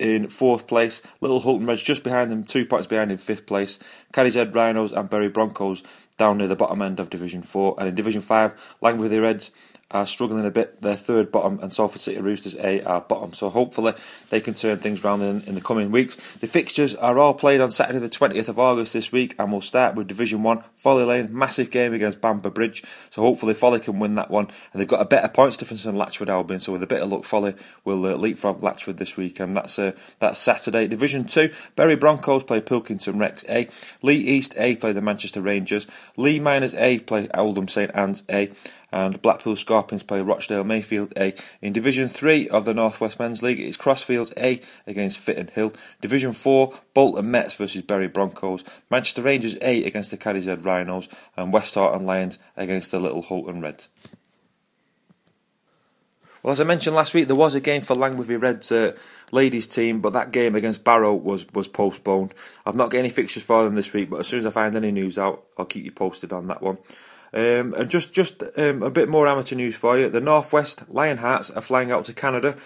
in 0.00 0.28
fourth 0.28 0.66
place. 0.66 1.02
Little 1.20 1.40
Hulton 1.40 1.66
Reds 1.66 1.82
just 1.82 2.02
behind 2.02 2.30
them, 2.30 2.42
two 2.42 2.64
points 2.64 2.86
behind 2.86 3.12
in 3.12 3.18
fifth 3.18 3.46
place. 3.46 3.78
Cadishead 4.12 4.54
Rhinos 4.54 4.92
and 4.92 5.08
Bury 5.08 5.28
Broncos 5.28 5.82
down 6.16 6.38
near 6.38 6.48
the 6.48 6.56
bottom 6.56 6.82
end 6.82 7.00
of 7.00 7.10
Division 7.10 7.42
4. 7.42 7.76
And 7.78 7.88
in 7.88 7.94
Division 7.94 8.22
5, 8.22 8.76
Langworthy 8.80 9.18
Reds 9.18 9.50
are 9.90 10.06
struggling 10.06 10.46
a 10.46 10.50
bit. 10.50 10.80
They're 10.82 10.94
third 10.94 11.32
bottom, 11.32 11.58
and 11.60 11.72
Salford 11.72 12.00
City 12.00 12.20
Roosters 12.20 12.56
A 12.56 12.80
are 12.82 13.00
bottom. 13.00 13.32
So 13.32 13.50
hopefully 13.50 13.94
they 14.28 14.40
can 14.40 14.54
turn 14.54 14.78
things 14.78 15.04
around 15.04 15.22
in, 15.22 15.42
in 15.42 15.54
the 15.56 15.60
coming 15.60 15.90
weeks. 15.90 16.16
The 16.38 16.46
fixtures 16.46 16.94
are 16.94 17.18
all 17.18 17.34
played 17.34 17.60
on 17.60 17.72
Saturday, 17.72 17.98
the 17.98 18.08
20th 18.08 18.48
of 18.48 18.58
August 18.58 18.92
this 18.92 19.10
week, 19.10 19.34
and 19.38 19.50
we'll 19.50 19.60
start 19.60 19.96
with 19.96 20.06
Division 20.06 20.42
1, 20.42 20.62
Folly 20.76 21.04
Lane, 21.04 21.28
massive 21.36 21.70
game 21.70 21.92
against 21.92 22.20
Bamber 22.20 22.50
Bridge. 22.50 22.84
So 23.10 23.22
hopefully 23.22 23.54
Folly 23.54 23.80
can 23.80 23.98
win 23.98 24.14
that 24.14 24.30
one, 24.30 24.48
and 24.72 24.80
they've 24.80 24.86
got 24.86 25.00
a 25.00 25.06
better 25.06 25.28
points 25.28 25.56
difference 25.56 25.82
than 25.82 25.96
Latchford 25.96 26.28
Albion. 26.28 26.60
So 26.60 26.72
with 26.72 26.82
a 26.82 26.86
bit 26.86 27.02
of 27.02 27.10
luck, 27.10 27.24
Folly 27.24 27.54
will 27.84 28.04
uh, 28.06 28.14
leapfrog 28.14 28.60
Latchford 28.60 28.98
this 28.98 29.16
week, 29.16 29.40
and 29.40 29.56
that's 29.56 29.78
uh, 29.78 29.92
that's 30.20 30.38
Saturday. 30.38 30.86
Division 30.86 31.24
2, 31.24 31.50
Bury 31.74 31.96
Broncos 31.96 32.44
play 32.44 32.60
Pilkington 32.60 33.18
Rex 33.18 33.44
A, 33.48 33.68
Leigh 34.02 34.16
East 34.16 34.54
A 34.56 34.76
play 34.76 34.92
the 34.92 35.00
Manchester 35.00 35.40
Rangers, 35.40 35.86
Leigh 36.16 36.40
Miners 36.40 36.74
A 36.74 36.98
play 37.00 37.28
Oldham 37.34 37.68
St 37.68 37.90
Anne's 37.94 38.24
A, 38.30 38.50
and 38.92 39.20
Blackpool 39.22 39.56
Scorpions 39.56 40.02
play 40.02 40.20
Rochdale 40.20 40.64
Mayfield 40.64 41.12
A. 41.16 41.34
In 41.60 41.72
Division 41.72 42.08
3 42.08 42.48
of 42.48 42.64
the 42.64 42.74
North 42.74 43.00
West 43.00 43.18
Men's 43.18 43.42
League, 43.42 43.60
it's 43.60 43.76
Crossfields 43.76 44.32
A 44.36 44.60
against 44.86 45.18
Fitton 45.18 45.48
Hill. 45.48 45.72
Division 46.00 46.32
4, 46.32 46.72
Bolton 46.94 47.30
Mets 47.30 47.54
versus 47.54 47.82
Bury 47.82 48.08
Broncos. 48.08 48.64
Manchester 48.90 49.22
Rangers 49.22 49.56
A 49.62 49.84
against 49.84 50.10
the 50.10 50.18
Cadishead 50.18 50.64
Rhinos, 50.64 51.08
and 51.36 51.52
Westhoughton 51.52 52.06
Lions 52.06 52.38
against 52.56 52.90
the 52.90 53.00
Little 53.00 53.22
Hulton 53.22 53.60
Reds. 53.60 53.88
Well, 56.42 56.52
as 56.52 56.60
I 56.60 56.64
mentioned 56.64 56.96
last 56.96 57.12
week, 57.12 57.26
there 57.26 57.36
was 57.36 57.54
a 57.54 57.60
game 57.60 57.82
for 57.82 57.94
Langworthy 57.94 58.36
Reds 58.36 58.72
uh, 58.72 58.96
ladies 59.32 59.66
team, 59.66 60.00
but 60.00 60.12
that 60.12 60.32
game 60.32 60.54
against 60.54 60.84
Barrow 60.84 61.14
was 61.14 61.46
was 61.52 61.68
postponed. 61.68 62.34
I've 62.66 62.76
not 62.76 62.90
got 62.90 62.98
any 62.98 63.10
fixtures 63.10 63.42
for 63.42 63.64
them 63.64 63.74
this 63.74 63.92
week, 63.92 64.10
but 64.10 64.20
as 64.20 64.26
soon 64.26 64.40
as 64.40 64.46
I 64.46 64.50
find 64.50 64.74
any 64.74 64.92
news 64.92 65.18
out, 65.18 65.44
I'll 65.58 65.64
keep 65.64 65.84
you 65.84 65.92
posted 65.92 66.32
on 66.32 66.46
that 66.48 66.62
one. 66.62 66.78
Um, 67.32 67.74
and 67.74 67.88
just 67.88 68.12
just 68.12 68.42
um, 68.56 68.82
a 68.82 68.90
bit 68.90 69.08
more 69.08 69.28
amateur 69.28 69.56
news 69.56 69.76
for 69.76 69.96
you. 69.96 70.08
The 70.08 70.20
Northwest 70.20 70.84
Lionhearts 70.92 71.56
are 71.56 71.62
flying 71.62 71.92
out 71.92 72.04
to 72.06 72.12
Canada 72.12 72.56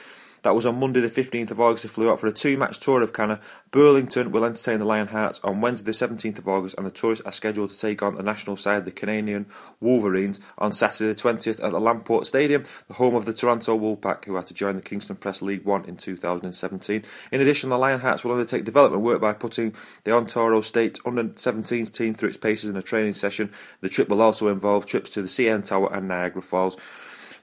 that 0.44 0.54
was 0.54 0.66
on 0.66 0.78
Monday, 0.78 1.00
the 1.00 1.08
15th 1.08 1.50
of 1.50 1.58
August. 1.58 1.84
They 1.84 1.88
flew 1.88 2.10
out 2.10 2.20
for 2.20 2.26
a 2.26 2.32
two 2.32 2.56
match 2.56 2.78
tour 2.78 3.02
of 3.02 3.14
Canada. 3.14 3.40
Burlington 3.70 4.30
will 4.30 4.44
entertain 4.44 4.78
the 4.78 4.84
Lionhearts 4.84 5.42
on 5.42 5.62
Wednesday, 5.62 5.86
the 5.86 5.92
17th 5.92 6.38
of 6.38 6.46
August, 6.46 6.76
and 6.76 6.86
the 6.86 6.90
tourists 6.90 7.24
are 7.24 7.32
scheduled 7.32 7.70
to 7.70 7.80
take 7.80 8.02
on 8.02 8.14
the 8.14 8.22
national 8.22 8.58
side, 8.58 8.84
the 8.84 8.92
Canadian 8.92 9.46
Wolverines, 9.80 10.40
on 10.58 10.72
Saturday, 10.72 11.12
the 11.12 11.18
20th 11.18 11.64
at 11.64 11.72
the 11.72 11.80
Lamport 11.80 12.26
Stadium, 12.26 12.64
the 12.88 12.94
home 12.94 13.14
of 13.14 13.24
the 13.24 13.32
Toronto 13.32 13.78
Wolfpack, 13.78 14.26
who 14.26 14.36
had 14.36 14.46
to 14.46 14.54
join 14.54 14.76
the 14.76 14.82
Kingstone 14.82 15.18
Press 15.18 15.40
League 15.40 15.64
One 15.64 15.86
in 15.86 15.96
2017. 15.96 17.02
In 17.32 17.40
addition, 17.40 17.70
the 17.70 17.76
Lionhearts 17.76 18.22
will 18.22 18.32
undertake 18.32 18.64
development 18.64 19.02
work 19.02 19.22
by 19.22 19.32
putting 19.32 19.74
the 20.04 20.12
Ontario 20.12 20.60
State 20.60 21.00
under 21.06 21.24
17s 21.24 21.90
team 21.90 22.12
through 22.12 22.28
its 22.28 22.38
paces 22.38 22.68
in 22.68 22.76
a 22.76 22.82
training 22.82 23.14
session. 23.14 23.50
The 23.80 23.88
trip 23.88 24.10
will 24.10 24.20
also 24.20 24.48
involve 24.48 24.84
trips 24.84 25.10
to 25.14 25.22
the 25.22 25.28
CN 25.28 25.66
Tower 25.66 25.90
and 25.90 26.06
Niagara 26.06 26.42
Falls. 26.42 26.76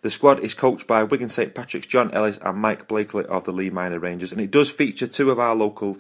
The 0.02 0.10
squad 0.10 0.39
is 0.39 0.54
coached 0.54 0.88
by 0.88 1.04
Wigan 1.04 1.30
St 1.30 1.54
Patrick's 1.54 1.88
John 1.88 2.12
Ellis 2.12 2.39
and 2.41 2.58
Mike 2.58 2.88
Blakely 2.88 3.26
of 3.26 3.43
the 3.43 3.52
Leigh 3.52 3.70
Miners 3.70 4.02
Rangers, 4.02 4.32
and 4.32 4.41
it 4.41 4.49
does 4.52 4.72
feature 4.72 5.08
two 5.08 5.30
of 5.30 5.39
our 5.39 5.56
local 5.56 5.97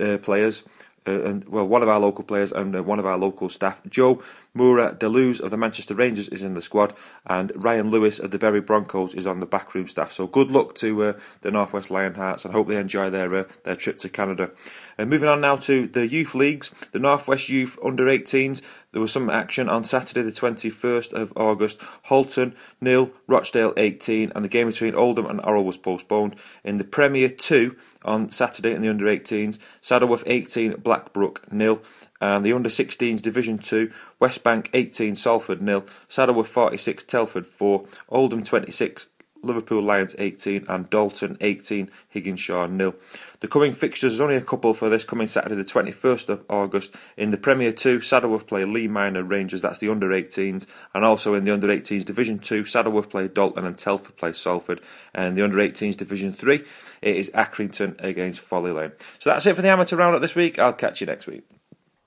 uh, 0.00 0.18
players. 0.18 0.64
uh, 1.06 1.22
and 1.22 1.48
well, 1.48 1.66
one 1.66 1.82
of 1.82 1.88
our 1.88 2.00
local 2.00 2.24
players 2.24 2.52
and 2.52 2.74
uh, 2.74 2.82
one 2.82 2.98
of 2.98 3.06
our 3.06 3.18
local 3.18 3.48
staff. 3.48 3.82
Joe 3.88 4.22
Moura 4.56 4.96
Deleuze 4.96 5.40
of 5.40 5.50
the 5.50 5.56
Manchester 5.56 5.94
Rangers 5.94 6.28
is 6.28 6.42
in 6.42 6.54
the 6.54 6.62
squad, 6.62 6.94
and 7.26 7.50
Ryan 7.56 7.90
Lewis 7.90 8.20
of 8.20 8.30
the 8.30 8.38
Bury 8.38 8.60
Broncos 8.60 9.14
is 9.14 9.26
on 9.26 9.40
the 9.40 9.46
backroom 9.46 9.88
staff. 9.88 10.12
So 10.12 10.28
good 10.28 10.50
luck 10.50 10.76
to 10.76 11.02
uh, 11.02 11.12
the 11.40 11.50
Northwest 11.50 11.90
Lionhearts, 11.90 12.44
and 12.44 12.54
hope 12.54 12.68
they 12.68 12.76
enjoy 12.76 13.10
their 13.10 13.34
uh, 13.34 13.44
their 13.64 13.74
trip 13.74 13.98
to 13.98 14.08
Canada. 14.08 14.50
And 14.96 15.10
moving 15.10 15.28
on 15.28 15.40
now 15.40 15.56
to 15.56 15.88
the 15.88 16.06
youth 16.06 16.34
leagues, 16.36 16.70
the 16.92 17.00
Northwest 17.00 17.48
Youth 17.48 17.78
Under 17.84 18.04
18s. 18.04 18.62
There 18.92 19.00
was 19.00 19.12
some 19.12 19.28
action 19.28 19.68
on 19.68 19.82
Saturday, 19.82 20.22
the 20.22 20.30
21st 20.30 21.12
of 21.14 21.32
August. 21.34 21.82
Halton 22.04 22.54
nil, 22.80 23.10
Rochdale 23.26 23.74
18, 23.76 24.30
and 24.36 24.44
the 24.44 24.48
game 24.48 24.68
between 24.68 24.94
Oldham 24.94 25.26
and 25.26 25.40
Orrell 25.40 25.64
was 25.64 25.76
postponed. 25.76 26.36
In 26.62 26.78
the 26.78 26.84
Premier 26.84 27.28
2 27.28 27.76
on 28.04 28.30
Saturday 28.30 28.72
in 28.72 28.82
the 28.82 28.88
under 28.88 29.06
18s, 29.06 29.58
Saddleworth 29.82 30.22
18, 30.26 30.74
Blackbrook 30.74 31.50
nil, 31.52 31.82
and 32.24 32.44
the 32.44 32.52
under 32.52 32.70
16s 32.70 33.20
Division 33.20 33.58
2, 33.58 33.92
West 34.18 34.42
Bank 34.42 34.70
18, 34.72 35.14
Salford 35.14 35.60
nil, 35.60 35.84
Saddleworth 36.08 36.46
46, 36.46 37.04
Telford 37.04 37.46
4, 37.46 37.84
Oldham 38.08 38.42
26, 38.42 39.08
Liverpool 39.42 39.82
Lions 39.82 40.16
18 40.18 40.64
and 40.68 40.88
Dalton 40.88 41.36
18, 41.40 41.90
Higginshaw 42.14 42.70
nil. 42.70 42.94
The 43.40 43.48
coming 43.48 43.72
fixtures, 43.72 44.12
there's 44.12 44.22
only 44.22 44.36
a 44.36 44.40
couple 44.40 44.72
for 44.72 44.88
this 44.88 45.04
coming 45.04 45.26
Saturday, 45.26 45.54
the 45.54 45.64
21st 45.64 46.30
of 46.30 46.44
August. 46.48 46.96
In 47.18 47.30
the 47.30 47.36
Premier 47.36 47.72
2, 47.72 47.98
Saddleworth 47.98 48.46
play 48.46 48.64
Leigh 48.64 48.88
Miners 48.88 49.28
Rangers, 49.28 49.60
that's 49.60 49.78
the 49.78 49.90
under 49.90 50.08
18s. 50.08 50.66
And 50.94 51.04
also 51.04 51.34
in 51.34 51.44
the 51.44 51.52
under 51.52 51.68
18s 51.68 52.06
Division 52.06 52.38
2, 52.38 52.62
Saddleworth 52.62 53.10
play 53.10 53.28
Dalton 53.28 53.66
and 53.66 53.76
Telford 53.76 54.16
play 54.16 54.32
Salford. 54.32 54.80
And 55.12 55.36
the 55.36 55.44
under 55.44 55.58
18s 55.58 55.96
Division 55.96 56.32
3, 56.32 56.64
it 57.02 57.16
is 57.16 57.30
Accrington 57.32 58.02
against 58.02 58.40
Folly 58.40 58.72
Lane. 58.72 58.92
So 59.18 59.28
that's 59.28 59.44
it 59.44 59.56
for 59.56 59.62
the 59.62 59.68
amateur 59.68 59.96
roundup 59.96 60.22
this 60.22 60.34
week. 60.34 60.58
I'll 60.58 60.72
catch 60.72 61.02
you 61.02 61.06
next 61.06 61.26
week. 61.26 61.53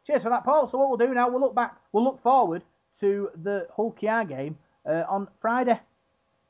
Cheers 0.08 0.24
for 0.24 0.30
that, 0.30 0.46
Paul. 0.46 0.68
So 0.68 0.78
what 0.78 0.88
we'll 0.88 1.06
do 1.06 1.14
now, 1.14 1.30
we'll 1.30 1.42
look 1.42 1.54
back, 1.54 1.76
we'll 1.92 2.06
look 2.06 2.24
forward 2.24 2.64
to 3.02 3.30
the 3.44 3.68
Hull 3.76 3.92
KR 3.92 4.26
game 4.26 4.58
uh, 4.86 5.04
on 5.10 5.28
Friday. 5.42 5.78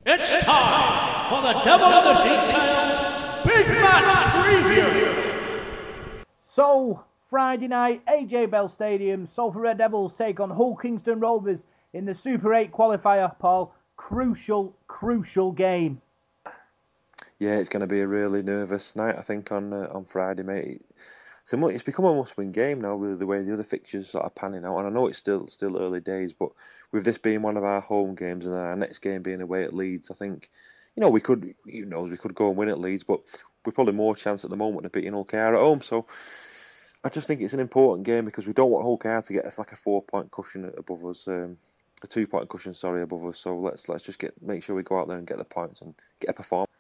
It's 0.06 0.32
time 0.44 1.28
for 1.28 1.42
the 1.42 1.60
Devil 1.64 1.88
of 1.88 2.04
the 2.04 2.24
Details 2.24 3.00
Big 3.44 3.68
Match 3.68 4.14
Preview. 4.36 6.24
So, 6.42 7.04
Friday 7.32 7.68
night, 7.68 8.06
AJ 8.06 8.52
Bell 8.52 8.70
Stadium, 8.70 9.26
Salford 9.26 9.64
Red 9.64 9.80
Devils 9.80 10.14
take 10.14 10.40
on 10.40 10.52
Hull 10.52 10.76
Kingston 10.76 11.20
Rovers 11.20 11.64
in 11.94 12.06
the 12.06 12.14
Super 12.14 12.54
8 12.54 12.72
qualifier, 12.72 13.38
Paul. 13.40 13.74
Crucial, 13.96 14.76
crucial 14.88 15.52
game. 15.52 16.00
Yeah, 17.40 17.56
it's 17.56 17.70
going 17.70 17.82
to 17.82 17.88
be 17.88 18.02
a 18.02 18.08
really 18.08 18.44
nervous 18.44 18.96
night, 18.96 19.16
I 19.18 19.22
think, 19.24 19.52
on 19.52 19.74
uh, 19.74 19.90
on 19.92 20.06
Friday, 20.06 20.44
mate. 20.44 20.86
So 21.48 21.66
it's 21.70 21.82
become 21.82 22.04
a 22.04 22.14
must-win 22.14 22.52
game 22.52 22.82
now, 22.82 22.96
really, 22.96 23.16
the 23.16 23.26
way 23.26 23.42
the 23.42 23.54
other 23.54 23.64
fixtures 23.64 24.14
of 24.14 24.36
panning 24.36 24.66
out. 24.66 24.80
And 24.80 24.88
I 24.88 24.90
know 24.90 25.08
it's 25.08 25.18
still 25.18 25.48
still 25.48 25.82
early 25.82 26.02
days, 26.02 26.34
but 26.34 26.50
with 26.92 27.06
this 27.06 27.20
being 27.20 27.42
one 27.42 27.56
of 27.56 27.64
our 27.64 27.80
home 27.80 28.16
games 28.16 28.46
and 28.46 28.54
our 28.54 28.76
next 28.76 29.00
game 29.00 29.22
being 29.22 29.40
away 29.40 29.64
at 29.64 29.74
Leeds, 29.74 30.12
I 30.12 30.14
think, 30.14 30.50
you 30.98 31.02
know, 31.02 31.10
we 31.10 31.22
could, 31.22 31.56
you 31.66 31.86
know, 31.86 32.02
we 32.02 32.18
could 32.18 32.36
go 32.36 32.50
and 32.50 32.58
win 32.58 32.68
at 32.68 32.82
Leeds, 32.82 33.06
but 33.06 33.22
we're 33.66 33.72
probably 33.72 33.94
more 33.94 34.14
chance 34.14 34.44
at 34.44 34.50
the 34.50 34.58
moment 34.58 34.88
of 34.88 34.92
beating 34.92 35.14
Hull 35.14 35.24
KR 35.24 35.38
at 35.38 35.54
home. 35.54 35.80
So 35.80 36.06
I 37.02 37.08
just 37.08 37.28
think 37.28 37.40
it's 37.40 37.54
an 37.54 37.62
important 37.62 38.06
game 38.06 38.26
because 38.26 38.46
we 38.46 38.52
don't 38.52 38.70
want 38.70 38.84
Hull 38.84 38.98
KR 38.98 39.26
to 39.26 39.34
get 39.34 39.58
like 39.58 39.72
a 39.72 39.78
four-point 39.78 40.32
cushion 40.32 40.70
above 40.78 41.06
us. 41.06 41.30
Um, 41.30 41.56
a 42.04 42.08
two-point 42.08 42.50
cushion, 42.50 42.74
sorry, 42.74 43.04
above 43.04 43.24
us. 43.24 43.40
So 43.40 43.58
let's 43.58 43.88
let's 43.88 44.04
just 44.04 44.20
get 44.20 44.34
make 44.42 44.64
sure 44.64 44.76
we 44.76 44.84
go 44.84 45.00
out 45.00 45.08
there 45.08 45.18
and 45.18 45.26
get 45.26 45.38
the 45.38 45.46
points 45.46 45.80
and 45.80 45.96
get 46.20 46.32
a 46.32 46.34
performance. 46.34 46.74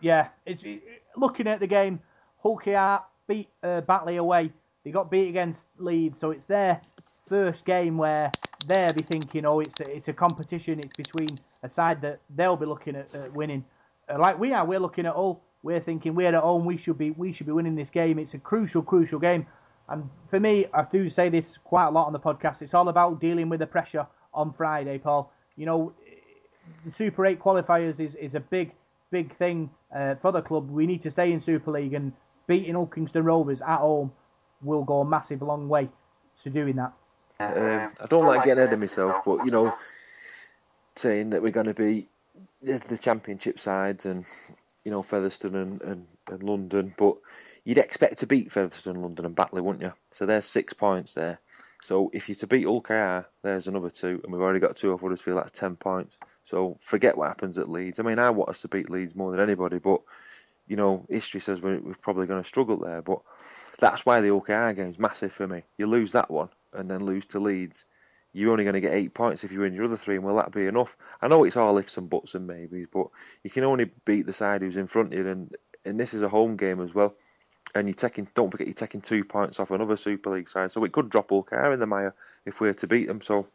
Yeah, 0.00 0.28
it's 0.46 0.62
it, 0.62 0.82
looking 1.14 1.46
at 1.46 1.60
the 1.60 1.66
game. 1.66 2.00
Hull 2.42 2.56
KR 2.56 3.04
beat 3.32 3.48
uh, 3.62 3.80
Batley 3.82 4.16
away. 4.16 4.52
They 4.84 4.90
got 4.90 5.10
beat 5.10 5.28
against 5.28 5.68
Leeds, 5.78 6.18
so 6.18 6.30
it's 6.30 6.44
their 6.44 6.80
first 7.28 7.64
game 7.64 7.96
where 7.96 8.30
they'll 8.66 8.92
be 8.92 9.04
thinking, 9.04 9.46
oh, 9.46 9.60
it's 9.60 9.80
a, 9.80 9.96
it's 9.96 10.08
a 10.08 10.12
competition. 10.12 10.78
It's 10.78 10.96
between 10.96 11.38
a 11.62 11.70
side 11.70 12.02
that 12.02 12.20
they'll 12.34 12.56
be 12.56 12.66
looking 12.66 12.96
at 12.96 13.14
uh, 13.14 13.28
winning. 13.32 13.64
Uh, 14.08 14.18
like 14.18 14.38
we 14.38 14.52
are, 14.52 14.64
we're 14.64 14.80
looking 14.80 15.06
at 15.06 15.14
all. 15.14 15.42
We're 15.62 15.80
thinking 15.80 16.14
we're 16.14 16.28
at 16.28 16.34
home. 16.34 16.64
We 16.64 16.76
should 16.76 16.98
be 16.98 17.12
we 17.12 17.32
should 17.32 17.46
be 17.46 17.52
winning 17.52 17.76
this 17.76 17.90
game. 17.90 18.18
It's 18.18 18.34
a 18.34 18.38
crucial, 18.38 18.82
crucial 18.82 19.20
game. 19.20 19.46
And 19.88 20.08
for 20.28 20.40
me, 20.40 20.66
I 20.74 20.84
do 20.90 21.08
say 21.08 21.28
this 21.28 21.58
quite 21.62 21.86
a 21.86 21.90
lot 21.90 22.06
on 22.06 22.12
the 22.12 22.20
podcast. 22.20 22.62
It's 22.62 22.74
all 22.74 22.88
about 22.88 23.20
dealing 23.20 23.48
with 23.48 23.60
the 23.60 23.66
pressure 23.66 24.06
on 24.34 24.52
Friday, 24.52 24.98
Paul. 24.98 25.32
You 25.56 25.66
know, 25.66 25.92
the 26.84 26.92
Super 26.92 27.26
8 27.26 27.38
qualifiers 27.40 28.00
is, 28.00 28.14
is 28.14 28.34
a 28.34 28.40
big, 28.40 28.72
big 29.10 29.36
thing 29.36 29.70
uh, 29.94 30.14
for 30.16 30.32
the 30.32 30.40
club. 30.40 30.70
We 30.70 30.86
need 30.86 31.02
to 31.02 31.10
stay 31.10 31.32
in 31.32 31.40
Super 31.40 31.70
League, 31.72 31.94
and 31.94 32.12
beating 32.46 32.74
Hull 32.74 32.86
Kingston 32.86 33.24
Rovers 33.24 33.60
at 33.60 33.78
home 33.78 34.12
will 34.62 34.84
go 34.84 35.00
a 35.00 35.04
massive 35.04 35.42
long 35.42 35.68
way 35.68 35.88
to 36.42 36.50
doing 36.50 36.76
that. 36.76 36.92
Um, 37.40 37.92
I 38.00 38.06
don't 38.08 38.26
like 38.26 38.44
getting 38.44 38.62
ahead 38.62 38.72
of 38.72 38.78
myself, 38.78 39.24
but 39.24 39.44
you 39.44 39.50
know, 39.50 39.74
saying 40.96 41.30
that 41.30 41.42
we're 41.42 41.50
going 41.50 41.66
to 41.66 41.74
be 41.74 42.08
the, 42.60 42.78
the 42.78 42.98
championship 42.98 43.58
sides 43.58 44.06
and 44.06 44.24
you 44.84 44.90
know 44.90 45.02
Featherstone 45.02 45.54
and, 45.54 45.82
and, 45.82 46.06
and 46.28 46.42
London, 46.42 46.94
but 46.96 47.16
you'd 47.64 47.78
expect 47.78 48.18
to 48.18 48.26
beat 48.26 48.52
Featherstone, 48.52 49.02
London, 49.02 49.26
and 49.26 49.34
Batley, 49.34 49.62
wouldn't 49.62 49.82
you? 49.82 49.92
So 50.10 50.26
there's 50.26 50.44
six 50.44 50.72
points 50.72 51.14
there. 51.14 51.40
So 51.82 52.10
if 52.12 52.28
you're 52.28 52.36
to 52.36 52.46
beat 52.46 52.64
Hull 52.64 52.80
KR, 52.80 53.26
there's 53.42 53.66
another 53.66 53.90
two, 53.90 54.20
and 54.22 54.32
we've 54.32 54.42
already 54.42 54.60
got 54.60 54.76
two 54.76 54.92
off 54.92 55.00
Huddersfield. 55.00 55.38
That's 55.38 55.58
ten 55.58 55.76
points. 55.76 56.18
So 56.44 56.76
forget 56.80 57.16
what 57.16 57.28
happens 57.28 57.58
at 57.58 57.68
Leeds. 57.68 57.98
I 57.98 58.04
mean, 58.04 58.20
I 58.20 58.30
want 58.30 58.50
us 58.50 58.62
to 58.62 58.68
beat 58.68 58.88
Leeds 58.88 59.16
more 59.16 59.32
than 59.32 59.40
anybody, 59.40 59.78
but 59.78 60.02
you 60.72 60.76
know, 60.76 61.04
history 61.10 61.38
says 61.38 61.60
we're, 61.60 61.78
we're 61.80 61.94
probably 62.00 62.26
going 62.26 62.40
to 62.40 62.48
struggle 62.48 62.78
there. 62.78 63.02
But 63.02 63.18
that's 63.78 64.06
why 64.06 64.22
the 64.22 64.30
Hull 64.30 64.40
KR 64.40 64.72
game's 64.72 64.98
massive 64.98 65.30
for 65.30 65.46
me. 65.46 65.64
You 65.76 65.86
lose 65.86 66.12
that 66.12 66.30
one 66.30 66.48
and 66.72 66.90
then 66.90 67.04
lose 67.04 67.26
to 67.26 67.40
Leeds, 67.40 67.84
you're 68.32 68.52
only 68.52 68.64
going 68.64 68.72
to 68.72 68.80
get 68.80 68.94
eight 68.94 69.12
points 69.12 69.44
if 69.44 69.52
you 69.52 69.60
win 69.60 69.74
your 69.74 69.84
other 69.84 69.98
three, 69.98 70.14
and 70.14 70.24
will 70.24 70.36
that 70.36 70.50
be 70.50 70.66
enough? 70.66 70.96
I 71.20 71.28
know 71.28 71.44
it's 71.44 71.58
all 71.58 71.76
ifs 71.76 71.98
and 71.98 72.08
buts 72.08 72.34
and 72.34 72.46
maybes, 72.46 72.86
but 72.90 73.08
you 73.44 73.50
can 73.50 73.64
only 73.64 73.90
beat 74.06 74.24
the 74.24 74.32
side 74.32 74.62
who's 74.62 74.78
in 74.78 74.86
front 74.86 75.12
of 75.12 75.18
you, 75.18 75.28
and 75.28 75.54
and 75.84 76.00
this 76.00 76.14
is 76.14 76.22
a 76.22 76.28
home 76.30 76.56
game 76.56 76.80
as 76.80 76.94
well. 76.94 77.14
And 77.74 77.86
you're 77.86 77.94
taking, 77.94 78.26
don't 78.34 78.48
forget, 78.48 78.66
you're 78.66 78.72
taking 78.72 79.02
two 79.02 79.24
points 79.24 79.60
off 79.60 79.72
another 79.72 79.96
Super 79.96 80.30
League 80.30 80.48
side, 80.48 80.70
so 80.70 80.82
it 80.84 80.92
could 80.92 81.10
drop 81.10 81.28
Hull 81.28 81.42
KR 81.42 81.72
in 81.72 81.80
the 81.80 81.86
mire 81.86 82.14
if 82.46 82.62
we're 82.62 82.72
to 82.72 82.86
beat 82.86 83.08
them. 83.08 83.20
So 83.20 83.46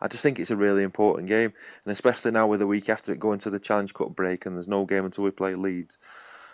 I 0.00 0.08
just 0.08 0.22
think 0.22 0.38
it's 0.38 0.50
a 0.50 0.56
really 0.56 0.82
important 0.82 1.28
game, 1.28 1.52
and 1.84 1.92
especially 1.92 2.30
now 2.30 2.46
with 2.46 2.60
the 2.60 2.66
week 2.66 2.88
after 2.88 3.12
it 3.12 3.18
going 3.18 3.40
to 3.40 3.50
the 3.50 3.58
Challenge 3.58 3.92
Cup 3.92 4.14
break, 4.14 4.46
and 4.46 4.56
there's 4.56 4.68
no 4.68 4.84
game 4.84 5.04
until 5.04 5.24
we 5.24 5.30
play 5.30 5.54
Leeds. 5.54 5.98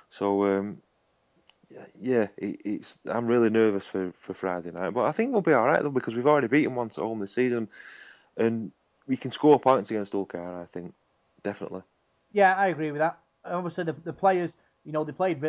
So 0.09 0.45
um, 0.45 0.79
yeah, 2.01 2.29
it, 2.37 2.61
it's 2.65 2.99
I'm 3.07 3.27
really 3.27 3.51
nervous 3.51 3.87
for, 3.87 4.13
for 4.13 4.35
Friday 4.35 4.71
night, 4.71 4.91
but 4.91 5.05
I 5.05 5.13
think 5.13 5.33
we'll 5.33 5.43
be 5.43 5.53
all 5.53 5.67
right 5.67 5.83
though 5.83 5.91
because 5.91 6.17
we've 6.17 6.27
already 6.27 6.49
beaten 6.49 6.75
once 6.75 6.99
at 6.99 7.05
home 7.05 7.21
this 7.21 7.35
season, 7.35 7.69
and 8.37 8.73
we 9.07 9.17
can 9.17 9.31
score 9.31 9.61
points 9.61 9.91
against 9.91 10.13
Hull 10.13 10.27
KR. 10.27 10.61
I 10.63 10.65
think 10.65 10.95
definitely. 11.43 11.83
Yeah, 12.33 12.55
I 12.57 12.69
agree 12.69 12.91
with 12.91 13.01
that. 13.01 13.19
Obviously, 13.45 13.85
the, 13.85 13.93
the 13.93 14.13
players, 14.13 14.53
you 14.85 14.93
know, 14.93 15.05
they 15.05 15.13
played 15.13 15.43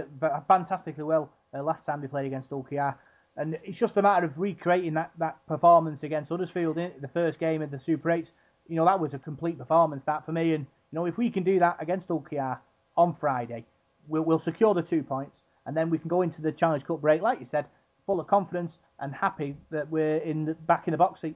fantastically 0.48 1.04
well 1.04 1.32
uh, 1.54 1.62
last 1.62 1.86
time 1.86 2.02
they 2.02 2.08
played 2.08 2.26
against 2.26 2.50
Hull 2.50 2.64
KR. 2.64 2.98
And 3.38 3.58
it's 3.64 3.78
just 3.78 3.98
a 3.98 4.02
matter 4.02 4.26
of 4.26 4.38
recreating 4.38 4.96
that, 4.96 5.12
that 5.18 5.46
performance 5.48 6.04
against 6.04 6.30
Huddersfield 6.30 6.78
in 6.78 6.92
the 7.00 7.08
first 7.08 7.40
game 7.40 7.62
of 7.62 7.72
the 7.72 7.80
Super 7.80 8.10
8s. 8.10 8.32
You 8.68 8.76
know, 8.76 8.86
that 8.86 9.00
was 9.00 9.14
a 9.14 9.20
complete 9.20 9.58
performance, 9.58 10.04
that 10.04 10.26
for 10.26 10.32
me. 10.32 10.54
And, 10.54 10.66
you 10.66 10.96
know, 11.00 11.06
if 11.06 11.18
we 11.18 11.30
can 11.30 11.44
do 11.44 11.60
that 11.60 11.78
against 11.80 12.08
KR 12.08 12.60
on 12.98 13.14
Friday, 13.14 13.66
we'll, 14.08 14.24
we'll 14.24 14.40
secure 14.40 14.74
the 14.74 14.82
two 14.82 15.04
points 15.04 15.42
and 15.66 15.76
then 15.76 15.90
we 15.90 15.98
can 15.98 16.08
go 16.08 16.22
into 16.22 16.42
the 16.42 16.52
Challenge 16.52 16.84
Cup 16.86 17.02
break, 17.02 17.22
like 17.22 17.40
you 17.40 17.46
said, 17.46 17.66
full 18.06 18.20
of 18.20 18.28
confidence 18.28 18.78
and 19.00 19.14
happy 19.14 19.56
that 19.70 19.90
we're 19.90 20.18
in 20.18 20.46
the, 20.46 20.54
back 20.54 20.88
in 20.88 20.92
the 20.92 20.98
box 20.98 21.22
seat. 21.22 21.36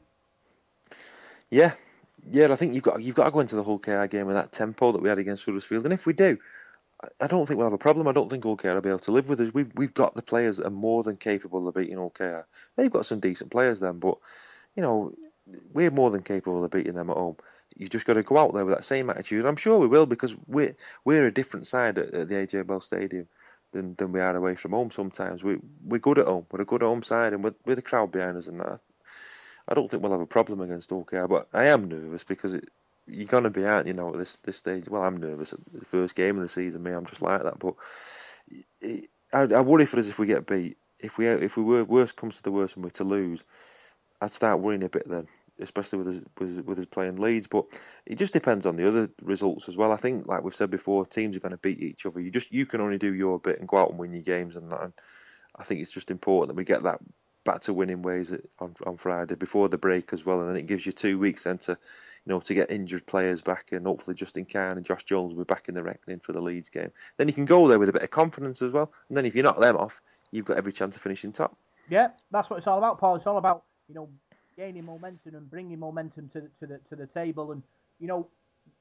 Yeah, 1.52 1.74
yeah. 2.32 2.52
I 2.52 2.56
think 2.56 2.74
you've 2.74 2.84
got 2.84 3.02
you've 3.02 3.16
got 3.16 3.26
to 3.26 3.32
go 3.32 3.40
into 3.40 3.56
the 3.56 3.64
Hull 3.64 3.80
KR 3.80 4.06
game 4.06 4.26
with 4.26 4.36
that 4.36 4.52
tempo 4.52 4.92
that 4.92 5.02
we 5.02 5.10
had 5.10 5.20
against 5.20 5.46
Huddersfield, 5.46 5.84
and 5.86 5.94
if 5.94 6.06
we 6.06 6.14
do, 6.14 6.38
I 7.20 7.28
don't 7.28 7.46
think 7.46 7.58
we'll 7.58 7.68
have 7.68 7.74
a 7.74 7.78
problem. 7.78 8.08
I 8.08 8.12
don't 8.12 8.30
think 8.30 8.44
Hull 8.44 8.58
KR 8.58 8.70
will 8.70 8.82
be 8.82 8.90
able 8.90 9.00
to 9.00 9.12
live 9.12 9.30
with 9.30 9.42
us. 9.42 9.54
We've 9.54 9.72
we've 9.76 9.94
got 9.94 10.16
the 10.16 10.22
players 10.22 10.58
that 10.58 10.68
are 10.68 10.72
more 10.72 11.04
than 11.04 11.18
capable 11.18 11.68
of 11.68 11.76
beating 11.76 11.98
Hull 11.98 12.10
KR. 12.10 12.42
They've 12.76 12.92
got 12.92 13.06
some 13.06 13.20
decent 13.20 13.52
players 13.52 13.80
then, 13.80 14.00
but 14.00 14.18
you 14.76 14.84
know 14.84 15.14
we're 15.74 15.92
more 15.92 16.12
than 16.12 16.24
capable 16.24 16.64
of 16.64 16.72
beating 16.72 16.94
them 16.94 17.10
at 17.10 17.18
home. 17.18 17.38
You 17.78 17.88
just 17.88 18.06
got 18.06 18.14
to 18.14 18.24
go 18.24 18.38
out 18.38 18.54
there 18.54 18.66
with 18.66 18.76
that 18.76 18.86
same 18.86 19.10
attitude. 19.10 19.46
I'm 19.46 19.58
sure 19.58 19.80
we 19.80 19.88
will 19.88 20.06
because 20.06 20.36
we're 20.48 20.76
we're 21.04 21.28
a 21.28 21.34
different 21.34 21.68
side 21.68 21.98
at, 21.98 22.14
at 22.14 22.30
the 22.30 22.36
AJ 22.36 22.68
Bell 22.68 22.82
Stadium 22.82 23.28
than, 23.72 23.96
than 23.96 24.12
we 24.12 24.22
are 24.22 24.36
away 24.36 24.56
from 24.56 24.72
home. 24.72 24.92
Sometimes 24.92 25.44
we 25.44 25.58
we're 25.84 26.00
good 26.00 26.20
at 26.20 26.28
home. 26.28 26.46
We're 26.52 26.62
a 26.62 26.66
good 26.66 26.82
home 26.82 27.04
side, 27.04 27.34
and 27.34 27.44
with 27.44 27.56
with 27.66 27.78
the 27.78 27.82
crowd 27.82 28.12
behind 28.12 28.38
us 28.38 28.48
and 28.48 28.60
that, 28.60 28.80
I 29.68 29.74
don't 29.74 29.90
think 29.90 30.02
we'll 30.02 30.14
have 30.14 30.22
a 30.22 30.26
problem 30.26 30.62
against 30.62 30.90
OKR. 30.90 31.30
But 31.30 31.48
I 31.54 31.66
am 31.66 31.90
nervous 31.90 32.24
because 32.24 32.54
it, 32.54 32.70
you're 33.08 33.28
gonna 33.28 33.50
be 33.50 33.66
out, 33.66 33.88
you 33.88 33.94
know, 33.94 34.12
at 34.12 34.18
this 34.18 34.36
this 34.38 34.58
stage. 34.58 34.88
Well, 34.88 35.04
I'm 35.04 35.18
nervous 35.18 35.54
at 35.54 35.60
the 35.72 35.86
first 35.86 36.16
game 36.16 36.38
of 36.38 36.44
the 36.44 36.50
season. 36.50 36.84
Me, 36.84 36.92
I'm 36.92 37.06
just 37.06 37.22
like 37.22 37.44
that. 37.44 37.60
But 37.60 37.76
it, 38.82 39.10
I, 39.34 39.42
I 39.42 39.62
worry 39.62 39.86
for 39.86 40.00
us 40.00 40.10
if 40.10 40.20
we 40.20 40.28
get 40.28 40.48
beat. 40.48 40.78
If 41.00 41.18
we 41.18 41.28
if 41.28 41.58
we 41.58 41.64
were 41.64 41.84
worst 41.84 42.16
comes 42.16 42.38
to 42.38 42.44
the 42.44 42.52
worst 42.52 42.76
and 42.76 42.84
we're 42.84 42.92
to 42.92 43.04
lose, 43.04 43.44
I'd 44.22 44.32
start 44.32 44.60
worrying 44.60 44.84
a 44.84 44.90
bit 44.90 45.08
then 45.08 45.28
especially 45.60 46.00
with 46.00 46.08
his, 46.08 46.22
with, 46.38 46.66
with 46.66 46.92
playing 46.92 47.18
Leeds. 47.18 47.48
But 47.48 47.66
it 48.06 48.18
just 48.18 48.34
depends 48.34 48.66
on 48.66 48.76
the 48.76 48.88
other 48.88 49.10
results 49.22 49.70
as 49.70 49.78
well. 49.78 49.92
I 49.92 49.98
think, 49.98 50.28
like 50.28 50.44
we've 50.44 50.56
said 50.56 50.72
before, 50.72 51.06
teams 51.06 51.38
are 51.38 51.42
going 51.42 51.52
to 51.52 51.58
beat 51.58 51.82
each 51.82 52.06
other. 52.06 52.20
You 52.20 52.32
just 52.32 52.52
you 52.52 52.66
can 52.66 52.82
only 52.82 52.98
do 52.98 53.14
your 53.14 53.40
bit 53.40 53.60
and 53.60 53.68
go 53.68 53.78
out 53.78 53.90
and 53.90 54.00
win 54.00 54.14
your 54.14 54.24
games 54.24 54.56
and 54.56 54.72
that. 54.72 54.82
And 54.82 54.94
I 55.56 55.64
think 55.64 55.82
it's 55.82 55.94
just 55.94 56.12
important 56.12 56.50
that 56.50 56.58
we 56.58 56.66
get 56.66 56.84
that 56.84 57.00
back 57.46 57.62
to 57.62 57.74
winning 57.74 58.02
ways 58.02 58.34
on 58.60 58.76
on 58.86 58.98
Friday 58.98 59.36
before 59.36 59.70
the 59.70 59.78
break 59.78 60.12
as 60.12 60.26
well, 60.26 60.42
and 60.42 60.50
then 60.50 60.58
it 60.58 60.66
gives 60.66 60.86
you 60.86 60.92
two 60.92 61.18
weeks 61.18 61.44
then 61.44 61.58
to 61.60 61.72
you 61.72 62.34
know 62.34 62.42
to 62.42 62.54
get 62.54 62.72
injured 62.72 63.06
players 63.06 63.42
back, 63.42 63.72
and 63.72 63.86
hopefully 63.86 64.16
Justin 64.16 64.46
Carney 64.46 64.78
and 64.78 64.86
Josh 64.86 65.04
Jones 65.04 65.34
will 65.34 65.46
be 65.46 65.48
back 65.48 65.70
in 65.70 65.76
the 65.76 65.84
reckoning 65.84 66.20
for 66.20 66.34
the 66.34 66.42
Leeds 66.42 66.70
game. 66.70 66.92
Then 67.18 67.28
you 67.28 67.34
can 67.34 67.46
go 67.46 67.68
there 67.68 67.80
with 67.80 67.90
a 67.90 67.94
bit 67.94 68.04
of 68.04 68.12
confidence 68.12 68.62
as 68.62 68.72
well, 68.72 68.92
and 69.08 69.16
then 69.18 69.26
if 69.26 69.36
you 69.36 69.44
knock 69.44 69.60
them 69.60 69.78
off, 69.78 70.02
you've 70.32 70.46
got 70.46 70.58
every 70.58 70.74
chance 70.74 70.96
of 70.96 71.02
finishing 71.02 71.32
top. 71.32 71.56
Yeah, 71.90 72.10
that's 72.32 72.50
what 72.50 72.58
it's 72.58 72.68
all 72.68 72.80
about, 72.80 73.00
Paul. 73.00 73.16
It's 73.16 73.28
all 73.28 73.38
about 73.38 73.64
you 73.88 73.96
know 73.96 74.10
gaining 74.58 74.86
momentum 74.86 75.36
and 75.36 75.50
bringing 75.50 75.80
momentum 75.80 76.30
to 76.30 76.42
the, 76.42 76.50
to 76.60 76.68
the 76.68 76.80
to 76.90 76.96
the 76.96 77.08
table, 77.08 77.52
and 77.52 77.64
you 78.00 78.08
know 78.08 78.28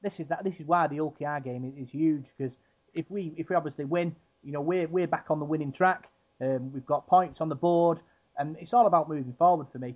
this 0.01 0.19
is 0.19 0.27
that 0.27 0.43
this 0.43 0.55
is 0.59 0.65
why 0.65 0.87
the 0.87 0.97
OKR 0.97 1.43
game 1.43 1.65
is, 1.65 1.87
is 1.87 1.91
huge 1.91 2.25
because 2.35 2.53
if 2.93 3.09
we 3.09 3.33
if 3.37 3.49
we 3.49 3.55
obviously 3.55 3.85
win, 3.85 4.15
you 4.43 4.51
know 4.51 4.61
we're 4.61 4.87
we're 4.87 5.07
back 5.07 5.25
on 5.29 5.39
the 5.39 5.45
winning 5.45 5.71
track. 5.71 6.09
Um, 6.41 6.73
we've 6.73 6.85
got 6.85 7.07
points 7.07 7.39
on 7.39 7.47
the 7.47 7.55
board, 7.55 8.01
and 8.37 8.55
it's 8.59 8.73
all 8.73 8.87
about 8.87 9.09
moving 9.09 9.33
forward 9.37 9.67
for 9.71 9.79
me. 9.79 9.95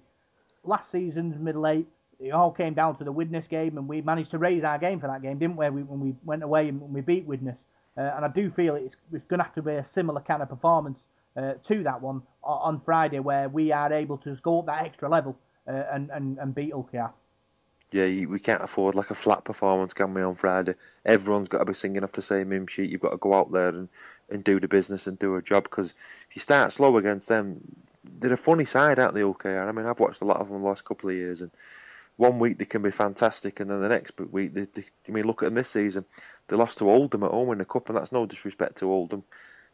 Last 0.64 0.92
season's 0.92 1.38
middle 1.40 1.68
eight, 1.68 1.88
it 2.20 2.32
all 2.32 2.52
came 2.52 2.74
down 2.74 2.98
to 2.98 3.04
the 3.04 3.12
Widnes 3.12 3.48
game, 3.48 3.78
and 3.78 3.88
we 3.88 4.02
managed 4.02 4.32
to 4.32 4.38
raise 4.38 4.64
our 4.64 4.78
game 4.78 5.00
for 5.00 5.08
that 5.08 5.22
game, 5.22 5.38
didn't 5.38 5.56
we? 5.56 5.70
when 5.70 6.00
we 6.00 6.16
went 6.26 6.44
away 6.44 6.70
and 6.70 6.82
we 6.82 7.02
beat 7.02 7.26
Widnes, 7.26 7.60
uh, 7.98 8.02
and 8.16 8.26
I 8.26 8.28
do 8.28 8.52
feel 8.52 8.76
it's, 8.76 8.98
it's 9.14 9.26
going 9.26 9.40
to 9.40 9.44
have 9.44 9.56
to 9.56 9.62
be 9.62 9.74
a 9.74 9.86
similar 9.86 10.22
kind 10.22 10.42
of 10.42 10.50
performance 10.50 11.08
uh, 11.38 11.54
to 11.64 11.84
that 11.84 12.02
one 12.02 12.22
on 12.44 12.82
Friday, 12.84 13.20
where 13.20 13.48
we 13.48 13.72
are 13.72 13.92
able 13.94 14.18
to 14.18 14.32
up 14.32 14.66
that 14.66 14.86
extra 14.86 15.08
level 15.10 15.38
uh, 15.68 15.84
and, 15.92 16.10
and 16.10 16.38
and 16.40 16.56
beat 16.56 16.74
OKR 16.74 17.12
yeah, 17.92 18.06
you, 18.06 18.30
we 18.30 18.40
can't 18.40 18.62
afford 18.62 18.96
like 18.96 19.10
a 19.10 19.16
flat 19.16 19.44
performance, 19.44 19.94
can 19.94 20.14
we, 20.14 20.22
on 20.22 20.36
Friday? 20.36 20.76
Everyone's 21.06 21.50
got 21.50 21.60
to 21.60 21.66
be 21.66 21.74
singing 21.74 22.04
off 22.04 22.12
the 22.12 22.22
same 22.22 22.52
hymn 22.52 22.68
sheet. 22.68 22.90
You've 22.90 23.02
got 23.02 23.12
to 23.12 23.18
go 23.18 23.34
out 23.34 23.52
there 23.52 23.70
and, 23.70 23.90
and 24.30 24.44
do 24.44 24.60
the 24.60 24.68
business 24.68 25.08
and 25.08 25.18
do 25.18 25.36
a 25.36 25.42
job 25.42 25.64
because 25.64 25.92
if 25.92 26.36
you 26.36 26.40
start 26.40 26.72
slow 26.72 26.98
against 26.98 27.30
them, 27.30 27.62
they're 28.04 28.34
a 28.34 28.38
funny 28.38 28.66
side, 28.66 29.00
aren't 29.00 29.16
they, 29.16 29.22
OKR? 29.22 29.68
I 29.68 29.72
mean, 29.72 29.88
I've 29.88 30.00
watched 30.00 30.22
a 30.22 30.26
lot 30.26 30.38
of 30.38 30.50
them 30.50 30.62
the 30.62 30.68
last 30.68 30.86
couple 30.86 31.10
of 31.10 31.16
years 31.16 31.42
and 31.42 31.52
one 32.18 32.38
week 32.38 32.58
they 32.58 32.66
can 32.66 32.82
be 32.82 32.92
fantastic 32.92 33.60
and 33.60 33.70
then 33.70 33.82
the 33.82 33.90
next 33.90 34.20
week, 34.20 34.54
they, 34.54 34.66
they, 34.66 34.84
I 35.08 35.12
mean, 35.12 35.26
look 35.26 35.42
at 35.42 35.46
them 35.48 35.56
this 35.56 35.70
season. 35.70 36.06
They 36.48 36.58
lost 36.58 36.78
to 36.80 36.90
Oldham 36.90 37.24
at 37.24 37.32
home 37.32 37.52
in 37.52 37.58
the 37.58 37.66
Cup 37.66 37.90
and 37.90 37.98
that's 37.98 38.12
no 38.12 38.26
disrespect 38.26 38.78
to 38.78 38.92
Oldham. 38.92 39.24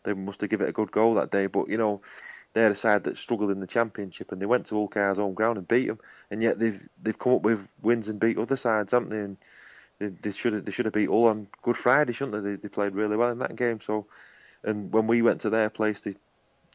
They 0.03 0.13
must 0.13 0.41
have 0.41 0.49
given 0.49 0.68
it 0.68 0.70
a 0.70 0.74
good 0.74 0.91
goal 0.91 1.16
that 1.16 1.32
day, 1.32 1.47
but, 1.47 1.68
you 1.68 1.78
know, 1.78 2.01
they're 2.56 2.72
a 2.72 2.76
side 2.76 3.03
that 3.03 3.18
struggled 3.18 3.51
in 3.51 3.60
the 3.60 3.68
championship, 3.68 4.32
and 4.32 4.41
they 4.41 4.45
went 4.45 4.68
to 4.68 4.76
OKR's 4.76 5.18
home 5.18 5.34
ground 5.34 5.58
and 5.58 5.68
beat 5.68 5.88
them. 5.88 5.99
And 6.32 6.41
yet 6.41 6.58
they've 6.58 6.88
they've 7.03 7.20
come 7.20 7.34
up 7.34 7.41
with 7.41 7.70
wins 7.82 8.08
and 8.08 8.20
beat 8.20 8.38
other 8.38 8.56
sides, 8.56 8.93
haven't 8.93 9.10
they? 9.10 9.20
And 9.20 9.38
they, 9.99 10.08
they 10.08 10.32
should 10.32 10.53
have 10.53 10.66
they 10.66 10.72
should 10.72 10.86
have 10.86 10.93
beat 10.93 11.10
Hull 11.10 11.26
on 11.26 11.49
Good 11.62 11.76
Friday, 11.76 12.14
shouldn't 12.14 12.41
they? 12.43 12.51
they? 12.51 12.56
They 12.56 12.70
played 12.70 12.95
really 12.95 13.18
well 13.18 13.30
in 13.30 13.39
that 13.39 13.58
game. 13.58 13.82
So, 13.82 14.08
and 14.64 14.91
when 14.91 15.06
we 15.06 15.22
went 15.22 15.41
to 15.41 15.49
their 15.49 15.70
place, 15.70 15.99
they, 15.99 16.14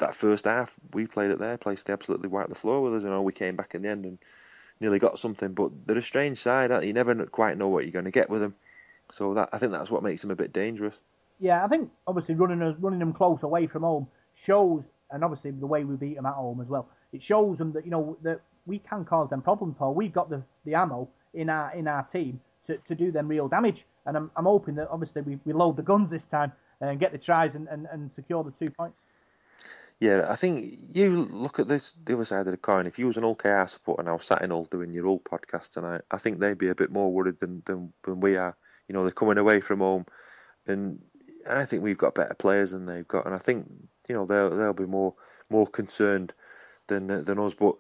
that 0.01 0.15
first 0.15 0.45
half 0.45 0.75
we 0.93 1.07
played 1.07 1.31
at 1.31 1.39
their 1.39 1.57
place, 1.57 1.83
they 1.83 1.95
absolutely 1.95 2.29
wiped 2.29 2.51
the 2.51 2.55
floor 2.55 2.83
with 2.83 2.97
us. 2.97 3.03
You 3.03 3.09
know, 3.09 3.23
we 3.23 3.33
came 3.33 3.57
back 3.57 3.75
in 3.75 3.81
the 3.81 3.89
end 3.89 4.05
and 4.05 4.19
nearly 4.81 4.99
got 4.99 5.19
something. 5.19 5.55
But 5.55 5.73
they're 5.87 5.97
a 5.97 6.03
strange 6.03 6.37
side. 6.37 6.85
You 6.85 6.93
never 6.93 7.25
quite 7.25 7.57
know 7.57 7.69
what 7.69 7.85
you're 7.85 7.93
going 7.93 8.05
to 8.05 8.11
get 8.11 8.29
with 8.29 8.43
them. 8.43 8.55
So 9.13 9.33
that 9.33 9.49
I 9.55 9.57
think 9.57 9.73
that's 9.73 9.91
what 9.91 10.03
makes 10.03 10.21
them 10.21 10.31
a 10.31 10.37
bit 10.37 10.53
dangerous. 10.53 11.01
Yeah, 11.39 11.65
I 11.65 11.69
think 11.69 11.91
obviously 12.07 12.35
running 12.35 12.77
running 12.81 12.99
them 12.99 13.15
close 13.15 13.43
away 13.43 13.67
from 13.67 13.83
home 13.83 14.09
shows 14.35 14.85
and 15.13 15.25
obviously 15.25 15.51
the 15.51 15.67
way 15.67 15.85
we 15.85 15.97
beat 15.97 16.17
them 16.17 16.27
at 16.27 16.35
home 16.35 16.61
as 16.61 16.69
well. 16.69 16.89
It 17.13 17.23
shows 17.23 17.59
them 17.59 17.73
that 17.73 17.85
you 17.85 17.91
know 17.91 18.17
that 18.23 18.41
we 18.67 18.79
can 18.79 19.05
cause 19.05 19.31
them 19.31 19.43
problems, 19.43 19.77
Paul. 19.79 19.95
We've 19.95 20.13
got 20.13 20.31
the, 20.31 20.43
the 20.65 20.75
ammo 20.75 21.09
in 21.35 21.49
our 21.49 21.75
in 21.75 21.89
our 21.89 22.03
team 22.03 22.41
to, 22.67 22.77
to 22.89 22.95
do 22.95 23.11
them 23.11 23.29
real 23.29 23.49
damage, 23.49 23.87
and 24.07 24.17
I'm, 24.17 24.31
I'm 24.37 24.45
hoping 24.45 24.77
that 24.77 24.89
obviously 24.91 25.23
we, 25.23 25.39
we 25.45 25.53
load 25.53 25.77
the 25.77 25.83
guns 25.83 26.11
this 26.11 26.25
time 26.25 26.53
and 26.81 26.99
get 26.99 27.13
the 27.13 27.19
tries 27.19 27.55
and, 27.55 27.69
and, 27.69 27.87
and 27.93 28.13
secure 28.13 28.43
the 28.43 28.51
two 28.51 28.71
points. 28.71 29.03
Yeah, 30.01 30.27
I 30.31 30.37
think 30.37 30.79
you 30.95 31.27
look 31.27 31.59
at 31.59 31.69
this 31.69 31.93
the 31.93 32.15
other 32.15 32.25
side 32.25 32.47
of 32.47 32.53
the 32.53 32.57
coin. 32.57 32.87
If 32.87 32.99
you 32.99 33.07
was 33.07 33.19
an 33.19 33.23
OKR 33.23 33.69
supporter 33.69 34.03
now 34.03 34.17
sat 34.17 34.43
in 34.43 34.51
all 34.51 34.65
doing 34.65 34.95
your 34.95 35.07
old 35.07 35.25
podcast 35.25 35.75
tonight, 35.75 36.01
I 36.11 36.17
think 36.17 36.39
they'd 36.39 36.57
be 36.57 36.71
a 36.71 36.75
bit 36.75 36.91
more 36.91 37.13
worried 37.13 37.39
than, 37.39 37.63
than, 37.67 37.93
than 38.03 38.21
we 38.21 38.37
are. 38.37 38.57
You 38.89 38.95
know, 38.95 39.03
they're 39.03 39.13
coming 39.13 39.37
away 39.37 39.61
from 39.61 39.81
home, 39.81 40.07
and 40.67 41.03
I 41.49 41.67
think 41.67 41.83
we've 41.83 41.99
got 41.99 42.15
better 42.15 42.35
players 42.35 42.71
than 42.71 42.87
they've 42.87 43.07
got, 43.07 43.27
and 43.27 43.35
I 43.35 43.39
think 43.39 43.71
you 44.11 44.17
know 44.17 44.27
they'll 44.27 44.51
they'll 44.51 44.73
be 44.73 44.87
more 44.87 45.15
more 45.49 45.67
concerned 45.67 46.35
than 46.89 47.07
than 47.07 47.39
us. 47.39 47.55
But 47.55 47.77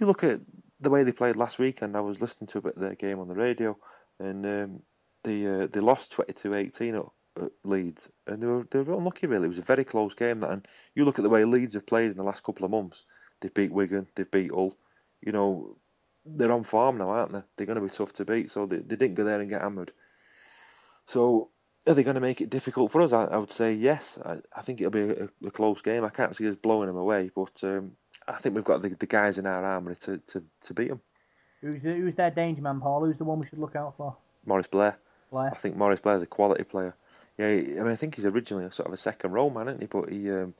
you 0.00 0.06
look 0.06 0.24
at 0.24 0.40
the 0.80 0.90
way 0.90 1.02
they 1.02 1.12
played 1.12 1.36
last 1.36 1.58
week, 1.58 1.82
and 1.82 1.94
I 1.94 2.00
was 2.00 2.22
listening 2.22 2.48
to 2.48 2.58
a 2.58 2.62
bit 2.62 2.76
of 2.76 2.80
their 2.80 2.94
game 2.94 3.18
on 3.18 3.28
the 3.28 3.34
radio, 3.34 3.76
and 4.18 4.46
um, 4.46 4.82
they 5.24 5.46
uh, 5.46 5.66
they 5.66 5.80
lost 5.80 6.16
22-18 6.16 6.98
at, 6.98 7.44
at 7.44 7.52
Leeds, 7.64 8.08
and 8.26 8.42
they 8.42 8.46
were 8.46 8.66
they 8.70 8.80
were 8.80 8.94
unlucky 8.94 9.26
really. 9.26 9.44
It 9.44 9.48
was 9.48 9.58
a 9.58 9.62
very 9.62 9.84
close 9.84 10.14
game. 10.14 10.40
That, 10.40 10.50
and 10.50 10.68
you 10.94 11.04
look 11.04 11.18
at 11.18 11.22
the 11.22 11.30
way 11.30 11.44
Leeds 11.44 11.74
have 11.74 11.86
played 11.86 12.10
in 12.10 12.16
the 12.16 12.22
last 12.22 12.42
couple 12.42 12.64
of 12.64 12.70
months. 12.70 13.04
They've 13.40 13.52
beat 13.52 13.72
Wigan, 13.72 14.06
they've 14.14 14.30
beat 14.30 14.50
Hull. 14.50 14.74
You 15.20 15.32
know, 15.32 15.76
they're 16.24 16.52
on 16.52 16.64
form 16.64 16.96
now, 16.98 17.10
aren't 17.10 17.32
they? 17.32 17.42
They're 17.56 17.66
going 17.66 17.80
to 17.80 17.84
be 17.84 17.90
tough 17.90 18.14
to 18.14 18.24
beat, 18.24 18.50
so 18.50 18.66
they, 18.66 18.78
they 18.78 18.96
didn't 18.96 19.14
go 19.14 19.24
there 19.24 19.40
and 19.40 19.50
get 19.50 19.62
hammered. 19.62 19.92
So 21.06 21.50
are 21.86 21.94
they 21.94 22.02
going 22.02 22.14
to 22.14 22.20
make 22.20 22.40
it 22.40 22.50
difficult 22.50 22.90
for 22.90 23.02
us? 23.02 23.12
I, 23.12 23.24
I 23.24 23.36
would 23.38 23.52
say 23.52 23.74
yes. 23.74 24.18
I, 24.24 24.38
I 24.54 24.62
think 24.62 24.80
it'll 24.80 24.90
be 24.90 25.02
a, 25.02 25.28
a, 25.46 25.50
close 25.50 25.80
game. 25.80 26.04
I 26.04 26.10
can't 26.10 26.34
see 26.34 26.48
us 26.48 26.56
blowing 26.56 26.88
them 26.88 26.96
away, 26.96 27.30
but 27.34 27.60
um, 27.64 27.92
I 28.26 28.36
think 28.36 28.54
we've 28.54 28.64
got 28.64 28.82
the, 28.82 28.90
the 28.90 29.06
guys 29.06 29.38
in 29.38 29.46
our 29.46 29.64
armoury 29.64 29.96
to, 29.96 30.18
to, 30.18 30.44
to 30.62 30.74
beat 30.74 30.88
them. 30.88 31.00
Who's, 31.60 31.82
who's 31.82 32.14
their 32.14 32.30
danger 32.30 32.62
man, 32.62 32.80
Paul? 32.80 33.04
Who's 33.04 33.18
the 33.18 33.24
one 33.24 33.38
we 33.38 33.46
should 33.46 33.58
look 33.58 33.74
out 33.74 33.96
for? 33.96 34.16
Maurice 34.44 34.68
Blair. 34.68 34.98
Blair. 35.30 35.50
I 35.50 35.56
think 35.56 35.76
Maurice 35.76 36.00
Blair's 36.00 36.22
a 36.22 36.26
quality 36.26 36.64
player. 36.64 36.94
Yeah, 37.36 37.46
I 37.46 37.50
mean, 37.60 37.86
I 37.86 37.96
think 37.96 38.16
he's 38.16 38.26
originally 38.26 38.64
a 38.64 38.72
sort 38.72 38.88
of 38.88 38.94
a 38.94 38.98
second 38.98 39.32
row 39.32 39.48
man, 39.48 39.68
isn't 39.68 39.80
he? 39.80 39.86
But 39.86 40.10
he, 40.10 40.30
um, 40.30 40.54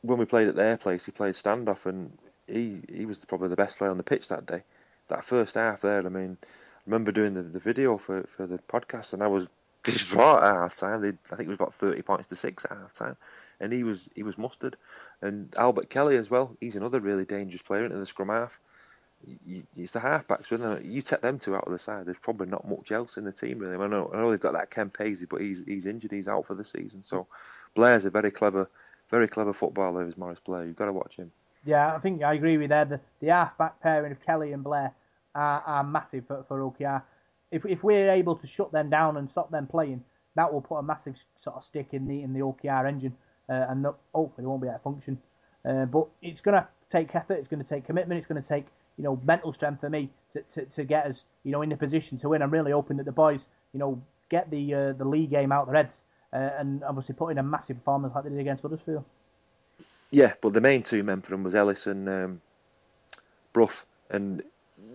when 0.00 0.18
we 0.18 0.24
played 0.24 0.48
at 0.48 0.56
their 0.56 0.76
place, 0.76 1.04
he 1.04 1.12
played 1.12 1.34
standoff, 1.34 1.86
and 1.86 2.16
he 2.46 2.80
he 2.92 3.06
was 3.06 3.24
probably 3.24 3.48
the 3.48 3.56
best 3.56 3.78
player 3.78 3.90
on 3.90 3.98
the 3.98 4.02
pitch 4.02 4.28
that 4.28 4.46
day. 4.46 4.62
That 5.08 5.24
first 5.24 5.54
half 5.54 5.82
there, 5.82 6.04
I 6.04 6.08
mean, 6.08 6.38
I 6.42 6.46
remember 6.86 7.12
doing 7.12 7.34
the, 7.34 7.42
the 7.42 7.58
video 7.58 7.98
for, 7.98 8.22
for 8.24 8.46
the 8.46 8.58
podcast, 8.58 9.12
and 9.12 9.22
I 9.22 9.26
was 9.26 9.48
distraught 9.82 10.42
at 10.42 10.54
half 10.54 10.76
time. 10.76 11.00
I 11.00 11.36
think 11.36 11.46
it 11.46 11.48
was 11.48 11.56
about 11.56 11.74
thirty 11.74 12.02
points 12.02 12.28
to 12.28 12.36
six 12.36 12.64
at 12.64 12.76
half 12.76 12.92
time, 12.92 13.16
and 13.60 13.72
he 13.72 13.82
was 13.82 14.08
he 14.14 14.22
was 14.22 14.38
mustard. 14.38 14.76
And 15.20 15.54
Albert 15.56 15.90
Kelly 15.90 16.16
as 16.16 16.30
well. 16.30 16.56
He's 16.60 16.76
another 16.76 17.00
really 17.00 17.24
dangerous 17.24 17.62
player 17.62 17.84
into 17.84 17.96
the 17.96 18.06
scrum 18.06 18.28
half. 18.28 18.58
He's 19.76 19.92
the 19.92 20.00
halfbacks, 20.00 20.46
so 20.46 20.80
you 20.82 21.00
take 21.00 21.20
them 21.20 21.38
two 21.38 21.54
out 21.54 21.64
of 21.64 21.72
the 21.72 21.78
side. 21.78 22.06
There's 22.06 22.18
probably 22.18 22.48
not 22.48 22.66
much 22.66 22.90
else 22.90 23.16
in 23.16 23.24
the 23.24 23.32
team 23.32 23.60
really. 23.60 23.76
I 23.76 23.86
know, 23.86 24.10
I 24.12 24.16
know 24.16 24.30
they've 24.30 24.40
got 24.40 24.54
that 24.54 24.70
Ken 24.70 24.90
Paisley, 24.90 25.26
but 25.30 25.40
he's 25.40 25.64
he's 25.64 25.86
injured. 25.86 26.10
He's 26.10 26.26
out 26.26 26.46
for 26.46 26.54
the 26.54 26.64
season. 26.64 27.02
So 27.02 27.28
Blair's 27.74 28.04
a 28.04 28.10
very 28.10 28.32
clever, 28.32 28.68
very 29.10 29.28
clever 29.28 29.52
footballer. 29.52 30.06
Is 30.06 30.18
Maurice 30.18 30.40
Blair? 30.40 30.64
You've 30.64 30.76
got 30.76 30.86
to 30.86 30.92
watch 30.92 31.16
him. 31.16 31.30
Yeah, 31.64 31.94
I 31.94 32.00
think 32.00 32.22
I 32.24 32.34
agree 32.34 32.58
with 32.58 32.70
that. 32.70 32.88
The 32.88 33.00
the 33.20 33.28
halfback 33.28 33.80
pairing 33.80 34.10
of 34.10 34.20
Kelly 34.26 34.52
and 34.52 34.64
Blair 34.64 34.92
are, 35.36 35.62
are 35.64 35.84
massive 35.84 36.26
for 36.26 36.44
for 36.48 36.58
OKR 36.58 37.02
if 37.52 37.64
if 37.66 37.84
we're 37.84 38.10
able 38.10 38.34
to 38.36 38.46
shut 38.46 38.72
them 38.72 38.90
down 38.90 39.16
and 39.16 39.30
stop 39.30 39.50
them 39.50 39.66
playing, 39.66 40.02
that 40.34 40.52
will 40.52 40.62
put 40.62 40.78
a 40.78 40.82
massive 40.82 41.14
sort 41.38 41.56
of 41.56 41.64
stick 41.64 41.88
in 41.92 42.08
the 42.08 42.22
in 42.22 42.32
the 42.32 42.40
OKR 42.40 42.88
engine, 42.88 43.14
uh, 43.48 43.66
and 43.68 43.86
hopefully 44.14 44.42
they 44.42 44.46
won't 44.46 44.62
be 44.62 44.68
out 44.68 44.76
of 44.76 44.82
function. 44.82 45.18
Uh, 45.64 45.84
but 45.84 46.08
it's 46.20 46.40
going 46.40 46.60
to 46.60 46.66
take 46.90 47.14
effort. 47.14 47.34
It's 47.34 47.48
going 47.48 47.62
to 47.62 47.68
take 47.68 47.86
commitment. 47.86 48.18
It's 48.18 48.26
going 48.26 48.42
to 48.42 48.48
take 48.48 48.66
you 48.96 49.04
know 49.04 49.20
mental 49.24 49.52
strength 49.52 49.80
for 49.80 49.90
me 49.90 50.10
to, 50.32 50.42
to, 50.54 50.64
to 50.66 50.84
get 50.84 51.06
us 51.06 51.24
you 51.44 51.52
know 51.52 51.62
in 51.62 51.70
a 51.70 51.76
position 51.76 52.18
to 52.18 52.30
win. 52.30 52.42
I'm 52.42 52.50
really 52.50 52.72
hoping 52.72 52.96
that 52.96 53.04
the 53.04 53.12
boys 53.12 53.46
you 53.72 53.78
know 53.78 54.02
get 54.30 54.50
the 54.50 54.74
uh, 54.74 54.92
the 54.94 55.04
league 55.04 55.30
game 55.30 55.52
out 55.52 55.62
of 55.62 55.66
their 55.68 55.76
heads 55.76 56.06
uh, 56.32 56.50
and 56.58 56.82
obviously 56.84 57.14
put 57.14 57.28
in 57.28 57.38
a 57.38 57.42
massive 57.42 57.76
performance 57.76 58.14
like 58.14 58.24
they 58.24 58.30
did 58.30 58.40
against 58.40 58.62
Huddersfield. 58.62 59.04
Yeah, 60.10 60.32
but 60.40 60.52
the 60.52 60.60
main 60.60 60.82
two 60.82 61.02
men 61.02 61.22
for 61.22 61.30
them 61.30 61.42
was 61.42 61.54
Ellis 61.54 61.86
and 61.86 62.08
um, 62.08 62.40
Brough, 63.52 63.84
and 64.10 64.42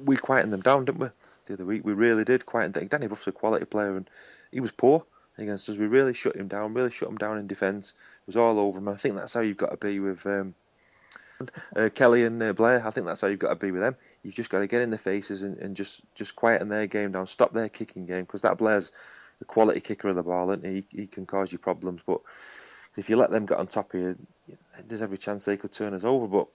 we 0.06 0.18
quietened 0.18 0.54
them 0.54 0.62
down, 0.62 0.86
didn't 0.86 1.02
we? 1.02 1.08
The 1.48 1.54
other 1.54 1.66
week. 1.66 1.84
We 1.84 1.94
really 1.94 2.24
did 2.24 2.46
quite. 2.46 2.72
Danny 2.72 3.08
Brough's 3.08 3.28
a 3.28 3.32
quality 3.32 3.66
player, 3.66 3.96
and 3.96 4.10
he 4.52 4.60
was 4.60 4.72
poor 4.72 5.06
against 5.38 5.70
us. 5.70 5.78
We 5.78 5.88
really 5.88 6.14
shut 6.14 6.36
him 6.36 6.48
down. 6.48 6.74
Really 6.74 6.92
shut 6.92 7.10
him 7.10 7.18
down 7.18 7.38
in 7.38 7.48
defence. 7.48 7.90
It 7.90 8.28
was 8.28 8.38
all 8.38 8.60
over 8.60 8.80
him. 8.80 8.88
I 8.88 8.96
think 8.96 9.16
that's 9.16 9.34
how 9.34 9.42
you've 9.42 9.58
got 9.58 9.72
to 9.72 9.78
be 9.78 10.00
with 10.00 10.26
um, 10.26 10.56
uh, 11.76 11.90
Kelly 11.94 12.24
and 12.24 12.42
uh, 12.42 12.54
Blair. 12.54 12.86
I 12.86 12.92
think 12.92 13.06
that's 13.06 13.22
how 13.22 13.28
you've 13.28 13.40
got 13.40 13.50
to 13.50 13.56
be 13.56 13.72
with 13.72 13.82
them. 13.82 13.96
You've 14.24 14.36
just 14.36 14.50
got 14.50 14.60
to 14.60 14.68
get 14.68 14.82
in 14.82 14.90
their 14.90 15.00
faces 15.00 15.44
and, 15.44 15.58
and 15.58 15.76
just 15.76 16.02
just 16.16 16.36
quieten 16.36 16.70
their 16.70 16.88
game 16.88 17.12
down. 17.12 17.28
Stop 17.28 17.54
their 17.54 17.70
kicking 17.70 18.06
game 18.06 18.24
because 18.24 18.42
that 18.42 18.58
Blair's 18.58 18.92
the 19.40 19.46
quality 19.46 19.80
kicker 19.80 20.10
of 20.10 20.16
the 20.16 20.24
ball, 20.24 20.52
and 20.52 20.66
he 20.66 20.86
he 20.90 21.08
can 21.08 21.26
cause 21.26 21.52
you 21.52 21.58
problems. 21.58 22.02
But 22.06 22.22
if 22.98 23.10
you 23.10 23.18
let 23.18 23.32
them 23.32 23.46
get 23.46 23.60
on 23.60 23.68
top 23.68 23.94
of 23.94 24.00
you, 24.00 24.18
there's 24.86 25.02
every 25.02 25.18
chance 25.18 25.46
they 25.46 25.58
could 25.58 25.72
turn 25.72 25.94
us 25.94 26.04
over. 26.04 26.28
But 26.28 26.48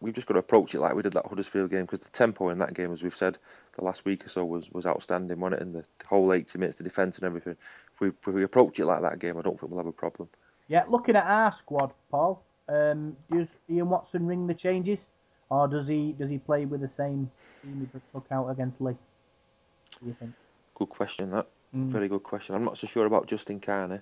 we've 0.00 0.14
just 0.14 0.26
got 0.26 0.34
to 0.34 0.40
approach 0.40 0.74
it 0.74 0.80
like 0.80 0.94
we 0.94 1.02
did 1.02 1.14
that 1.14 1.26
Huddersfield 1.26 1.70
game 1.70 1.82
because 1.82 2.00
the 2.00 2.10
tempo 2.10 2.50
in 2.50 2.58
that 2.58 2.74
game, 2.74 2.92
as 2.92 3.02
we've 3.02 3.14
said 3.14 3.38
the 3.76 3.84
last 3.84 4.04
week 4.04 4.24
or 4.24 4.28
so, 4.28 4.44
was, 4.44 4.70
was 4.70 4.86
outstanding, 4.86 5.40
wasn't 5.40 5.60
it? 5.60 5.64
In 5.64 5.72
the 5.72 5.84
whole 6.06 6.32
80 6.32 6.58
minutes, 6.58 6.78
the 6.78 6.84
defence 6.84 7.18
and 7.18 7.26
everything. 7.26 7.56
If 7.94 8.00
we, 8.00 8.08
if 8.08 8.26
we 8.26 8.42
approach 8.42 8.78
it 8.78 8.86
like 8.86 9.02
that 9.02 9.18
game, 9.18 9.38
I 9.38 9.42
don't 9.42 9.58
think 9.58 9.70
we'll 9.70 9.80
have 9.80 9.86
a 9.86 9.92
problem. 9.92 10.28
Yeah, 10.68 10.84
looking 10.88 11.16
at 11.16 11.24
our 11.24 11.54
squad, 11.54 11.92
Paul, 12.10 12.42
um, 12.68 13.16
does 13.30 13.56
Ian 13.70 13.88
Watson 13.88 14.26
ring 14.26 14.46
the 14.46 14.54
changes, 14.54 15.06
or 15.48 15.68
does 15.68 15.86
he 15.86 16.12
does 16.18 16.28
he 16.28 16.38
play 16.38 16.64
with 16.64 16.80
the 16.80 16.88
same 16.88 17.30
team 17.62 17.88
he 17.92 18.00
took 18.12 18.26
out 18.32 18.48
against 18.48 18.80
Leigh? 18.80 18.96
Do 20.00 20.06
you 20.06 20.16
think? 20.18 20.32
Good 20.74 20.88
question. 20.88 21.30
That 21.30 21.46
mm. 21.74 21.84
very 21.84 22.08
good 22.08 22.24
question. 22.24 22.56
I'm 22.56 22.64
not 22.64 22.78
so 22.78 22.88
sure 22.88 23.06
about 23.06 23.28
Justin 23.28 23.60
Carney. 23.60 24.00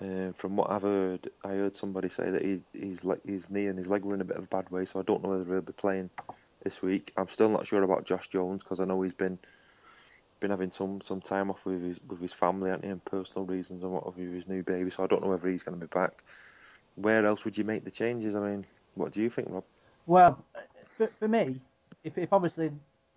Um, 0.00 0.32
from 0.32 0.56
what 0.56 0.70
I've 0.70 0.82
heard, 0.82 1.28
I 1.44 1.48
heard 1.48 1.76
somebody 1.76 2.08
say 2.08 2.30
that 2.30 2.42
he, 2.42 2.60
he's 2.72 3.04
like 3.04 3.24
his 3.24 3.50
knee 3.50 3.66
and 3.66 3.78
his 3.78 3.88
leg 3.88 4.04
were 4.04 4.14
in 4.14 4.20
a 4.20 4.24
bit 4.24 4.36
of 4.36 4.44
a 4.44 4.48
bad 4.48 4.70
way, 4.70 4.84
so 4.84 4.98
I 4.98 5.02
don't 5.02 5.22
know 5.22 5.30
whether 5.30 5.44
he'll 5.44 5.60
be 5.60 5.72
playing 5.72 6.10
this 6.64 6.82
week. 6.82 7.12
I'm 7.16 7.28
still 7.28 7.50
not 7.50 7.66
sure 7.66 7.82
about 7.82 8.04
Josh 8.04 8.28
Jones 8.28 8.62
because 8.62 8.80
I 8.80 8.84
know 8.84 9.00
he's 9.02 9.14
been 9.14 9.38
been 10.40 10.50
having 10.50 10.72
some, 10.72 11.00
some 11.00 11.20
time 11.20 11.50
off 11.50 11.64
with 11.64 11.82
his 11.82 12.00
with 12.08 12.20
his 12.20 12.32
family 12.32 12.70
and 12.70 12.82
and 12.82 13.04
personal 13.04 13.46
reasons 13.46 13.82
and 13.82 13.92
what 13.92 14.06
with 14.06 14.16
his 14.16 14.48
new 14.48 14.62
baby, 14.62 14.90
so 14.90 15.04
I 15.04 15.06
don't 15.06 15.22
know 15.22 15.30
whether 15.30 15.48
he's 15.48 15.62
going 15.62 15.78
to 15.78 15.86
be 15.86 15.90
back. 15.90 16.22
Where 16.96 17.24
else 17.24 17.44
would 17.44 17.56
you 17.56 17.64
make 17.64 17.84
the 17.84 17.90
changes? 17.90 18.34
I 18.34 18.40
mean, 18.40 18.66
what 18.96 19.12
do 19.12 19.22
you 19.22 19.30
think, 19.30 19.48
Rob? 19.50 19.64
Well, 20.06 20.44
for, 20.86 21.06
for 21.06 21.28
me, 21.28 21.60
if, 22.04 22.18
if 22.18 22.32
obviously 22.32 22.70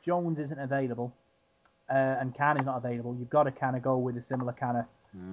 Jones 0.03 0.39
isn't 0.39 0.59
available 0.59 1.13
uh, 1.89 1.93
and 2.19 2.33
Can 2.33 2.57
is 2.57 2.65
not 2.65 2.77
available, 2.77 3.15
you've 3.17 3.29
got 3.29 3.43
to 3.43 3.51
kind 3.51 3.75
of 3.75 3.81
go 3.81 3.97
with 3.97 4.17
a 4.17 4.21
similar 4.21 4.53
kind 4.53 4.77
of 4.77 4.85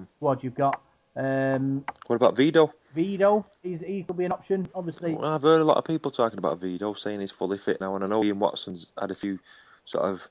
squad 0.07 0.43
you've 0.43 0.55
got. 0.55 0.81
Um, 1.15 1.85
What 2.07 2.15
about 2.15 2.35
Vido? 2.35 2.73
Vido, 2.95 3.45
he's, 3.61 3.81
he 3.81 4.03
could 4.03 4.17
be 4.17 4.25
an 4.25 4.31
option. 4.31 4.67
Obviously, 4.73 5.13
Well, 5.13 5.33
I've 5.33 5.41
heard 5.41 5.61
a 5.61 5.65
lot 5.65 5.77
of 5.77 5.85
people 5.85 6.11
talking 6.11 6.39
about 6.39 6.59
Vido, 6.59 6.93
saying 6.93 7.19
he's 7.21 7.31
fully 7.31 7.57
fit 7.57 7.81
now, 7.81 7.95
and 7.95 8.03
I 8.03 8.07
know 8.07 8.23
Ian 8.23 8.39
Watson's 8.39 8.91
had 8.99 9.11
a 9.11 9.15
few 9.15 9.39
sort 9.85 10.05
of 10.05 10.27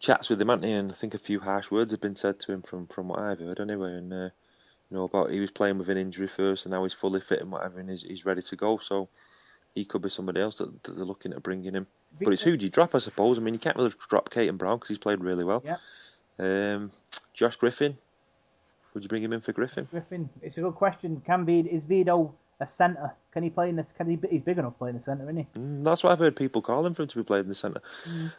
chats 0.00 0.28
with 0.28 0.40
him, 0.40 0.48
hasn't 0.48 0.64
he? 0.64 0.72
And 0.72 0.90
I 0.90 0.94
think 0.94 1.14
a 1.14 1.18
few 1.18 1.40
harsh 1.40 1.70
words 1.70 1.92
have 1.92 2.00
been 2.00 2.16
said 2.16 2.38
to 2.40 2.52
him 2.52 2.62
from, 2.62 2.86
from 2.86 3.08
what 3.08 3.18
I've 3.18 3.38
heard 3.40 3.60
anyway. 3.60 3.92
And 3.92 4.12
uh, 4.12 4.30
you 4.90 4.96
know 4.96 5.04
about 5.04 5.30
he 5.30 5.40
was 5.40 5.50
playing 5.50 5.78
with 5.78 5.88
an 5.88 5.98
injury 5.98 6.28
first, 6.28 6.66
and 6.66 6.72
now 6.72 6.82
he's 6.82 6.92
fully 6.92 7.20
fit 7.20 7.40
and 7.40 7.50
whatever, 7.50 7.80
and 7.80 7.88
he's, 7.90 8.02
he's 8.02 8.26
ready 8.26 8.42
to 8.42 8.56
go. 8.56 8.78
So 8.78 9.08
he 9.74 9.84
could 9.84 10.02
be 10.02 10.10
somebody 10.10 10.40
else 10.40 10.58
that, 10.58 10.82
that 10.84 10.96
they're 10.96 11.04
looking 11.04 11.32
at 11.32 11.42
bringing 11.42 11.74
him. 11.74 11.86
But 12.22 12.32
it's 12.32 12.42
who 12.42 12.56
do 12.56 12.64
you 12.64 12.70
drop, 12.70 12.94
I 12.94 12.98
suppose. 12.98 13.38
I 13.38 13.42
mean, 13.42 13.54
you 13.54 13.60
can't 13.60 13.76
really 13.76 13.92
drop 14.08 14.30
Caton 14.30 14.56
Brown 14.56 14.76
because 14.76 14.88
he's 14.88 14.98
played 14.98 15.20
really 15.20 15.44
well. 15.44 15.64
Yeah. 15.64 15.78
Um, 16.38 16.92
Josh 17.32 17.56
Griffin, 17.56 17.96
would 18.94 19.02
you 19.02 19.08
bring 19.08 19.22
him 19.22 19.32
in 19.32 19.40
for 19.40 19.52
Griffin? 19.52 19.86
Griffin, 19.90 20.28
it's 20.40 20.56
a 20.56 20.60
good 20.60 20.74
question. 20.74 21.20
Can 21.26 21.44
Vid, 21.44 21.66
is 21.66 21.82
Vido 21.84 22.34
a 22.60 22.66
centre? 22.66 23.12
Can 23.32 23.42
he 23.42 23.50
play 23.50 23.68
in 23.68 23.76
this? 23.76 23.86
Can 23.96 24.08
he? 24.08 24.18
He's 24.30 24.42
big 24.42 24.58
enough 24.58 24.78
playing 24.78 24.96
the 24.96 25.02
centre, 25.02 25.24
isn't 25.24 25.36
he? 25.36 25.58
Mm, 25.58 25.82
that's 25.84 26.04
what 26.04 26.12
I've 26.12 26.18
heard 26.20 26.36
people 26.36 26.62
calling 26.62 26.94
for 26.94 27.02
him 27.02 27.08
to 27.08 27.16
be 27.16 27.24
played 27.24 27.40
in 27.40 27.48
the 27.48 27.54
centre. 27.54 27.82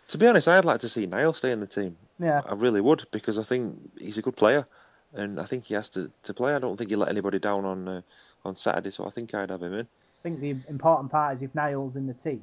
To 0.08 0.18
be 0.18 0.26
honest, 0.28 0.48
I'd 0.48 0.64
like 0.66 0.80
to 0.82 0.90
see 0.90 1.06
Niall 1.06 1.34
stay 1.34 1.52
in 1.52 1.60
the 1.60 1.68
team. 1.68 1.98
Yeah. 2.20 2.42
I 2.48 2.54
really 2.54 2.82
would 2.82 3.06
because 3.12 3.38
I 3.38 3.44
think 3.44 3.78
he's 4.00 4.18
a 4.18 4.22
good 4.22 4.38
player, 4.38 4.66
and 5.14 5.40
I 5.40 5.44
think 5.44 5.66
he 5.66 5.74
has 5.74 5.90
to, 5.90 6.10
to 6.24 6.34
play. 6.34 6.56
I 6.56 6.60
don't 6.60 6.78
think 6.78 6.90
he 6.90 6.96
let 6.96 7.10
anybody 7.10 7.40
down 7.40 7.66
on 7.66 7.88
uh, 7.88 8.02
on 8.46 8.56
Saturday, 8.56 8.92
so 8.92 9.06
I 9.06 9.10
think 9.10 9.34
I'd 9.34 9.50
have 9.50 9.62
him 9.62 9.74
in. 9.74 9.82
I 9.86 10.22
think 10.24 10.40
the 10.40 10.56
important 10.70 11.12
part 11.12 11.36
is 11.36 11.44
if 11.44 11.54
Niall's 11.54 11.98
in 11.98 12.08
the 12.08 12.14
team, 12.14 12.42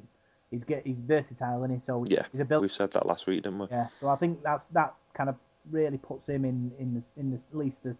he's 0.51 0.63
get 0.63 0.85
he's 0.85 0.97
versatile, 0.99 1.63
isn't 1.63 1.79
he? 1.79 1.85
So 1.85 2.05
Yeah, 2.07 2.23
he's 2.31 2.41
a 2.41 2.45
built. 2.45 2.61
we 2.61 2.69
said 2.69 2.91
that 2.91 3.07
last 3.07 3.25
week, 3.25 3.41
didn't 3.43 3.57
we? 3.59 3.67
Yeah, 3.71 3.87
so 3.99 4.09
I 4.09 4.15
think 4.15 4.43
that's 4.43 4.65
that 4.65 4.93
kind 5.15 5.29
of 5.29 5.35
really 5.71 5.97
puts 5.97 6.27
him 6.27 6.45
in 6.45 6.71
in 6.79 6.93
the, 6.95 7.21
in 7.21 7.31
the, 7.31 7.37
at 7.37 7.57
least 7.57 7.83
the 7.83 7.95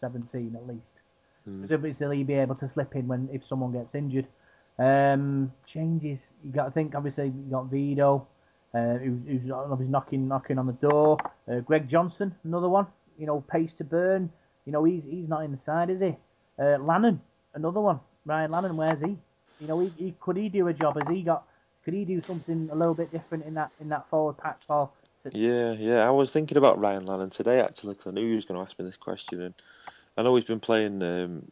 seventeen 0.00 0.56
at 0.56 0.66
least. 0.66 0.94
Mm. 1.48 1.68
He'll 1.68 2.24
be 2.24 2.34
able 2.34 2.54
to 2.56 2.68
slip 2.68 2.94
in 2.94 3.08
when 3.08 3.28
if 3.32 3.44
someone 3.44 3.72
gets 3.72 3.94
injured. 3.94 4.26
Um, 4.78 5.52
changes. 5.66 6.28
You 6.44 6.52
got 6.52 6.66
to 6.66 6.70
think. 6.70 6.94
Obviously, 6.94 7.26
you 7.26 7.50
got 7.50 7.66
Vido, 7.66 8.26
uh, 8.74 8.94
who's, 8.94 9.18
who's 9.26 9.50
obviously 9.50 9.86
knocking 9.86 10.28
knocking 10.28 10.58
on 10.58 10.66
the 10.66 10.88
door. 10.88 11.16
Uh, 11.50 11.60
Greg 11.60 11.88
Johnson, 11.88 12.34
another 12.44 12.68
one. 12.68 12.86
You 13.18 13.26
know, 13.26 13.40
pace 13.40 13.74
to 13.74 13.84
burn. 13.84 14.30
You 14.66 14.72
know, 14.72 14.84
he's 14.84 15.04
he's 15.04 15.28
not 15.28 15.44
in 15.44 15.52
the 15.52 15.58
side, 15.58 15.90
is 15.90 16.00
he? 16.00 16.16
Uh, 16.58 16.78
Lannon, 16.78 17.20
another 17.54 17.80
one. 17.80 18.00
Ryan 18.24 18.50
Lannon, 18.50 18.76
where's 18.76 19.00
he? 19.00 19.16
You 19.60 19.66
know, 19.66 19.80
he, 19.80 19.92
he 19.96 20.14
could 20.20 20.36
he 20.36 20.48
do 20.48 20.68
a 20.68 20.72
job? 20.72 20.94
Has 20.94 21.08
he 21.08 21.22
got? 21.22 21.44
Could 21.84 21.94
he 21.94 22.04
do 22.04 22.20
something 22.20 22.68
a 22.70 22.74
little 22.74 22.94
bit 22.94 23.10
different 23.10 23.46
in 23.46 23.54
that 23.54 23.72
in 23.80 23.88
that 23.88 24.08
forward 24.10 24.36
pack, 24.38 24.58
Paul? 24.68 24.94
Yeah, 25.24 25.72
yeah. 25.72 26.06
I 26.06 26.10
was 26.10 26.30
thinking 26.30 26.56
about 26.58 26.80
Ryan 26.80 27.06
Lannon 27.06 27.30
today 27.30 27.60
actually 27.60 27.94
because 27.94 28.10
I 28.10 28.14
knew 28.14 28.28
he 28.28 28.36
was 28.36 28.44
going 28.44 28.58
to 28.58 28.66
ask 28.66 28.78
me 28.78 28.84
this 28.84 28.96
question, 28.96 29.42
and 29.42 29.54
I 30.16 30.22
know 30.22 30.34
he's 30.34 30.44
been 30.44 30.60
playing 30.60 31.02
um, 31.02 31.50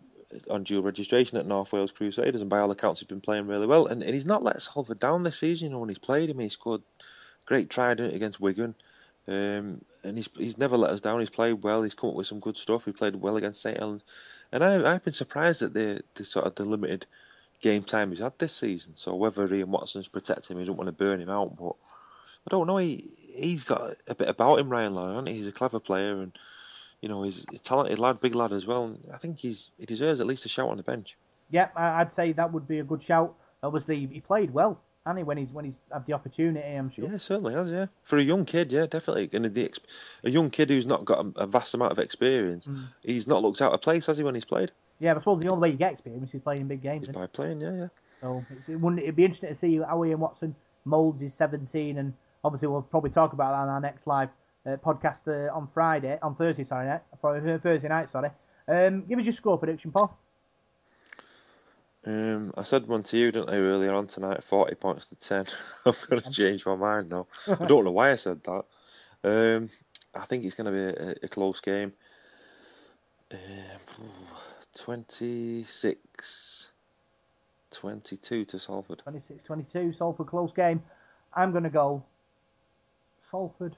on 0.51 0.65
dual 0.65 0.83
registration 0.83 1.39
at 1.39 1.47
North 1.47 1.73
Wales 1.73 1.93
Crusaders, 1.93 2.41
and 2.41 2.51
by 2.51 2.59
all 2.59 2.71
accounts 2.71 3.01
he's 3.01 3.09
been 3.09 3.21
playing 3.21 3.47
really 3.47 3.67
well. 3.67 3.87
And, 3.87 4.03
and 4.03 4.15
he's 4.15 4.27
not 4.27 4.43
let 4.43 4.63
Salford 4.63 4.99
down 4.99 5.23
this 5.23 5.39
season. 5.41 5.67
You 5.67 5.73
know, 5.73 5.81
when 5.81 5.89
he's 5.89 5.99
played, 5.99 6.31
mean, 6.31 6.47
he 6.47 6.49
scored 6.49 6.83
great 7.45 7.69
trident 7.71 8.15
against 8.15 8.41
Wigan, 8.41 8.75
um, 9.29 9.83
and 10.05 10.17
he's 10.17 10.29
he's 10.37 10.59
never 10.59 10.77
let 10.77 10.91
us 10.91 11.01
down. 11.01 11.21
He's 11.21 11.31
played 11.31 11.63
well. 11.63 11.83
He's 11.83 11.95
come 11.95 12.11
up 12.11 12.17
with 12.17 12.27
some 12.29 12.41
good 12.41 12.57
stuff. 12.57 12.85
He 12.85 12.93
played 12.93 13.17
well 13.17 13.37
against 13.37 13.63
St 13.63 13.79
Helens, 13.79 14.05
and 14.53 14.65
I, 14.65 14.95
I've 14.95 15.05
been 15.05 15.13
surprised 15.13 15.63
at 15.63 15.75
the, 15.75 16.03
the 16.15 16.25
sort 16.25 16.47
of 16.47 16.55
the 16.55 16.65
limited 16.65 17.07
game 17.61 17.83
time 17.83 18.11
he's 18.11 18.21
had 18.21 18.39
this 18.39 18.55
season. 18.55 18.95
So 18.97 19.15
whether 19.17 19.53
Ian 19.53 19.71
Watson's 19.71 20.09
protecting 20.09 20.57
him, 20.57 20.61
he 20.61 20.65
doesn't 20.67 20.77
want 20.77 20.89
to 20.89 20.93
burn 20.93 21.21
him 21.21 21.31
out, 21.31 21.57
but 21.57 21.75
I 22.47 22.51
don't 22.51 22.67
know. 22.67 22.77
He 22.79 23.13
he's 23.37 23.65
got 23.65 23.95
a 24.09 24.15
bit 24.15 24.29
about 24.29 24.59
him, 24.59 24.69
Ryan 24.69 24.95
hasn't? 24.95 25.29
He's 25.29 25.47
a 25.47 25.53
clever 25.53 25.81
player, 25.81 26.21
and 26.23 26.37
you 27.01 27.09
know 27.09 27.23
he's, 27.23 27.45
he's 27.51 27.61
a 27.61 27.63
talented 27.63 27.99
lad, 27.99 28.21
big 28.21 28.35
lad 28.35 28.53
as 28.53 28.67
well. 28.67 28.85
And 28.85 28.99
I 29.13 29.17
think 29.19 29.39
he's 29.39 29.71
he 29.79 29.87
deserves 29.87 30.21
at 30.21 30.27
least 30.27 30.45
a 30.47 30.49
shout 30.49 30.69
on 30.69 30.77
the 30.77 30.83
bench. 30.83 31.17
Yeah, 31.51 31.69
I- 31.77 32.01
I'd 32.01 32.13
say 32.13 32.33
that 32.33 32.53
would 32.53 32.67
be 32.67 32.79
a 32.81 32.85
good 32.85 33.03
shout. 33.03 33.35
Obviously, 33.63 34.07
he 34.07 34.21
played 34.21 34.53
well, 34.53 34.81
and 35.05 35.19
he 35.19 35.25
when 35.25 35.37
he's 35.39 35.51
when 35.51 35.65
he's 35.67 35.75
had 35.93 36.07
the 36.07 36.13
opportunity, 36.13 36.67
I'm 36.77 36.91
sure. 36.91 37.09
Yeah, 37.11 37.17
certainly 37.19 37.55
has. 37.55 37.71
Yeah, 37.71 37.87
for 38.03 38.19
a 38.19 38.23
young 38.23 38.45
kid, 38.45 38.73
yeah, 38.73 38.87
definitely. 38.87 39.29
And 39.33 39.45
the 39.45 39.71
a 40.25 40.31
young 40.31 40.51
kid 40.51 40.71
who's 40.71 40.87
not 40.87 41.05
got 41.05 41.25
a, 41.25 41.41
a 41.43 41.47
vast 41.47 41.75
amount 41.75 41.93
of 41.93 41.99
experience, 41.99 42.67
Mm. 42.67 42.85
he's 43.05 43.27
not 43.27 43.43
looked 43.43 43.63
out 43.63 43.73
of 43.73 43.81
place, 43.81 44.07
has 44.07 44.19
he, 44.19 44.25
when 44.25 44.35
he's 44.35 44.45
played? 44.45 44.73
Yeah, 44.99 45.13
but 45.15 45.19
I 45.19 45.21
suppose 45.23 45.41
the 45.43 45.49
only 45.51 45.63
way 45.63 45.73
you 45.73 45.79
get 45.79 45.93
experience 45.93 46.33
is 46.35 46.41
playing 46.41 46.63
in 46.63 46.69
big 46.69 46.83
games. 46.83 47.09
By 47.09 47.27
playing, 47.27 47.61
yeah, 47.61 47.73
yeah. 47.73 47.89
So 48.23 48.45
it's, 48.51 48.69
it 48.69 48.77
wouldn't, 48.77 49.03
it'd 49.03 49.15
be 49.17 49.25
interesting 49.25 49.51
to 49.51 49.55
see 49.59 49.77
how 49.77 50.03
Ian 50.05 50.21
Watson 50.21 50.55
moulds 50.87 51.21
his 51.21 51.35
17, 51.35 51.99
and 51.99 52.15
obviously 52.47 52.69
we'll 52.69 52.83
probably 52.83 53.11
talk 53.11 53.33
about 53.33 53.51
that 53.53 53.59
on 53.59 53.69
our 53.69 53.81
next 53.81 54.07
live 54.07 54.31
uh, 54.65 54.77
podcast 54.77 55.27
uh, 55.29 55.55
on 55.55 55.69
Friday, 55.75 56.19
on 56.23 56.35
Thursday, 56.35 56.65
sorry, 56.65 56.87
night, 56.87 57.03
Friday- 57.21 57.59
Thursday 57.59 57.89
night, 57.89 58.09
sorry. 58.11 58.31
Um, 58.69 59.03
give 59.03 59.19
us 59.19 59.25
your 59.25 59.33
score 59.33 59.59
prediction, 59.59 59.93
Paul. 59.93 60.17
Um, 62.05 62.53
I 62.57 62.63
said 62.63 62.87
one 62.87 63.03
to 63.05 63.17
you, 63.19 63.33
didn't 63.33 63.51
I, 63.51 63.57
earlier 63.57 63.93
on 63.95 64.07
tonight? 64.07 64.45
Forty 64.45 64.77
points 64.77 65.07
to 65.07 65.17
ten. 65.17 65.47
I'm 65.87 65.93
going 66.09 66.23
to 66.23 66.31
change 66.31 66.65
my 66.65 66.77
mind 66.77 67.11
now. 67.11 67.27
I 67.61 67.65
don't 67.67 67.85
know 67.85 67.91
why 67.93 68.13
I 68.13 68.17
said 68.17 68.43
that. 68.45 68.65
Um, 69.25 69.69
I 70.15 70.25
think 70.25 70.45
it's 70.45 70.55
going 70.55 70.73
to 70.73 70.73
be 70.73 71.03
a, 71.05 71.15
a 71.25 71.29
close 71.29 71.61
game. 71.61 71.93
Um, 73.33 74.11
26, 74.77 76.71
22 77.73 78.45
to 78.45 78.59
Salford. 78.59 79.03
26-22, 79.07 79.97
Salford 79.97 80.27
close 80.29 80.53
game. 80.53 80.83
I'm 81.35 81.51
going 81.51 81.65
to 81.65 81.71
go 81.71 82.05
Salford. 83.31 83.77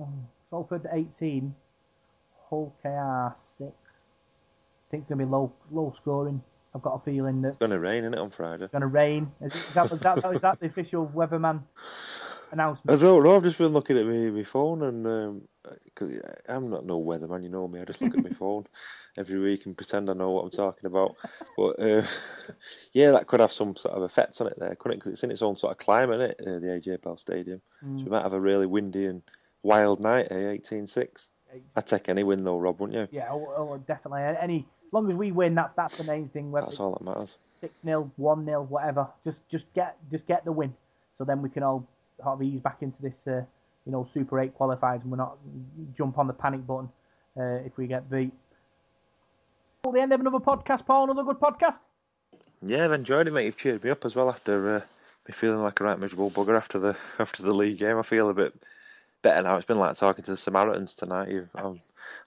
oh, 0.00 0.08
Salford 0.50 0.86
18, 0.92 1.54
Hull 2.50 2.74
KR 2.82 3.34
6. 3.38 3.70
I 3.70 4.90
think 4.90 5.02
it's 5.02 5.08
going 5.08 5.18
to 5.20 5.26
be 5.26 5.30
low 5.30 5.52
low 5.70 5.92
scoring. 5.96 6.42
I've 6.74 6.82
got 6.82 6.94
a 6.94 7.00
feeling 7.04 7.42
that 7.42 7.50
It's 7.50 7.58
going 7.58 7.70
to 7.70 7.80
rain, 7.80 8.04
isn't 8.04 8.14
it, 8.14 8.20
on 8.20 8.30
Friday? 8.30 8.64
it's 8.64 8.72
going 8.72 8.82
to 8.82 8.86
rain. 8.88 9.32
Is, 9.42 9.54
is, 9.54 9.74
that, 9.74 9.92
is, 9.92 10.00
that, 10.00 10.24
is 10.32 10.40
that 10.42 10.60
the 10.60 10.66
official 10.66 11.06
weatherman 11.14 11.62
I 11.78 12.52
announcement? 12.52 12.96
don't 12.96 13.22
know. 13.24 13.36
I've 13.36 13.42
just 13.42 13.58
been 13.58 13.72
looking 13.72 13.98
at 13.98 14.06
me 14.06 14.30
my 14.30 14.42
phone, 14.44 14.82
and 14.82 15.06
um 15.06 15.42
'cause 15.94 16.10
I'm 16.48 16.70
not 16.70 16.84
no 16.84 17.00
weatherman, 17.02 17.42
you 17.42 17.48
know 17.48 17.66
me. 17.68 17.80
I 17.80 17.84
just 17.84 18.00
look 18.02 18.16
at 18.16 18.24
my 18.24 18.30
phone 18.42 18.66
every 19.16 19.38
week 19.38 19.66
and 19.66 19.76
pretend 19.76 20.08
I 20.10 20.14
know 20.14 20.30
what 20.30 20.44
I'm 20.44 20.50
talking 20.50 20.86
about. 20.86 21.16
But 21.56 21.78
uh, 21.80 22.02
yeah, 22.92 23.12
that 23.12 23.26
could 23.26 23.40
have 23.40 23.52
some 23.52 23.76
sort 23.76 23.94
of 23.96 24.02
effects 24.02 24.40
on 24.40 24.46
it 24.48 24.58
there, 24.58 24.74
couldn't 24.74 24.96
it? 24.96 25.00
Because 25.00 25.12
it's 25.12 25.24
in 25.24 25.30
its 25.30 25.42
own 25.42 25.56
sort 25.56 25.72
of 25.72 25.78
climate, 25.78 26.20
isn't 26.20 26.30
it? 26.48 26.56
Uh, 26.56 26.58
the 26.58 26.66
AJ 26.68 27.02
Bell 27.02 27.16
Stadium, 27.16 27.60
so 27.80 27.86
we 28.04 28.10
might 28.10 28.22
have 28.22 28.32
a 28.32 28.40
really 28.40 28.66
windy 28.66 29.06
and 29.06 29.22
wild 29.62 30.00
night. 30.00 30.28
Eh, 30.30 30.56
18-6. 30.56 31.28
I'd 31.76 31.86
take 31.86 32.08
any 32.08 32.24
win 32.24 32.44
though, 32.44 32.58
Rob, 32.58 32.80
wouldn't 32.80 32.98
you? 32.98 33.18
Yeah, 33.18 33.28
oh, 33.30 33.52
oh, 33.56 33.78
definitely. 33.86 34.22
Any, 34.22 34.66
as 34.86 34.92
long 34.92 35.10
as 35.10 35.16
we 35.16 35.32
win, 35.32 35.54
that's 35.54 35.74
that's 35.76 35.98
the 35.98 36.04
main 36.10 36.28
thing. 36.28 36.50
Whether 36.50 36.66
That's 36.66 36.80
all 36.80 36.92
that 36.92 37.02
matters. 37.04 37.36
six 37.60 37.74
0 37.84 38.10
one 38.16 38.44
0 38.46 38.62
whatever. 38.62 39.08
Just 39.24 39.46
just 39.48 39.70
get 39.74 39.96
just 40.10 40.26
get 40.26 40.44
the 40.46 40.52
win, 40.52 40.74
so 41.18 41.24
then 41.24 41.42
we 41.42 41.50
can 41.50 41.62
all 41.62 41.86
sort 42.22 42.34
of 42.34 42.42
ease 42.42 42.60
back 42.60 42.78
into 42.80 43.00
this, 43.02 43.26
uh, 43.26 43.44
you 43.86 43.92
know, 43.92 44.04
Super 44.04 44.40
Eight 44.40 44.56
qualifiers, 44.56 45.02
and 45.02 45.10
we're 45.10 45.16
not 45.16 45.36
jump 45.96 46.18
on 46.18 46.26
the 46.26 46.32
panic 46.32 46.66
button 46.66 46.88
uh, 47.38 47.64
if 47.66 47.76
we 47.76 47.86
get 47.86 48.10
beat. 48.10 48.32
Well, 49.84 49.92
the 49.92 50.00
end 50.00 50.12
of 50.12 50.20
another 50.20 50.38
podcast, 50.38 50.86
Paul. 50.86 51.10
Another 51.10 51.24
good 51.24 51.40
podcast. 51.40 51.80
Yeah, 52.64 52.84
I've 52.84 52.92
enjoyed 52.92 53.26
it, 53.26 53.32
mate. 53.32 53.46
You've 53.46 53.56
cheered 53.56 53.82
me 53.82 53.90
up 53.90 54.04
as 54.04 54.14
well 54.14 54.28
after 54.28 54.76
uh, 54.76 54.80
me 55.26 55.32
feeling 55.32 55.62
like 55.62 55.80
a 55.80 55.84
right 55.84 55.98
miserable 55.98 56.30
bugger 56.30 56.56
after 56.56 56.78
the 56.78 56.96
after 57.18 57.42
the 57.42 57.52
league 57.52 57.78
game. 57.78 57.98
I 57.98 58.02
feel 58.02 58.28
a 58.28 58.34
bit 58.34 58.54
better 59.22 59.42
now. 59.42 59.56
It's 59.56 59.66
been 59.66 59.78
like 59.78 59.96
talking 59.96 60.24
to 60.24 60.30
the 60.32 60.36
Samaritans 60.36 60.94
tonight. 60.94 61.30
You've, 61.30 61.50
I'm 61.56 61.80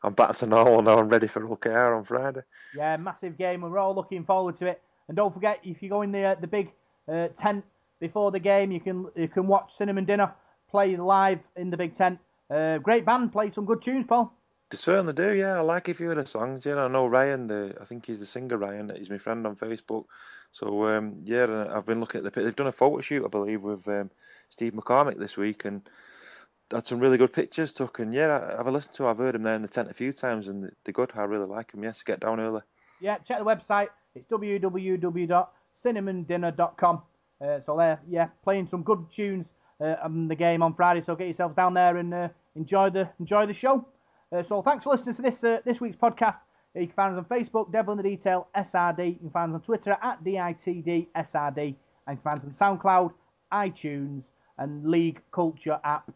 I'm 0.03 0.13
back 0.13 0.35
to 0.37 0.47
normal 0.47 0.81
now. 0.81 0.99
I'm 0.99 1.09
ready 1.09 1.27
for 1.27 1.41
OKR 1.41 1.97
on 1.97 2.03
Friday. 2.03 2.41
Yeah, 2.75 2.97
massive 2.97 3.37
game, 3.37 3.61
we're 3.61 3.77
all 3.77 3.95
looking 3.95 4.25
forward 4.25 4.57
to 4.59 4.67
it. 4.67 4.81
And 5.07 5.15
don't 5.15 5.33
forget, 5.33 5.59
if 5.63 5.81
you 5.81 5.89
go 5.89 6.01
in 6.01 6.11
the 6.11 6.23
uh, 6.23 6.35
the 6.35 6.47
big 6.47 6.71
uh, 7.07 7.29
tent 7.29 7.63
before 7.99 8.31
the 8.31 8.39
game, 8.39 8.71
you 8.71 8.79
can 8.79 9.07
you 9.15 9.27
can 9.27 9.47
watch 9.47 9.75
Cinnamon 9.77 10.05
Dinner 10.05 10.33
play 10.69 10.95
live 10.95 11.39
in 11.55 11.69
the 11.69 11.77
big 11.77 11.95
tent. 11.95 12.19
Uh, 12.49 12.77
great 12.77 13.05
band, 13.05 13.31
play 13.31 13.51
some 13.51 13.65
good 13.65 13.81
tunes, 13.81 14.05
Paul. 14.07 14.33
They 14.69 14.77
certainly 14.77 15.13
do. 15.13 15.33
Yeah, 15.33 15.57
I 15.57 15.61
like 15.61 15.89
a 15.89 15.93
few 15.93 16.11
of 16.11 16.17
the 16.17 16.25
songs. 16.25 16.65
Know, 16.65 16.85
I 16.85 16.87
know 16.87 17.07
Ryan. 17.07 17.47
The 17.47 17.75
I 17.79 17.85
think 17.85 18.05
he's 18.05 18.19
the 18.19 18.25
singer 18.25 18.57
Ryan. 18.57 18.91
He's 18.95 19.09
my 19.09 19.17
friend 19.17 19.45
on 19.45 19.55
Facebook. 19.55 20.05
So 20.51 20.87
um, 20.87 21.21
yeah, 21.23 21.67
I've 21.71 21.85
been 21.85 21.99
looking 21.99 22.25
at 22.25 22.33
the. 22.33 22.41
They've 22.41 22.55
done 22.55 22.67
a 22.67 22.71
photo 22.71 23.01
shoot, 23.01 23.25
I 23.25 23.27
believe, 23.27 23.63
with 23.63 23.87
um, 23.87 24.09
Steve 24.49 24.73
McCormick 24.73 25.19
this 25.19 25.37
week, 25.37 25.65
and 25.65 25.87
had 26.71 26.85
some 26.85 26.99
really 26.99 27.17
good 27.17 27.33
pictures 27.33 27.73
took, 27.73 27.99
and 27.99 28.13
yeah, 28.13 28.53
I, 28.53 28.57
have 28.57 28.67
a 28.67 28.71
listen 28.71 28.93
to. 28.93 29.07
I've 29.07 29.17
heard 29.17 29.35
them 29.35 29.43
there 29.43 29.55
in 29.55 29.61
the 29.61 29.67
tent 29.67 29.91
a 29.91 29.93
few 29.93 30.13
times, 30.13 30.47
and 30.47 30.71
they're 30.83 30.93
good. 30.93 31.11
I 31.15 31.23
really 31.23 31.47
like 31.47 31.71
them. 31.71 31.83
Yes, 31.83 32.03
get 32.03 32.19
down 32.19 32.39
early. 32.39 32.61
Yeah, 32.99 33.17
check 33.19 33.39
the 33.39 33.45
website. 33.45 33.87
It's 34.15 34.27
www.cinnamondinner.com. 34.27 37.01
Uh, 37.41 37.59
so 37.59 37.75
there, 37.77 37.99
yeah, 38.09 38.29
playing 38.43 38.67
some 38.67 38.81
good 38.81 39.11
tunes 39.11 39.51
uh, 39.81 39.95
on 40.03 40.27
the 40.27 40.35
game 40.35 40.61
on 40.63 40.73
Friday. 40.73 41.01
So 41.01 41.15
get 41.15 41.25
yourselves 41.25 41.55
down 41.55 41.73
there 41.73 41.97
and 41.97 42.13
uh, 42.13 42.29
enjoy 42.55 42.89
the 42.89 43.09
enjoy 43.19 43.45
the 43.45 43.53
show. 43.53 43.85
Uh, 44.31 44.43
so 44.43 44.61
thanks 44.61 44.83
for 44.83 44.91
listening 44.91 45.15
to 45.15 45.21
this 45.21 45.63
this 45.65 45.81
week's 45.81 45.97
podcast. 45.97 46.39
You 46.75 46.87
can 46.87 46.95
find 46.95 47.17
us 47.17 47.23
on 47.23 47.25
Facebook, 47.25 47.71
Devil 47.71 47.93
in 47.93 47.97
the 47.97 48.03
Detail 48.03 48.47
SRD. 48.55 49.13
You 49.13 49.19
can 49.19 49.29
find 49.29 49.51
us 49.51 49.55
on 49.55 49.61
Twitter 49.61 49.97
at 50.01 50.23
DITD 50.23 51.07
SRD. 51.15 51.57
And 51.57 51.75
you 52.09 52.15
can 52.15 52.17
find 52.17 52.39
us 52.39 52.45
on 52.45 52.77
SoundCloud, 52.77 53.13
iTunes, 53.53 54.25
and 54.57 54.85
League 54.85 55.21
Culture 55.31 55.79
app. 55.85 56.11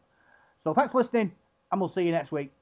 So 0.64 0.74
thanks 0.74 0.92
for 0.92 0.98
listening, 0.98 1.32
and 1.72 1.80
we'll 1.80 1.88
see 1.88 2.04
you 2.04 2.12
next 2.12 2.34
week. 2.34 2.59